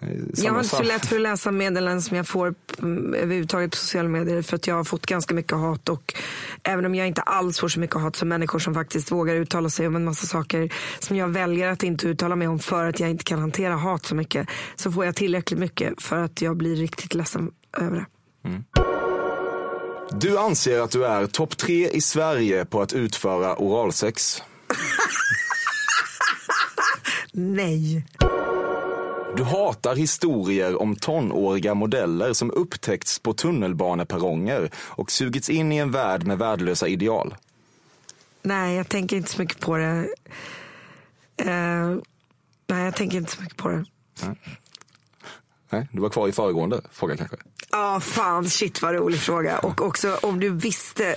Eh, 0.00 0.08
Jag 0.36 0.52
har 0.52 0.58
inte 0.58 0.76
så 0.76 0.82
lätt 0.82 1.06
för 1.06 1.16
att 1.16 1.22
läsa 1.22 1.50
meddelanden 1.50 2.02
som 2.02 2.16
jag 2.16 2.28
får 2.28 2.54
mm, 2.78 3.14
överhuvudtaget 3.14 3.70
på 3.70 3.76
sociala 3.76 4.08
medier 4.08 4.42
för 4.42 4.56
att 4.56 4.66
jag 4.66 4.74
har 4.74 4.84
fått 4.84 5.06
ganska 5.06 5.34
mycket 5.34 5.52
hat 5.58 5.88
och 5.88 6.14
även 6.62 6.84
om 6.86 6.94
jag 6.94 7.06
inte 7.06 7.22
alls 7.22 7.58
får 7.58 7.68
så 7.68 7.80
mycket 7.80 7.96
hat 8.00 8.16
som 8.16 8.28
människor 8.28 8.58
som 8.58 8.74
faktiskt 8.74 9.12
vågar 9.12 9.34
uttala 9.34 9.70
sig 9.70 9.86
om 9.86 9.96
en 9.96 10.04
massa 10.04 10.26
saker 10.26 10.72
som 10.98 11.16
jag 11.16 11.28
väljer 11.28 11.68
att 11.68 11.82
inte 11.82 12.08
uttala 12.08 12.36
mig 12.36 12.48
om 12.48 12.58
för 12.58 12.84
att 12.86 13.00
jag 13.00 13.10
inte 13.10 13.24
kan 13.24 13.38
hantera 13.38 13.74
hat 13.74 14.06
så 14.06 14.14
mycket 14.14 14.48
så 14.76 14.92
får 14.92 15.04
jag 15.04 15.14
tillräckligt 15.16 15.58
mycket 15.60 16.02
för 16.02 16.16
att 16.18 16.42
jag 16.42 16.56
blir 16.56 16.76
riktigt 16.76 17.14
ledsen 17.14 17.50
över 17.78 17.96
det. 17.96 18.06
Du 20.14 20.38
anser 20.38 20.80
att 20.80 20.90
du 20.90 21.06
är 21.06 21.26
topp 21.26 21.56
tre 21.56 21.88
i 21.88 22.00
Sverige 22.00 22.64
på 22.64 22.82
att 22.82 22.92
utföra 22.92 23.56
oralsex. 23.56 24.42
Nej. 27.32 28.04
Du 29.36 29.42
hatar 29.42 29.96
historier 29.96 30.82
om 30.82 30.96
tonåriga 30.96 31.74
modeller 31.74 32.32
som 32.32 32.50
upptäckts 32.50 33.18
på 33.18 33.34
tunnelbaneperronger 33.34 34.70
och 34.76 35.10
sugits 35.10 35.50
in 35.50 35.72
i 35.72 35.76
en 35.76 35.90
värld 35.90 36.26
med 36.26 36.38
värdelösa 36.38 36.88
ideal. 36.88 37.34
Nej, 38.42 38.76
jag 38.76 38.88
tänker 38.88 39.16
inte 39.16 39.30
så 39.30 39.40
mycket 39.40 39.60
på 39.60 39.76
det. 39.76 40.08
Eh, 41.36 41.96
nej, 42.66 42.84
jag 42.84 42.96
tänker 42.96 43.18
inte 43.18 43.32
så 43.32 43.42
mycket 43.42 43.56
på 43.56 43.68
det. 43.68 43.84
Nej, 44.22 44.36
du 45.92 46.00
var 46.00 46.08
kvar 46.08 46.28
i 46.28 46.32
föregående 46.32 46.80
fråga 46.92 47.16
kanske? 47.16 47.36
Ja, 47.70 48.00
fan 48.00 48.50
shit 48.50 48.82
vad 48.82 48.94
rolig 48.94 49.20
fråga. 49.20 49.58
Och 49.58 49.80
också 49.80 50.18
om 50.22 50.40
du 50.40 50.50
visste 50.50 51.16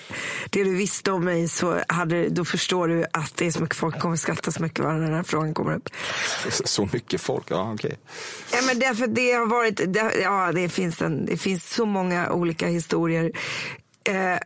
det 0.50 0.64
du 0.64 0.76
visste 0.76 1.12
om 1.12 1.26
mig 1.26 1.48
så 1.48 1.80
hade, 1.88 2.30
då 2.30 2.46
förstår 2.46 2.88
du 2.88 3.06
att 3.14 3.38
det 3.38 3.48
är 3.48 3.52
så 3.52 3.62
mycket 3.62 3.76
folk 3.76 4.00
kommer 4.00 4.16
skratta 4.16 4.52
så 4.52 4.62
mycket 4.62 4.80
när 4.80 5.00
den 5.00 5.14
här 5.14 5.24
frågan 5.24 5.54
kommer 5.54 5.76
upp. 5.76 5.90
Så 6.50 6.90
mycket 6.94 7.22
folk, 7.22 7.46
ja 7.48 7.74
okej. 7.74 7.98
Ja, 8.52 8.58
men 8.68 8.80
därför 8.80 9.08
det 9.08 9.32
har 9.32 9.46
varit, 9.46 9.94
det, 9.94 10.14
ja 10.22 10.52
det 10.52 10.70
finns, 10.70 11.02
en, 11.02 11.26
det 11.26 11.38
finns 11.38 11.74
så 11.74 11.86
många 11.86 12.32
olika 12.32 12.68
historier. 12.68 13.32
Eh, 14.04 14.38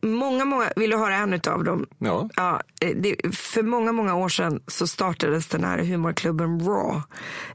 många, 0.00 0.44
många, 0.44 0.72
vill 0.76 0.90
du 0.90 0.96
höra 0.96 1.16
en 1.16 1.34
utav 1.34 1.64
dem? 1.64 1.86
Ja. 1.98 2.28
Ja, 2.36 2.62
eh, 2.80 2.96
det, 2.96 3.36
för 3.36 3.62
många, 3.62 3.92
många 3.92 4.14
år 4.14 4.28
sedan 4.28 4.60
så 4.66 4.86
startades 4.86 5.46
den 5.46 5.64
här 5.64 5.78
humorklubben 5.78 6.60
Raw 6.60 7.02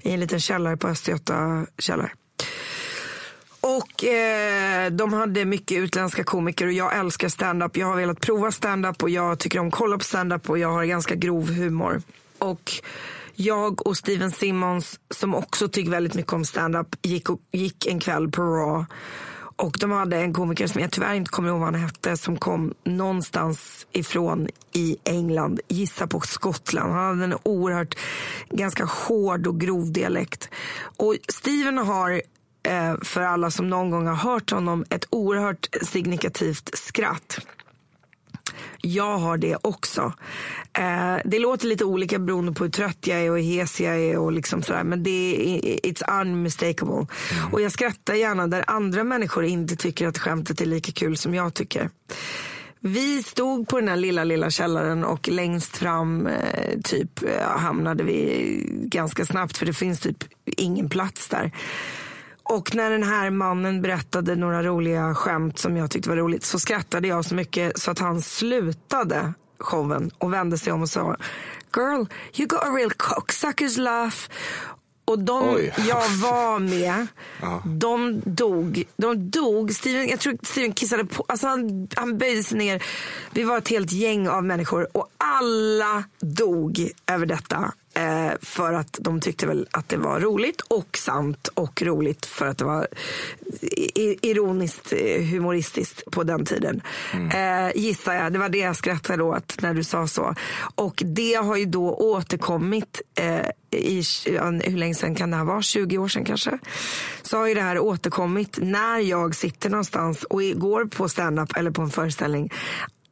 i 0.01 0.11
en 0.11 0.19
liten 0.19 0.39
källare 0.39 0.77
på 0.77 0.87
Östergöta 0.87 1.65
källare. 1.77 2.11
Och 3.61 4.03
eh, 4.03 4.91
de 4.91 5.13
hade 5.13 5.45
mycket 5.45 5.77
utländska 5.77 6.23
komiker 6.23 6.65
och 6.65 6.73
jag 6.73 6.97
älskar 6.97 7.29
stand-up. 7.29 7.77
Jag 7.77 7.87
har 7.87 7.95
velat 7.95 8.19
prova 8.19 8.51
stand-up 8.51 9.03
och 9.03 9.09
jag 9.09 9.39
tycker 9.39 9.59
om 9.59 9.67
att 9.67 9.73
kolla 9.73 9.97
på 9.97 10.03
stand-up 10.03 10.49
och 10.49 10.57
jag 10.57 10.71
har 10.71 10.85
ganska 10.85 11.15
grov 11.15 11.51
humor. 11.51 12.01
Och 12.39 12.71
jag 13.35 13.87
och 13.87 13.97
Steven 13.97 14.31
Simmons 14.31 14.99
som 15.09 15.35
också 15.35 15.67
tycker 15.67 15.91
väldigt 15.91 16.13
mycket 16.13 16.33
om 16.33 16.45
stand-up 16.45 16.87
gick, 17.01 17.29
och, 17.29 17.39
gick 17.51 17.87
en 17.87 17.99
kväll 17.99 18.31
på 18.31 18.41
Raw. 18.41 18.85
Och 19.55 19.77
de 19.79 19.91
hade 19.91 20.17
en 20.17 20.33
komiker 20.33 20.67
som 20.67 20.81
jag 20.81 20.91
tyvärr 20.91 21.13
inte 21.13 21.31
kommer 21.31 21.49
ihåg 21.49 21.59
vad 21.59 21.73
han 21.73 21.81
hette 21.81 22.17
som 22.17 22.37
kom 22.37 22.73
någonstans 22.83 23.87
ifrån 23.91 24.47
i 24.73 24.97
England, 25.03 25.59
gissa 25.67 26.07
på 26.07 26.19
Skottland. 26.19 26.93
Han 26.93 27.19
hade 27.19 27.23
en 27.23 27.39
oerhört 27.43 27.97
ganska 28.49 28.85
hård 28.85 29.47
och 29.47 29.59
grov 29.59 29.91
dialekt. 29.91 30.49
Och 30.97 31.17
Steven 31.29 31.77
har 31.77 32.21
eh, 32.67 32.95
för 33.01 33.21
alla 33.21 33.51
som 33.51 33.69
någon 33.69 33.91
gång 33.91 34.07
har 34.07 34.15
hört 34.15 34.51
honom 34.51 34.85
ett 34.89 35.07
oerhört 35.09 35.69
signifikativt 35.81 36.77
skratt. 36.77 37.39
Jag 38.81 39.17
har 39.17 39.37
det 39.37 39.57
också. 39.61 40.13
Eh, 40.77 41.17
det 41.25 41.39
låter 41.39 41.67
lite 41.67 41.85
olika 41.85 42.19
beroende 42.19 42.51
på 42.51 42.63
hur 42.63 42.71
trött 42.71 43.07
jag 43.07 43.21
är 43.21 43.31
och 43.31 43.37
hur 43.37 43.43
hes 43.43 43.81
jag 43.81 43.99
är 43.99 44.17
och 44.17 44.31
liksom 44.31 44.63
sådär. 44.63 44.83
Men 44.83 45.03
det 45.03 45.09
är 45.09 45.59
it's 45.91 46.21
unmistakable. 46.21 47.07
Och 47.51 47.61
jag 47.61 47.71
skrattar 47.71 48.13
gärna 48.13 48.47
där 48.47 48.63
andra 48.67 49.03
människor 49.03 49.45
inte 49.45 49.75
tycker 49.75 50.07
att 50.07 50.17
skämtet 50.17 50.61
är 50.61 50.65
lika 50.65 50.91
kul 50.91 51.17
som 51.17 51.35
jag 51.35 51.53
tycker. 51.53 51.89
Vi 52.79 53.23
stod 53.23 53.67
på 53.67 53.79
den 53.79 53.89
här 53.89 53.95
lilla, 53.95 54.23
lilla 54.23 54.49
källaren 54.49 55.03
och 55.03 55.29
längst 55.29 55.77
fram 55.77 56.27
eh, 56.27 56.79
typ 56.83 57.23
eh, 57.23 57.49
hamnade 57.57 58.03
vi 58.03 58.65
ganska 58.69 59.25
snabbt 59.25 59.57
för 59.57 59.65
det 59.65 59.73
finns 59.73 59.99
typ 59.99 60.23
ingen 60.45 60.89
plats 60.89 61.27
där. 61.27 61.51
Och 62.43 62.75
när 62.75 62.89
den 62.91 63.03
här 63.03 63.29
mannen 63.29 63.81
berättade 63.81 64.35
några 64.35 64.63
roliga 64.63 65.15
skämt 65.15 65.59
som 65.59 65.77
jag 65.77 65.91
tyckte 65.91 66.09
var 66.09 66.15
roligt 66.17 66.43
så 66.43 66.59
skrattade 66.59 67.07
jag 67.07 67.25
så 67.25 67.35
mycket 67.35 67.79
så 67.79 67.91
att 67.91 67.99
han 67.99 68.21
slutade 68.21 69.33
showen 69.59 70.11
och 70.17 70.33
vände 70.33 70.57
sig 70.57 70.73
om 70.73 70.81
och 70.81 70.89
sa 70.89 71.15
Girl, 71.75 72.05
you 72.35 72.47
got 72.47 72.59
a 72.63 72.69
real 72.77 72.91
cocksuckers 72.91 73.77
laugh. 73.77 74.15
Och 75.05 75.19
de 75.19 75.49
Oj. 75.55 75.73
jag 75.87 76.09
var 76.09 76.59
med, 76.59 77.07
Ja. 77.41 77.61
de 77.65 78.21
dog. 78.25 78.83
De 78.97 79.29
dog. 79.29 79.73
Steven, 79.75 80.07
jag 80.07 80.19
tror 80.19 80.37
Steven 80.43 80.73
kissade 80.73 81.05
på, 81.05 81.25
alltså 81.27 81.47
han, 81.47 81.87
han 81.95 82.17
böjde 82.17 82.43
sig 82.43 82.57
ner. 82.57 82.83
Vi 83.31 83.43
var 83.43 83.57
ett 83.57 83.67
helt 83.69 83.91
gäng 83.91 84.27
av 84.29 84.43
människor 84.43 84.87
och 84.97 85.07
alla 85.17 86.03
dog 86.21 86.91
över 87.07 87.25
detta. 87.25 87.73
Eh, 87.95 88.31
för 88.41 88.73
att 88.73 88.97
de 89.01 89.21
tyckte 89.21 89.47
väl 89.47 89.67
att 89.71 89.89
det 89.89 89.97
var 89.97 90.19
roligt 90.19 90.61
och 90.61 90.97
sant 90.97 91.47
och 91.53 91.81
roligt 91.81 92.25
för 92.25 92.47
att 92.47 92.57
det 92.57 92.65
var 92.65 92.87
ironiskt 94.21 94.93
eh, 94.93 95.23
humoristiskt 95.23 96.11
på 96.11 96.23
den 96.23 96.45
tiden. 96.45 96.81
Eh, 97.13 97.81
gissar 97.81 98.13
jag. 98.13 98.33
Det 98.33 98.39
var 98.39 98.49
det 98.49 98.57
jag 98.57 98.75
skrattade 98.75 99.23
åt 99.23 99.61
när 99.61 99.73
du 99.73 99.83
sa 99.83 100.07
så. 100.07 100.35
Och 100.75 101.03
det 101.05 101.33
har 101.33 101.57
ju 101.57 101.65
då 101.65 101.93
återkommit 101.93 103.01
eh, 103.15 103.47
i, 103.71 104.03
hur 104.63 104.77
länge 104.77 104.95
sedan 104.95 105.15
kan 105.15 105.31
det 105.31 105.37
här 105.37 105.43
vara? 105.43 105.61
20 105.61 105.97
år 105.97 106.07
sedan 106.07 106.25
kanske? 106.25 106.59
Så 107.21 107.37
har 107.37 107.47
ju 107.47 107.53
det 107.53 107.61
här 107.61 107.79
återkommit 107.79 108.57
när 108.61 108.99
jag 108.99 109.35
sitter 109.35 109.69
någonstans 109.69 110.23
och 110.23 110.41
går 110.41 110.85
på 110.85 111.09
stand-up 111.09 111.57
eller 111.57 111.71
på 111.71 111.81
en 111.81 111.89
föreställning 111.89 112.49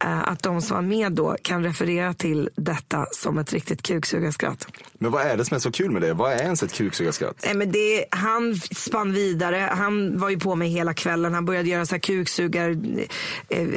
att 0.03 0.43
de 0.43 0.61
som 0.61 0.75
var 0.75 0.81
med 0.81 1.11
då 1.11 1.35
kan 1.41 1.63
referera 1.63 2.13
till 2.13 2.49
detta 2.55 3.05
som 3.11 3.37
ett 3.37 3.53
riktigt 3.53 3.81
kuksugarskratt. 3.81 4.67
Men 4.93 5.11
vad 5.11 5.21
är 5.25 5.37
det 5.37 5.45
som 5.45 5.55
är 5.55 5.59
så 5.59 5.71
kul 5.71 5.91
med 5.91 6.01
det? 6.01 6.13
Vad 6.13 6.31
är 6.33 6.37
ens 6.37 6.63
ett 6.63 6.73
kuksugarskratt? 6.73 7.35
Nej, 7.45 7.53
men 7.53 7.71
det, 7.71 8.05
han 8.11 8.55
spann 8.55 9.13
vidare. 9.13 9.69
Han 9.71 10.19
var 10.19 10.29
ju 10.29 10.39
på 10.39 10.55
mig 10.55 10.69
hela 10.69 10.93
kvällen. 10.93 11.33
Han 11.33 11.45
började 11.45 11.69
göra 11.69 11.85
så 11.85 11.95
här 11.95 11.99
kuksugar, 11.99 12.69
eh, 13.49 13.67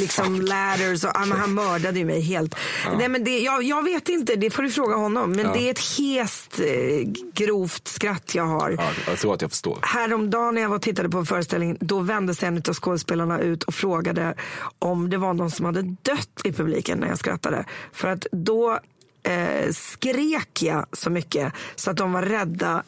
liksom 0.00 0.40
ladders. 0.40 1.04
Och, 1.04 1.10
han, 1.14 1.32
han 1.32 1.54
mördade 1.54 1.98
ju 1.98 2.04
mig 2.04 2.20
helt. 2.20 2.54
Nej, 2.98 3.08
men 3.08 3.24
det, 3.24 3.38
jag, 3.38 3.62
jag 3.62 3.82
vet 3.84 4.08
inte, 4.08 4.36
det 4.36 4.50
får 4.50 4.62
du 4.62 4.70
fråga 4.70 4.96
honom. 4.96 5.30
Men 5.32 5.46
Ja. 5.46 5.52
det 5.52 5.60
är 5.62 5.70
ett 5.70 5.98
hest 5.98 6.60
eh, 6.60 7.08
grovt 7.34 7.88
skratt 7.88 8.34
jag 8.34 8.44
har. 8.46 8.70
Ja, 8.70 8.84
jag 9.08 9.18
tror 9.18 9.34
att 9.34 9.42
jag 9.42 9.50
förstår. 9.50 9.78
Häromdagen 9.82 10.54
när 10.54 10.62
jag 10.62 10.68
var 10.68 10.76
och 10.76 10.82
tittade 10.82 11.08
på 11.08 11.18
en 11.18 11.26
föreställning, 11.26 11.76
då 11.80 11.98
vände 12.00 12.34
sig 12.34 12.48
en 12.48 12.56
av 12.68 12.74
skådespelarna 12.74 13.40
ut 13.40 13.62
och 13.62 13.74
frågade 13.74 14.34
om 14.78 15.10
det 15.10 15.16
var 15.16 15.34
någon 15.34 15.50
som 15.50 15.71
hade 15.74 15.96
dött 16.02 16.40
i 16.44 16.52
publiken 16.52 16.98
när 16.98 17.08
jag 17.08 17.18
skrattade. 17.18 17.64
För 17.92 18.08
att 18.08 18.26
då 18.32 18.78
eh, 19.22 19.72
skrek 19.72 20.62
jag 20.62 20.86
så 20.92 21.10
mycket 21.10 21.52
så 21.74 21.90
att 21.90 21.96
de 21.96 22.12
var 22.12 22.22
rädda 22.22 22.82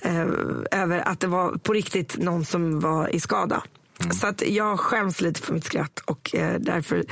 eh, 0.00 0.26
över 0.70 1.08
att 1.08 1.20
det 1.20 1.26
var 1.26 1.52
på 1.52 1.72
riktigt 1.72 2.18
någon 2.18 2.44
som 2.44 2.80
var 2.80 3.14
i 3.14 3.20
skada. 3.20 3.62
Så 4.20 4.26
att 4.26 4.42
jag 4.48 4.80
skäms 4.80 5.20
lite 5.20 5.40
för 5.40 5.54
mitt 5.54 5.64
skratt 5.64 6.02
och 6.04 6.34
eh, 6.34 6.60
därför 6.60 7.04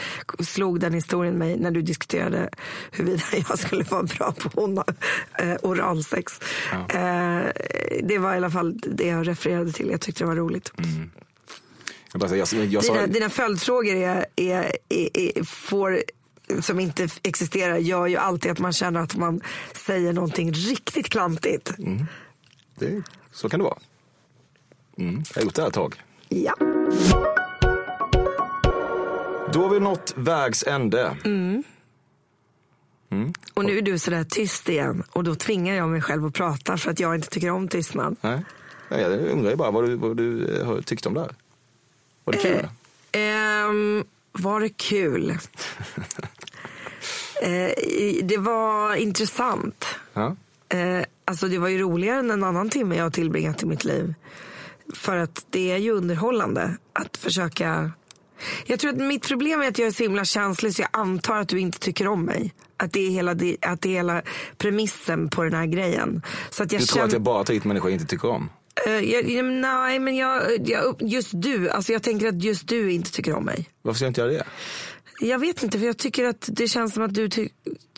slog 0.45 0.81
den 0.81 0.93
historien 0.93 1.35
mig 1.35 1.59
när 1.59 1.71
du 1.71 1.83
diskuterade 1.83 2.51
huruvida 2.91 3.23
jag 3.49 3.59
skulle 3.59 3.85
vara 3.85 4.03
bra 4.03 4.33
på 4.33 4.85
eh, 5.39 5.55
oralsex. 5.63 6.41
Eh, 6.73 7.43
det 8.03 8.19
var 8.19 8.35
i 8.35 8.37
alla 8.37 8.51
fall 8.51 8.79
det 8.79 9.07
jag 9.07 9.29
refererade 9.29 9.73
till. 9.73 9.91
Jag 9.91 10.01
tyckte 10.01 10.25
det 10.25 10.29
var 10.29 10.37
roligt. 10.37 10.73
Jag, 12.21 12.39
jag, 12.39 12.67
jag, 12.67 12.83
Dina, 12.83 13.07
dina 13.07 13.31
följdfrågor 13.31 13.95
är, 13.95 14.27
är, 14.37 14.77
är, 14.89 15.19
är, 15.19 15.45
får, 15.45 16.03
som 16.61 16.81
inte 16.81 17.09
existerar 17.23 17.77
gör 17.77 18.07
ju 18.07 18.17
alltid 18.17 18.51
att 18.51 18.59
man 18.59 18.73
känner 18.73 19.01
att 19.01 19.17
man 19.17 19.41
säger 19.87 20.13
någonting 20.13 20.53
riktigt 20.53 21.09
klantigt. 21.09 21.73
det, 22.79 23.03
så 23.33 23.49
kan 23.49 23.61
det 23.61 23.65
vara. 23.65 23.79
Mm, 24.99 25.23
jag 25.35 25.41
har 25.41 25.45
gjort 25.45 25.55
det 25.55 25.63
här 25.63 25.69
ett 25.69 25.75
tag. 25.75 26.03
Ja. 26.29 26.55
Då 29.53 29.63
har 29.63 29.69
vi 29.69 29.81
nått 29.81 30.15
vägs 30.17 30.65
ände. 30.67 31.17
Mm. 31.25 31.63
Mm. 33.11 33.33
Och 33.55 33.65
nu 33.65 33.79
är 33.79 33.83
du 33.83 33.99
sådär 33.99 34.25
tyst 34.25 34.69
igen 34.69 35.03
och 35.13 35.25
då 35.25 35.35
tvingar 35.35 35.75
jag 35.75 35.89
mig 35.89 36.03
själv 36.03 36.27
att 36.27 36.35
prata 36.35 36.77
för 36.77 36.91
att 36.91 37.01
jag 37.01 37.15
inte 37.15 37.29
tycker 37.29 37.51
om 37.51 37.69
tystnad. 37.69 38.17
Nej. 38.21 38.45
Jag 38.89 39.13
undrar 39.13 39.51
ju 39.51 39.57
bara 39.57 39.71
vad 39.71 39.85
du, 39.85 39.97
vad 39.97 40.17
du 40.17 40.57
eh, 40.57 40.67
har 40.67 40.81
tyckt 40.81 41.07
om 41.07 41.15
det 41.15 41.21
här. 41.21 41.31
Var 42.25 42.33
det 42.33 42.39
kul? 42.39 42.69
Ehm, 43.13 44.05
var 44.33 44.61
det 44.61 44.69
kul? 44.77 45.39
Eh, 47.43 47.71
det 48.23 48.37
var 48.39 48.95
intressant. 48.95 49.87
Ja. 50.13 50.37
Eh, 50.69 51.05
alltså 51.25 51.49
det 51.49 51.59
var 51.59 51.69
ju 51.69 51.79
roligare 51.79 52.19
än 52.19 52.31
en 52.31 52.45
annan 52.45 52.71
timme 52.71 52.97
jag 52.97 53.03
har 53.05 53.11
tillbringat 53.11 53.63
i 53.63 53.67
mitt 53.67 53.85
liv. 53.85 54.15
För 54.95 55.17
att 55.17 55.47
det 55.51 55.71
är 55.71 55.77
ju 55.77 55.91
underhållande 55.91 56.77
att 56.93 57.17
försöka 57.17 57.91
Jag 58.67 58.81
tror 58.81 58.91
att 58.91 58.97
mitt 58.97 59.29
problem 59.29 59.63
är 59.63 59.69
att 59.69 59.79
jag 59.79 59.89
är 59.89 59.93
så 59.93 60.03
himla 60.03 60.25
känslig 60.25 60.75
så 60.75 60.83
jag 60.83 60.89
antar 60.93 61.37
att 61.41 61.49
du 61.49 61.61
inte 61.61 61.79
tycker 61.79 62.07
om 62.09 62.23
mig. 62.25 62.55
Att 62.77 62.93
det 62.93 63.01
är 63.07 63.11
hela, 63.11 63.31
att 63.33 63.39
det 63.83 63.89
är 63.89 63.93
hela 63.93 64.23
premissen 64.59 65.29
på 65.29 65.43
den 65.43 65.55
här 65.55 65.67
grejen. 65.67 66.23
Så 66.51 66.63
att 66.63 66.73
jag 66.73 66.81
Du 66.81 66.87
tror 66.87 66.95
känner- 66.95 67.07
att 67.07 67.13
jag 67.13 67.23
bara 67.23 67.45
tar 67.45 67.55
hit 67.55 67.65
människor 67.65 67.91
jag 67.91 67.95
inte 68.01 68.07
tycker 68.11 68.29
om? 68.31 68.49
Uh, 68.87 69.11
jag, 69.11 69.45
nej, 69.45 69.99
men 69.99 70.17
jag, 70.17 70.69
jag, 70.69 70.97
just 71.01 71.31
du. 71.33 71.71
Alltså 71.71 71.93
jag 71.93 72.03
tänker 72.03 72.29
att 72.29 72.43
just 72.43 72.69
du 72.69 72.93
inte 72.93 73.13
tycker 73.13 73.35
om 73.35 73.45
mig. 73.45 73.71
Varför 73.83 73.97
ska 73.97 74.05
jag 74.05 74.11
inte 74.11 74.21
göra 74.21 74.31
det? 74.33 74.45
Jag 75.21 75.39
vet 75.39 75.63
inte, 75.63 75.79
för 75.79 75.87
jag 75.87 75.99
tycker 75.99 76.25
att 76.25 76.49
det 76.53 76.69
känns 76.69 76.95
som 76.95 77.03
att 77.03 77.15
du, 77.15 77.29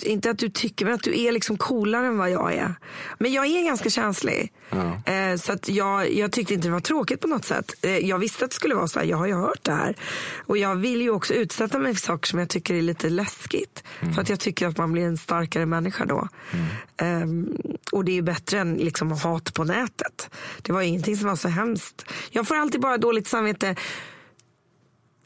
inte 0.02 0.30
att 0.30 0.38
du 0.38 0.48
tycker, 0.48 0.84
men 0.84 0.94
att 0.94 1.02
du 1.02 1.20
är 1.20 1.32
liksom 1.32 1.56
coolare 1.56 2.06
än 2.06 2.18
vad 2.18 2.30
jag 2.30 2.54
är. 2.54 2.74
Men 3.18 3.32
jag 3.32 3.46
är 3.46 3.64
ganska 3.64 3.90
känslig. 3.90 4.52
Ja. 4.70 5.12
Eh, 5.12 5.36
så 5.36 5.52
att 5.52 5.68
jag, 5.68 6.12
jag 6.12 6.32
tyckte 6.32 6.54
inte 6.54 6.68
det 6.68 6.72
var 6.72 6.80
tråkigt 6.80 7.20
på 7.20 7.28
något 7.28 7.44
sätt. 7.44 7.74
Eh, 7.82 7.98
jag 7.98 8.18
visste 8.18 8.44
att 8.44 8.50
det 8.50 8.54
skulle 8.54 8.74
vara 8.74 8.88
så 8.88 8.98
här, 8.98 9.06
jag 9.06 9.16
har 9.16 9.26
ju 9.26 9.34
hört 9.34 9.64
det 9.64 9.72
här. 9.72 9.96
Och 10.46 10.58
jag 10.58 10.76
vill 10.76 11.02
ju 11.02 11.10
också 11.10 11.34
utsätta 11.34 11.78
mig 11.78 11.94
för 11.94 12.00
saker 12.00 12.26
som 12.26 12.38
jag 12.38 12.48
tycker 12.48 12.74
är 12.74 12.82
lite 12.82 13.08
läskigt. 13.08 13.84
För 14.14 14.22
att 14.22 14.28
jag 14.28 14.40
tycker 14.40 14.66
att 14.66 14.78
man 14.78 14.92
blir 14.92 15.04
en 15.04 15.18
starkare 15.18 15.66
människa 15.66 16.04
då. 16.04 16.28
Ehm, 16.96 17.56
och 17.92 18.04
det 18.04 18.12
är 18.12 18.16
ju 18.16 18.22
bättre 18.22 18.58
än 18.58 18.74
liksom 18.74 19.12
hat 19.12 19.54
på 19.54 19.64
nätet. 19.64 20.30
Det 20.62 20.72
var 20.72 20.82
ingenting 20.82 21.16
som 21.16 21.28
var 21.28 21.36
så 21.36 21.48
hemskt. 21.48 22.04
Jag 22.30 22.48
får 22.48 22.56
alltid 22.56 22.80
bara 22.80 22.98
dåligt 22.98 23.28
samvete 23.28 23.76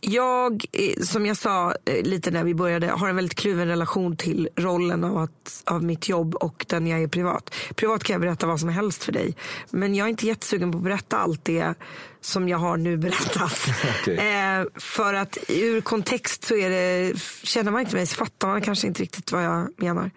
jag, 0.00 0.64
eh, 0.72 1.02
som 1.02 1.26
jag 1.26 1.36
sa 1.36 1.74
eh, 1.84 2.02
lite 2.02 2.30
när 2.30 2.44
vi 2.44 2.54
började, 2.54 2.86
har 2.86 3.08
en 3.08 3.16
väldigt 3.16 3.38
kluven 3.38 3.68
relation 3.68 4.16
till 4.16 4.48
rollen 4.56 5.04
av, 5.04 5.18
att, 5.18 5.62
av 5.66 5.84
mitt 5.84 6.08
jobb 6.08 6.34
och 6.34 6.66
den 6.68 6.86
jag 6.86 7.02
är 7.02 7.08
privat. 7.08 7.54
Privat 7.74 8.04
kan 8.04 8.14
jag 8.14 8.20
berätta 8.20 8.46
vad 8.46 8.60
som 8.60 8.68
helst 8.68 9.04
för 9.04 9.12
dig. 9.12 9.36
Men 9.70 9.94
jag 9.94 10.04
är 10.04 10.08
inte 10.08 10.26
jättesugen 10.26 10.72
på 10.72 10.78
att 10.78 10.84
berätta 10.84 11.16
allt 11.16 11.44
det 11.44 11.74
som 12.20 12.48
jag 12.48 12.58
har 12.58 12.76
nu 12.76 12.96
berättat. 12.96 13.58
Okej. 14.00 14.16
eh, 14.16 14.64
för 14.76 15.14
att 15.14 15.38
ur 15.48 15.80
kontext 15.80 16.44
så 16.44 16.56
är 16.56 16.70
det, 16.70 17.18
känner 17.42 17.70
man 17.70 17.80
inte 17.80 17.96
mig 17.96 18.06
så 18.06 18.16
fattar 18.16 18.48
man 18.48 18.62
kanske 18.62 18.86
inte 18.86 19.02
riktigt 19.02 19.32
vad 19.32 19.44
jag 19.44 19.68
menar. 19.76 20.10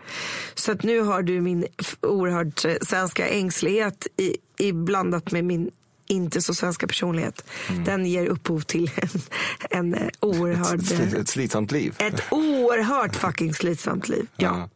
Så 0.54 0.72
att 0.72 0.84
nu 0.84 1.00
har 1.00 1.22
du 1.22 1.42
min 1.42 1.66
oerhört 2.02 2.66
eh, 2.66 2.74
svenska 2.82 3.28
ängslighet 3.28 4.08
i, 4.18 4.38
i 4.58 4.74
blandat 4.74 5.32
med 5.32 5.46
min 5.46 5.72
inte 6.08 6.42
så 6.42 6.54
svenska 6.54 6.88
personlighet. 6.88 7.46
Mm. 7.70 7.84
Den 7.84 8.06
ger 8.06 8.26
upphov 8.26 8.60
till 8.60 8.92
en, 8.96 9.10
en 9.70 9.94
eh, 9.94 10.08
oerhörd... 10.20 10.80
Ett, 10.80 11.14
ett 11.14 11.30
slitsamt 11.30 11.72
liv. 11.72 11.96
Ett 11.98 12.24
oerhört 12.32 13.16
fucking 13.16 13.54
slitsamt 13.54 14.10
liv. 14.10 14.28
Ja. 14.38 14.58
Ja. 14.58 14.70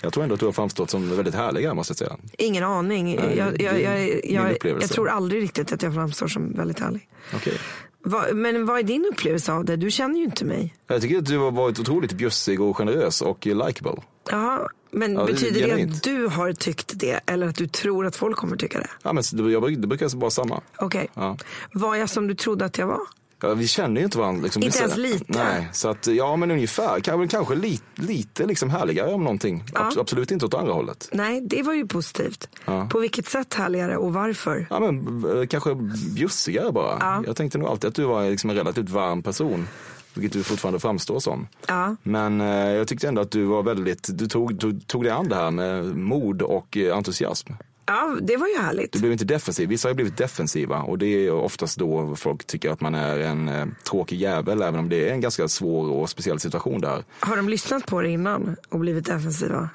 Jag 0.00 0.12
tror 0.12 0.22
ändå 0.22 0.34
att 0.34 0.40
du 0.40 0.46
har 0.46 0.52
framstått 0.52 0.90
som 0.90 1.16
väldigt 1.16 1.34
härlig 1.34 1.66
här 1.66 1.74
måste 1.74 1.90
jag 1.90 1.98
säga. 1.98 2.16
Ingen 2.38 2.64
aning. 2.64 3.16
Nej, 3.16 3.36
jag, 3.36 3.62
jag, 3.62 3.80
jag, 4.24 4.56
jag, 4.64 4.90
tror 4.90 5.08
aldrig 5.08 5.42
riktigt 5.42 5.72
att 5.72 5.82
jag 5.82 5.94
framstår 5.94 6.28
som 6.28 6.52
väldigt 6.52 6.80
härlig. 6.80 7.08
Okej. 7.34 7.58
Va, 8.06 8.24
men 8.34 8.66
vad 8.66 8.78
är 8.78 8.82
din 8.82 9.06
upplevelse 9.12 9.52
av 9.52 9.64
det? 9.64 9.76
Du 9.76 9.90
känner 9.90 10.16
ju 10.18 10.24
inte 10.24 10.44
mig. 10.44 10.74
Jag 10.86 11.02
tycker 11.02 11.18
att 11.18 11.26
du 11.26 11.38
har 11.38 11.50
varit 11.50 11.78
otroligt 11.78 12.12
bjussig 12.12 12.60
och 12.60 12.76
generös 12.76 13.20
och 13.22 13.46
likeable. 13.46 14.02
Jaha, 14.30 14.68
men 14.90 15.12
Ja, 15.14 15.20
det 15.26 15.32
betyder 15.32 15.60
det 15.62 15.68
genuint. 15.68 15.96
att 15.96 16.02
du 16.02 16.26
har 16.26 16.52
tyckt 16.52 16.92
det 16.94 17.20
eller 17.26 17.46
att 17.48 17.56
du 17.56 17.66
tror 17.68 18.06
att 18.06 18.16
folk 18.16 18.36
kommer 18.36 18.56
tycka 18.56 18.78
det? 18.78 18.88
Ja, 19.02 19.12
men 19.12 19.22
det, 19.32 19.50
jag, 19.52 19.62
brukar- 19.62 19.80
det 19.80 19.86
brukar 19.86 20.16
vara 20.16 20.30
samma. 20.30 20.60
Okej. 20.78 21.08
Ja. 21.14 21.36
Var 21.72 21.96
jag 21.96 22.10
som 22.10 22.26
du 22.26 22.34
trodde 22.34 22.64
att 22.64 22.78
jag 22.78 22.86
var? 22.86 23.00
Ja, 23.42 23.54
vi 23.54 23.68
känner 23.68 24.00
ju 24.00 24.04
inte 24.04 24.18
varandra. 24.18 24.42
Liksom. 24.42 24.62
Inte 24.62 24.78
ens 24.78 24.96
lite? 24.96 25.24
Nej, 25.28 25.68
så 25.72 25.88
att, 25.88 26.06
ja 26.06 26.36
men 26.36 26.50
ungefär. 26.50 27.00
Kanske, 27.00 27.36
kanske 27.36 27.54
lite, 27.54 27.84
lite 27.94 28.46
liksom 28.46 28.70
härligare 28.70 29.12
om 29.12 29.24
någonting. 29.24 29.64
Ja. 29.74 29.80
Abs- 29.80 30.00
absolut 30.00 30.30
inte 30.30 30.46
åt 30.46 30.54
andra 30.54 30.72
hållet. 30.72 31.08
Nej, 31.12 31.40
det 31.40 31.62
var 31.62 31.72
ju 31.74 31.86
positivt. 31.86 32.48
Ja. 32.64 32.88
På 32.90 32.98
vilket 32.98 33.28
sätt 33.28 33.54
härligare 33.54 33.96
och 33.96 34.12
varför? 34.12 34.66
Ja, 34.70 34.80
men, 34.80 35.24
eh, 35.40 35.46
kanske 35.46 35.74
bjussigare 36.14 36.72
bara. 36.72 36.96
Ja. 37.00 37.22
Jag 37.26 37.36
tänkte 37.36 37.58
nog 37.58 37.68
alltid 37.68 37.88
att 37.88 37.94
du 37.94 38.04
var 38.04 38.30
liksom 38.30 38.50
en 38.50 38.56
relativt 38.56 38.88
varm 38.90 39.22
person. 39.22 39.68
Vilket 40.14 40.32
du 40.32 40.42
fortfarande 40.42 40.80
framstår 40.80 41.20
som. 41.20 41.48
Ja. 41.68 41.96
Men 42.02 42.40
eh, 42.40 42.46
jag 42.48 42.88
tyckte 42.88 43.08
ändå 43.08 43.20
att 43.22 43.30
du 43.30 43.44
var 43.44 43.62
väldigt, 43.62 44.08
du 44.18 44.26
tog, 44.26 44.60
tog, 44.60 44.86
tog 44.86 45.02
dig 45.04 45.12
an 45.12 45.28
det 45.28 45.34
här 45.36 45.50
med 45.50 45.84
mod 45.96 46.42
och 46.42 46.76
eh, 46.76 46.96
entusiasm. 46.96 47.52
Ja, 47.86 48.16
det 48.22 48.36
var 48.36 48.46
ju 48.48 48.56
härligt. 48.58 48.92
Du 48.92 48.98
blev 48.98 49.12
inte 49.12 49.24
defensiv. 49.24 49.68
Vissa 49.68 49.88
har 49.88 49.90
ju 49.90 49.94
blivit 49.94 50.16
defensiva 50.16 50.78
och 50.82 50.98
det 50.98 51.06
är 51.06 51.32
oftast 51.32 51.78
då 51.78 52.16
folk 52.16 52.46
tycker 52.46 52.70
att 52.70 52.80
man 52.80 52.94
är 52.94 53.18
en 53.18 53.48
eh, 53.48 53.66
tråkig 53.90 54.16
jävel 54.20 54.62
även 54.62 54.80
om 54.80 54.88
det 54.88 55.08
är 55.08 55.12
en 55.12 55.20
ganska 55.20 55.48
svår 55.48 55.90
och 55.90 56.10
speciell 56.10 56.40
situation 56.40 56.80
där. 56.80 57.04
Har 57.20 57.36
de 57.36 57.48
lyssnat 57.48 57.86
på 57.86 58.02
det 58.02 58.08
innan 58.08 58.56
och 58.68 58.78
blivit 58.80 59.04
defensiva? 59.06 59.68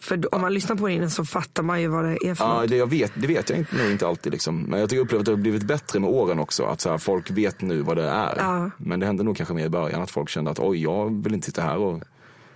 För 0.00 0.34
om 0.34 0.40
man 0.40 0.54
lyssnar 0.54 0.76
på 0.76 0.86
det 0.86 0.92
innan 0.92 1.10
så 1.10 1.24
fattar 1.24 1.62
man 1.62 1.80
ju 1.80 1.88
vad 1.88 2.04
det 2.04 2.18
är 2.26 2.34
för 2.34 2.44
Ja, 2.44 2.60
något. 2.60 2.70
det, 2.70 2.76
jag 2.76 2.90
vet, 2.90 3.12
det 3.14 3.26
vet 3.26 3.50
jag 3.50 3.58
inte, 3.58 3.76
nog 3.76 3.90
inte 3.90 4.06
alltid. 4.06 4.32
Liksom. 4.32 4.62
Men 4.62 4.80
jag 4.80 4.90
tycker 4.90 5.02
upplever 5.02 5.20
att 5.20 5.26
det 5.26 5.32
har 5.32 5.36
blivit 5.36 5.62
bättre 5.62 6.00
med 6.00 6.10
åren 6.10 6.38
också. 6.38 6.64
Att 6.64 6.80
så 6.80 6.90
här, 6.90 6.98
folk 6.98 7.30
vet 7.30 7.60
nu 7.60 7.82
vad 7.82 7.96
det 7.96 8.08
är. 8.08 8.34
Ja. 8.38 8.70
Men 8.78 9.00
det 9.00 9.06
hände 9.06 9.22
nog 9.22 9.36
kanske 9.36 9.54
mer 9.54 9.66
i 9.66 9.68
början 9.68 10.02
att 10.02 10.10
folk 10.10 10.28
kände 10.28 10.50
att 10.50 10.58
oj, 10.58 10.82
jag 10.82 11.22
vill 11.24 11.34
inte 11.34 11.46
sitta 11.46 11.62
här 11.62 11.76
och 11.76 12.02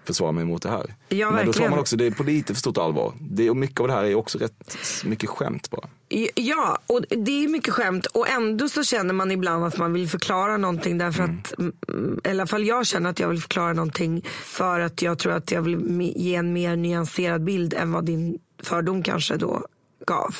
försvara 0.04 0.32
mig 0.32 0.44
mot 0.44 0.62
det 0.62 0.68
här. 0.68 0.94
Ja, 1.08 1.30
Men 1.30 1.46
då 1.46 1.52
tar 1.52 1.68
man 1.68 1.78
också 1.78 1.96
det 1.96 2.10
på 2.10 2.22
lite 2.22 2.54
för 2.54 2.58
stort 2.60 2.78
allvar. 2.78 3.12
Det, 3.20 3.50
och 3.50 3.56
mycket 3.56 3.80
av 3.80 3.86
det 3.88 3.92
här 3.92 4.04
är 4.04 4.14
också 4.14 4.38
rätt 4.38 4.74
mycket 5.04 5.30
skämt 5.30 5.70
bara. 5.70 5.88
Ja, 6.34 6.78
och 6.86 7.04
det 7.08 7.44
är 7.44 7.48
mycket 7.48 7.74
skämt 7.74 8.06
och 8.06 8.28
ändå 8.28 8.68
så 8.68 8.84
känner 8.84 9.14
man 9.14 9.30
ibland 9.30 9.64
att 9.64 9.78
man 9.78 9.92
vill 9.92 10.08
förklara 10.08 10.56
någonting 10.56 10.98
därför 10.98 11.22
att, 11.22 11.58
mm, 11.58 12.20
i 12.24 12.28
alla 12.28 12.46
fall 12.46 12.64
jag 12.64 12.86
känner 12.86 13.10
att 13.10 13.20
jag 13.20 13.28
vill 13.28 13.40
förklara 13.40 13.72
någonting 13.72 14.24
för 14.42 14.80
att 14.80 15.02
jag 15.02 15.18
tror 15.18 15.32
att 15.32 15.52
jag 15.52 15.62
vill 15.62 16.12
ge 16.16 16.34
en 16.34 16.52
mer 16.52 16.76
nyanserad 16.76 17.44
bild 17.44 17.74
än 17.74 17.92
vad 17.92 18.04
din 18.04 18.38
fördom 18.62 19.02
kanske 19.02 19.36
då 19.36 19.66
gav. 20.06 20.36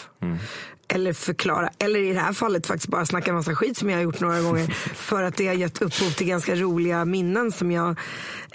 Eller 0.95 1.13
förklara, 1.13 1.71
eller 1.79 2.01
i 2.01 2.13
det 2.13 2.21
här 2.21 2.33
fallet 2.33 2.67
faktiskt 2.67 2.89
bara 2.89 3.07
snacka 3.07 3.31
en 3.31 3.37
massa 3.37 3.55
skit 3.55 3.77
som 3.79 3.91
jag 3.91 3.97
har 3.97 4.03
gjort 4.03 4.21
några 4.21 4.41
gånger 4.41 4.67
för 4.95 5.23
att 5.23 5.37
det 5.37 5.47
har 5.47 5.55
gett 5.55 5.83
upphov 5.83 6.11
till 6.11 6.27
ganska 6.27 6.55
roliga 6.55 7.05
minnen 7.05 7.53
som 7.53 7.71
jag 7.73 7.99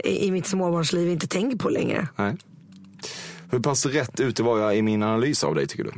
i 0.04 0.32
mitt 0.32 0.48
småbarnsliv 0.48 1.10
inte 1.10 1.28
tänker 1.28 1.58
på 1.58 1.70
längre. 1.70 2.08
Nej. 2.16 2.36
Hur 3.52 3.60
pass 3.60 3.86
rätt 3.86 4.20
ute 4.20 4.44
var 4.44 4.60
jag 4.60 4.78
i 4.78 4.82
min 4.82 5.04
analys 5.04 5.44
av 5.44 5.56
dig 5.56 5.68
tycker 5.68 5.84
du? 5.84 5.92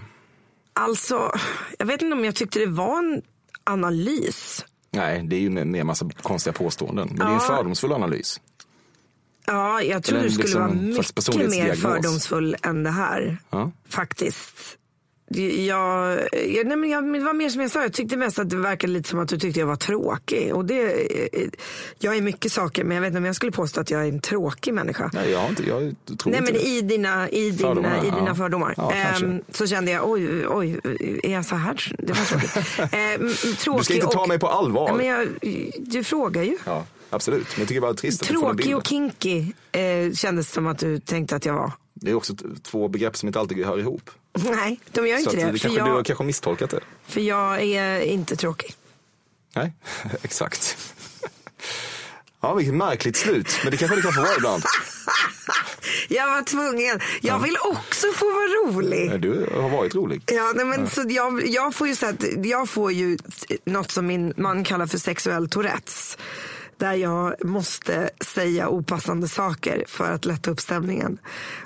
Alltså, 0.73 1.31
jag 1.79 1.85
vet 1.85 2.01
inte 2.01 2.13
om 2.15 2.25
jag 2.25 2.35
tyckte 2.35 2.59
det 2.59 2.65
var 2.65 2.99
en 2.99 3.21
analys. 3.63 4.65
Nej, 4.91 5.23
det 5.27 5.35
är 5.35 5.39
ju 5.39 5.49
med, 5.49 5.67
med 5.67 5.85
massa 5.85 6.09
konstiga 6.21 6.53
påståenden. 6.53 7.07
Men 7.07 7.17
det 7.17 7.23
är 7.23 7.27
en 7.27 7.33
Ja. 7.33 7.39
fördomsfull 7.39 7.91
analys. 7.91 8.41
Ja, 9.45 9.81
jag 9.81 10.03
tror 10.03 10.19
du 10.19 10.29
skulle 10.29 10.43
liksom 10.43 10.61
vara 10.61 10.71
en 10.71 10.85
mycket 10.87 11.49
mer 11.49 11.73
fördomsfull 11.75 12.55
än 12.63 12.83
det 12.83 12.89
här. 12.91 13.37
Ja. 13.49 13.71
Faktiskt. 13.89 14.77
Jag, 15.31 16.19
jag, 16.47 16.67
nej 16.67 16.77
men 16.77 16.89
jag, 16.89 17.13
det 17.13 17.19
var 17.19 17.33
mer 17.33 17.49
som 17.49 17.61
jag 17.61 17.71
sa, 17.71 17.81
jag 17.81 17.93
tyckte 17.93 18.17
mest 18.17 18.39
att 18.39 18.49
det 18.49 18.55
verkade 18.55 18.93
lite 18.93 19.09
som 19.09 19.19
att 19.19 19.29
du 19.29 19.37
tyckte 19.39 19.59
jag 19.59 19.67
var 19.67 19.75
tråkig. 19.75 20.55
Och 20.55 20.65
det, 20.65 21.07
jag 21.99 22.17
är 22.17 22.21
mycket 22.21 22.51
saker, 22.51 22.83
men 22.83 22.95
jag 22.95 23.01
vet 23.01 23.07
inte 23.07 23.17
om 23.17 23.25
jag 23.25 23.35
skulle 23.35 23.51
påstå 23.51 23.81
att 23.81 23.91
jag 23.91 24.01
är 24.01 24.09
en 24.09 24.19
tråkig 24.19 24.73
människa. 24.73 25.11
Nej, 25.13 25.31
jag, 25.31 25.39
har 25.39 25.49
inte, 25.49 25.63
jag 25.63 25.95
tror 26.17 26.31
Nej 26.31 26.39
inte 26.39 26.53
men 26.53 26.61
det. 26.61 26.67
i 26.67 26.81
dina, 26.81 27.29
i 27.29 27.51
dina, 27.51 27.67
Fördomar, 27.67 27.97
i 27.97 28.09
dina 28.09 28.27
ja. 28.27 28.35
fördomar. 28.35 28.73
Ja. 28.77 28.91
Ehm, 28.93 29.41
så 29.51 29.67
kände 29.67 29.91
jag, 29.91 30.09
oj, 30.09 30.47
oj, 30.47 30.79
är 31.23 31.33
jag 31.33 31.45
så 31.45 31.55
här? 31.55 31.95
Det 31.99 32.13
var 32.13 32.25
tråkigt. 32.25 32.79
Ehm, 32.93 33.33
tråkig 33.57 33.79
Du 33.79 33.83
ska 33.83 33.93
inte 33.93 34.07
ta 34.07 34.21
och, 34.21 34.27
mig 34.27 34.39
på 34.39 34.47
allvar. 34.47 34.93
Men 34.97 35.05
jag, 35.05 35.27
du 35.77 36.03
frågar 36.03 36.43
ju. 36.43 36.57
Ja, 36.65 36.85
absolut. 37.09 37.47
Men 37.53 37.59
jag 37.59 37.67
tycker 37.67 37.81
bara 37.81 37.91
det 37.93 37.97
är 37.97 38.01
trist 38.01 38.21
att 38.21 38.27
Tråkig 38.27 38.77
och 38.77 38.87
kinky 38.87 39.45
eh, 39.71 40.13
kändes 40.13 40.51
som 40.51 40.67
att 40.67 40.79
du 40.79 40.99
tänkte 40.99 41.35
att 41.35 41.45
jag 41.45 41.53
var. 41.53 41.71
Det 41.93 42.11
är 42.11 42.15
också 42.15 42.33
två 42.63 42.87
begrepp 42.87 43.17
som 43.17 43.27
inte 43.27 43.39
alltid 43.39 43.65
hör 43.65 43.79
ihop. 43.79 44.09
Nej, 44.39 44.79
de 44.91 45.07
gör 45.07 45.17
Så 45.17 45.19
inte 45.19 45.29
att 45.29 45.35
det. 45.35 45.51
det 45.51 45.51
För 45.51 45.59
kanske, 45.59 45.79
du 45.79 45.89
har 45.89 45.97
jag, 45.97 46.05
kanske 46.05 46.23
misstolkat 46.23 46.69
det. 46.69 46.79
för 47.07 47.21
jag 47.21 47.61
är 47.63 47.99
inte 48.01 48.35
tråkig. 48.35 48.73
Nej, 49.55 49.73
exakt. 50.21 50.77
Ja, 52.41 52.53
vilket 52.53 52.73
märkligt 52.75 53.17
slut. 53.17 53.59
Men 53.63 53.71
det 53.71 53.77
kanske 53.77 53.95
det 53.95 54.01
kan 54.01 54.13
få 54.13 54.21
vara 54.21 54.35
ibland. 54.37 54.63
Jag 56.09 56.27
var 56.27 56.41
tvungen. 56.43 56.99
Jag 57.21 57.39
vill 57.39 57.57
också 57.63 58.07
få 58.15 58.25
vara 58.25 58.45
rolig. 58.75 59.21
Du 59.21 59.49
har 59.61 59.69
varit 59.69 59.95
rolig. 59.95 60.21
Ja, 60.25 60.53
nej, 60.55 60.65
men 60.65 60.89
Så 60.89 61.05
jag, 61.09 61.47
jag, 61.47 61.75
får 61.75 61.87
ju 61.87 61.95
så 61.95 62.05
att, 62.05 62.23
jag 62.45 62.69
får 62.69 62.91
ju 62.91 63.17
något 63.65 63.91
som 63.91 64.07
min 64.07 64.33
man 64.37 64.63
kallar 64.63 64.87
för 64.87 64.97
sexuell 64.97 65.49
tourettes. 65.49 66.17
Där 66.79 66.93
jag 66.93 67.45
måste 67.45 68.09
säga 68.21 68.69
opassande 68.69 69.27
saker 69.27 69.83
för 69.87 70.11
att 70.11 70.25
lätta 70.25 70.51
upp 70.51 70.59
stämningen. 70.59 71.17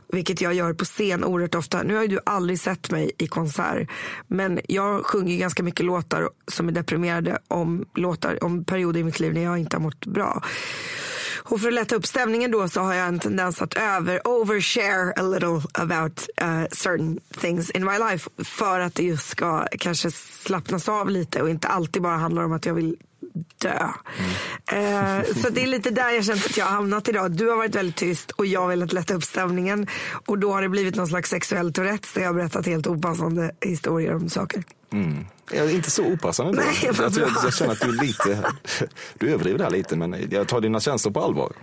Vilket 0.07 0.41
jag 0.41 0.53
gör 0.53 0.73
på 0.73 0.85
scen 0.85 1.23
oerhört 1.23 1.55
ofta. 1.55 1.83
Nu 1.83 1.95
har 1.95 2.01
ju 2.01 2.07
du 2.07 2.19
aldrig 2.25 2.59
sett 2.59 2.91
mig 2.91 3.11
i 3.17 3.27
konsert. 3.27 3.89
Men 4.27 4.59
jag 4.67 5.05
sjunger 5.05 5.37
ganska 5.37 5.63
mycket 5.63 5.85
låtar 5.85 6.29
som 6.47 6.67
är 6.67 6.71
deprimerade 6.71 7.39
om, 7.47 7.85
låtar, 7.95 8.43
om 8.43 8.65
perioder 8.65 8.99
i 8.99 9.03
mitt 9.03 9.19
liv 9.19 9.33
när 9.33 9.43
jag 9.43 9.57
inte 9.57 9.75
har 9.75 9.81
mått 9.81 10.05
bra. 10.05 10.43
Och 11.43 11.61
för 11.61 11.67
att 11.67 11.73
lätta 11.73 11.95
upp 11.95 12.05
stämningen 12.05 12.51
då 12.51 12.67
så 12.69 12.81
har 12.81 12.93
jag 12.93 13.07
en 13.07 13.19
tendens 13.19 13.61
att 13.61 13.73
över, 13.73 14.27
overshare 14.27 15.13
a 15.15 15.21
little 15.21 15.61
about 15.73 16.29
uh, 16.41 16.65
certain 16.71 17.19
things 17.41 17.69
in 17.69 17.85
my 17.85 17.97
life. 18.11 18.29
För 18.43 18.79
att 18.79 18.95
det 18.95 19.03
just 19.03 19.29
ska 19.29 19.67
kanske 19.79 20.11
slappnas 20.11 20.89
av 20.89 21.09
lite 21.09 21.41
och 21.41 21.49
inte 21.49 21.67
alltid 21.67 22.01
bara 22.01 22.17
handlar 22.17 22.43
om 22.43 22.53
att 22.53 22.65
jag 22.65 22.73
vill 22.73 22.95
dö. 23.61 23.87
Eh, 24.71 25.23
så 25.41 25.49
det 25.49 25.63
är 25.63 25.67
lite 25.67 25.89
där 25.89 26.09
jag 26.09 26.25
känt 26.25 26.45
att 26.45 26.57
jag 26.57 26.65
har 26.65 26.71
hamnat 26.71 27.07
idag. 27.07 27.31
Du 27.31 27.49
har 27.49 27.57
varit 27.57 27.75
väldigt 27.75 27.95
tyst 27.95 28.31
och 28.31 28.45
jag 28.45 28.61
har 28.61 28.67
velat 28.67 28.93
lätta 28.93 29.13
upp 29.13 29.23
stämningen. 29.23 29.87
Och 30.27 30.39
då 30.39 30.53
har 30.53 30.61
det 30.61 30.69
blivit 30.69 30.95
någon 30.95 31.07
slags 31.07 31.29
sexuell 31.29 31.73
tourettes 31.73 32.13
där 32.13 32.21
jag 32.21 32.29
har 32.29 32.33
berättat 32.33 32.65
helt 32.65 32.87
opassande 32.87 33.51
historier 33.61 34.15
om 34.15 34.29
saker. 34.29 34.63
Mm. 34.91 35.25
Jag 35.51 35.65
är 35.65 35.75
inte 35.75 35.91
så 35.91 36.03
opassande 36.03 36.51
ändå. 36.51 36.63
Nej, 36.65 36.77
jag, 36.83 37.11
bra. 37.11 37.27
jag 37.43 37.53
känner 37.53 37.71
att 37.71 37.81
du 37.81 37.87
är 37.87 38.01
lite, 38.03 38.43
du 39.19 39.29
överdriver 39.29 39.57
det 39.57 39.63
här 39.63 39.71
lite, 39.71 39.95
men 39.95 40.15
jag 40.31 40.47
tar 40.47 40.61
dina 40.61 40.79
känslor 40.79 41.13
på 41.13 41.21
allvar. 41.21 41.53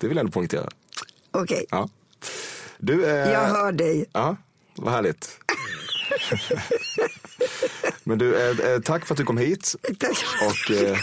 Det 0.00 0.08
vill 0.08 0.16
jag 0.16 0.24
ändå 0.24 0.32
poängtera. 0.32 0.68
Okej, 1.30 1.66
Ja. 1.70 1.88
Du, 2.78 3.04
eh, 3.04 3.32
jag 3.32 3.44
hör 3.48 3.72
dig. 3.72 4.04
Ja, 4.12 4.36
vad 4.76 4.92
härligt. 4.94 5.38
Men 8.04 8.18
du, 8.18 8.36
eh, 8.36 8.72
eh, 8.72 8.80
tack 8.80 9.06
för 9.06 9.14
att 9.14 9.18
du 9.18 9.24
kom 9.24 9.38
hit. 9.38 9.74
Tack. 9.98 10.24
Och 10.42 10.70
eh, 10.70 10.96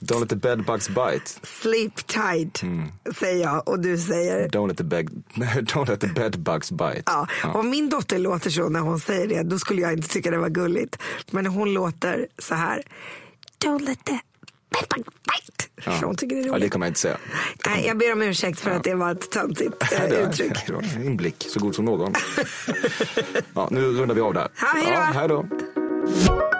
don't 0.00 0.20
let 0.20 0.28
the 0.28 0.36
bedbugs 0.36 0.88
bite. 0.88 1.30
Sleep 1.62 2.06
tight, 2.06 2.62
Mm. 2.62 2.88
säger 3.18 3.42
jag. 3.42 3.68
Och 3.68 3.80
du 3.80 3.98
säger... 3.98 4.48
Don't 4.48 4.68
let 4.68 4.76
the, 4.76 4.84
beg, 4.84 5.08
don't 5.56 5.88
let 5.88 6.00
the 6.00 6.06
bedbugs 6.06 6.70
bite. 6.70 7.02
Ja, 7.06 7.26
om 7.54 7.70
min 7.70 7.88
dotter 7.88 8.18
låter 8.18 8.50
så 8.50 8.68
när 8.68 8.80
hon 8.80 9.00
säger 9.00 9.26
det, 9.28 9.42
då 9.42 9.58
skulle 9.58 9.82
jag 9.82 9.92
inte 9.92 10.08
tycka 10.08 10.30
det 10.30 10.38
var 10.38 10.48
gulligt. 10.48 10.98
Men 11.30 11.46
hon 11.46 11.72
låter 11.74 12.26
så 12.38 12.54
här. 12.54 12.82
Don't 13.64 13.84
let 13.84 14.04
the 14.04 14.18
bite. 14.70 15.90
För 15.98 16.06
hon 16.06 16.16
tycker 16.16 16.36
det 16.36 16.42
är 16.42 16.46
ja, 16.46 16.52
roligt. 16.52 16.62
det 16.62 16.68
kommer 16.68 16.86
jag 16.86 16.90
inte 16.90 17.00
säga. 17.00 17.16
Nej, 17.66 17.86
jag 17.86 17.98
ber 17.98 18.12
om 18.12 18.22
ursäkt 18.22 18.60
för 18.60 18.70
att 18.70 18.84
det 18.84 18.94
var 18.94 19.12
ett 19.12 19.30
töntigt 19.30 19.92
eh, 19.92 20.04
uttryck. 20.04 20.66
det 20.66 20.72
var 20.72 20.82
en 20.82 21.04
inblick 21.04 21.46
så 21.48 21.60
god 21.60 21.74
som 21.74 21.84
någon. 21.84 22.12
Ja, 23.54 23.68
nu 23.70 23.80
rundar 23.80 24.14
vi 24.14 24.20
av 24.20 24.34
där. 24.34 24.48
Ja, 24.60 24.66
hej 24.74 24.84
då. 24.86 24.92
Ja, 24.92 25.02
hej 25.14 25.28
då. 25.28 26.55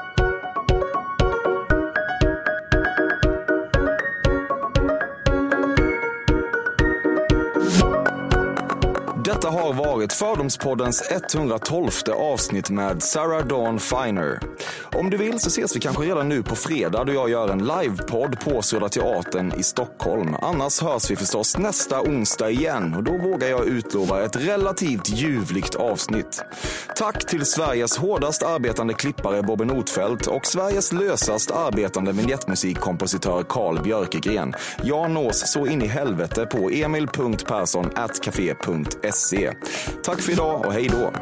Detta 9.47 9.59
har 9.59 9.73
varit 9.73 10.13
Fördomspoddens 10.13 11.11
112 11.11 11.91
avsnitt 12.15 12.71
med 12.71 13.03
Sarah 13.03 13.47
Dawn 13.47 13.81
Finer. 13.81 14.41
Om 14.95 15.11
du 15.11 15.17
vill 15.17 15.41
så 15.41 15.49
ses 15.49 15.77
vi 15.77 15.81
kanske 15.81 16.03
redan 16.03 16.29
nu 16.29 16.43
på 16.43 16.55
fredag 16.55 17.05
då 17.05 17.13
jag 17.13 17.31
gör 17.31 17.49
en 17.49 17.67
livepodd 17.67 18.41
på 18.41 18.63
Södra 18.63 18.89
Teatern 18.89 19.53
i 19.59 19.63
Stockholm. 19.63 20.35
Annars 20.43 20.83
hörs 20.83 21.11
vi 21.11 21.17
förstås 21.17 21.59
nästa 21.59 22.01
onsdag 22.01 22.51
igen 22.51 22.95
och 22.95 23.03
då 23.03 23.13
vågar 23.13 23.49
jag 23.49 23.67
utlova 23.67 24.25
ett 24.25 24.37
relativt 24.37 25.09
ljuvligt 25.09 25.75
avsnitt. 25.75 26.45
Tack 26.97 27.27
till 27.27 27.47
Sveriges 27.47 27.97
hårdast 27.97 28.43
arbetande 28.43 28.95
klippare 28.95 29.43
Bobbe 29.43 29.65
Notfeldt 29.65 30.27
och 30.27 30.47
Sveriges 30.47 30.93
lösast 30.93 31.51
arbetande 31.51 32.13
vignettmusikkompositör 32.13 33.45
Carl 33.49 33.83
Björkegren. 33.83 34.55
Jag 34.83 35.11
nås 35.11 35.53
så 35.53 35.67
in 35.67 35.83
i 35.83 35.87
helvete 35.87 36.47
på 36.47 36.71
emil.persson.café.se. 36.71 39.36
Tack 40.03 40.21
för 40.21 40.33
idag 40.33 40.67
och 40.67 40.73
hej 40.73 40.89
då! 40.89 41.13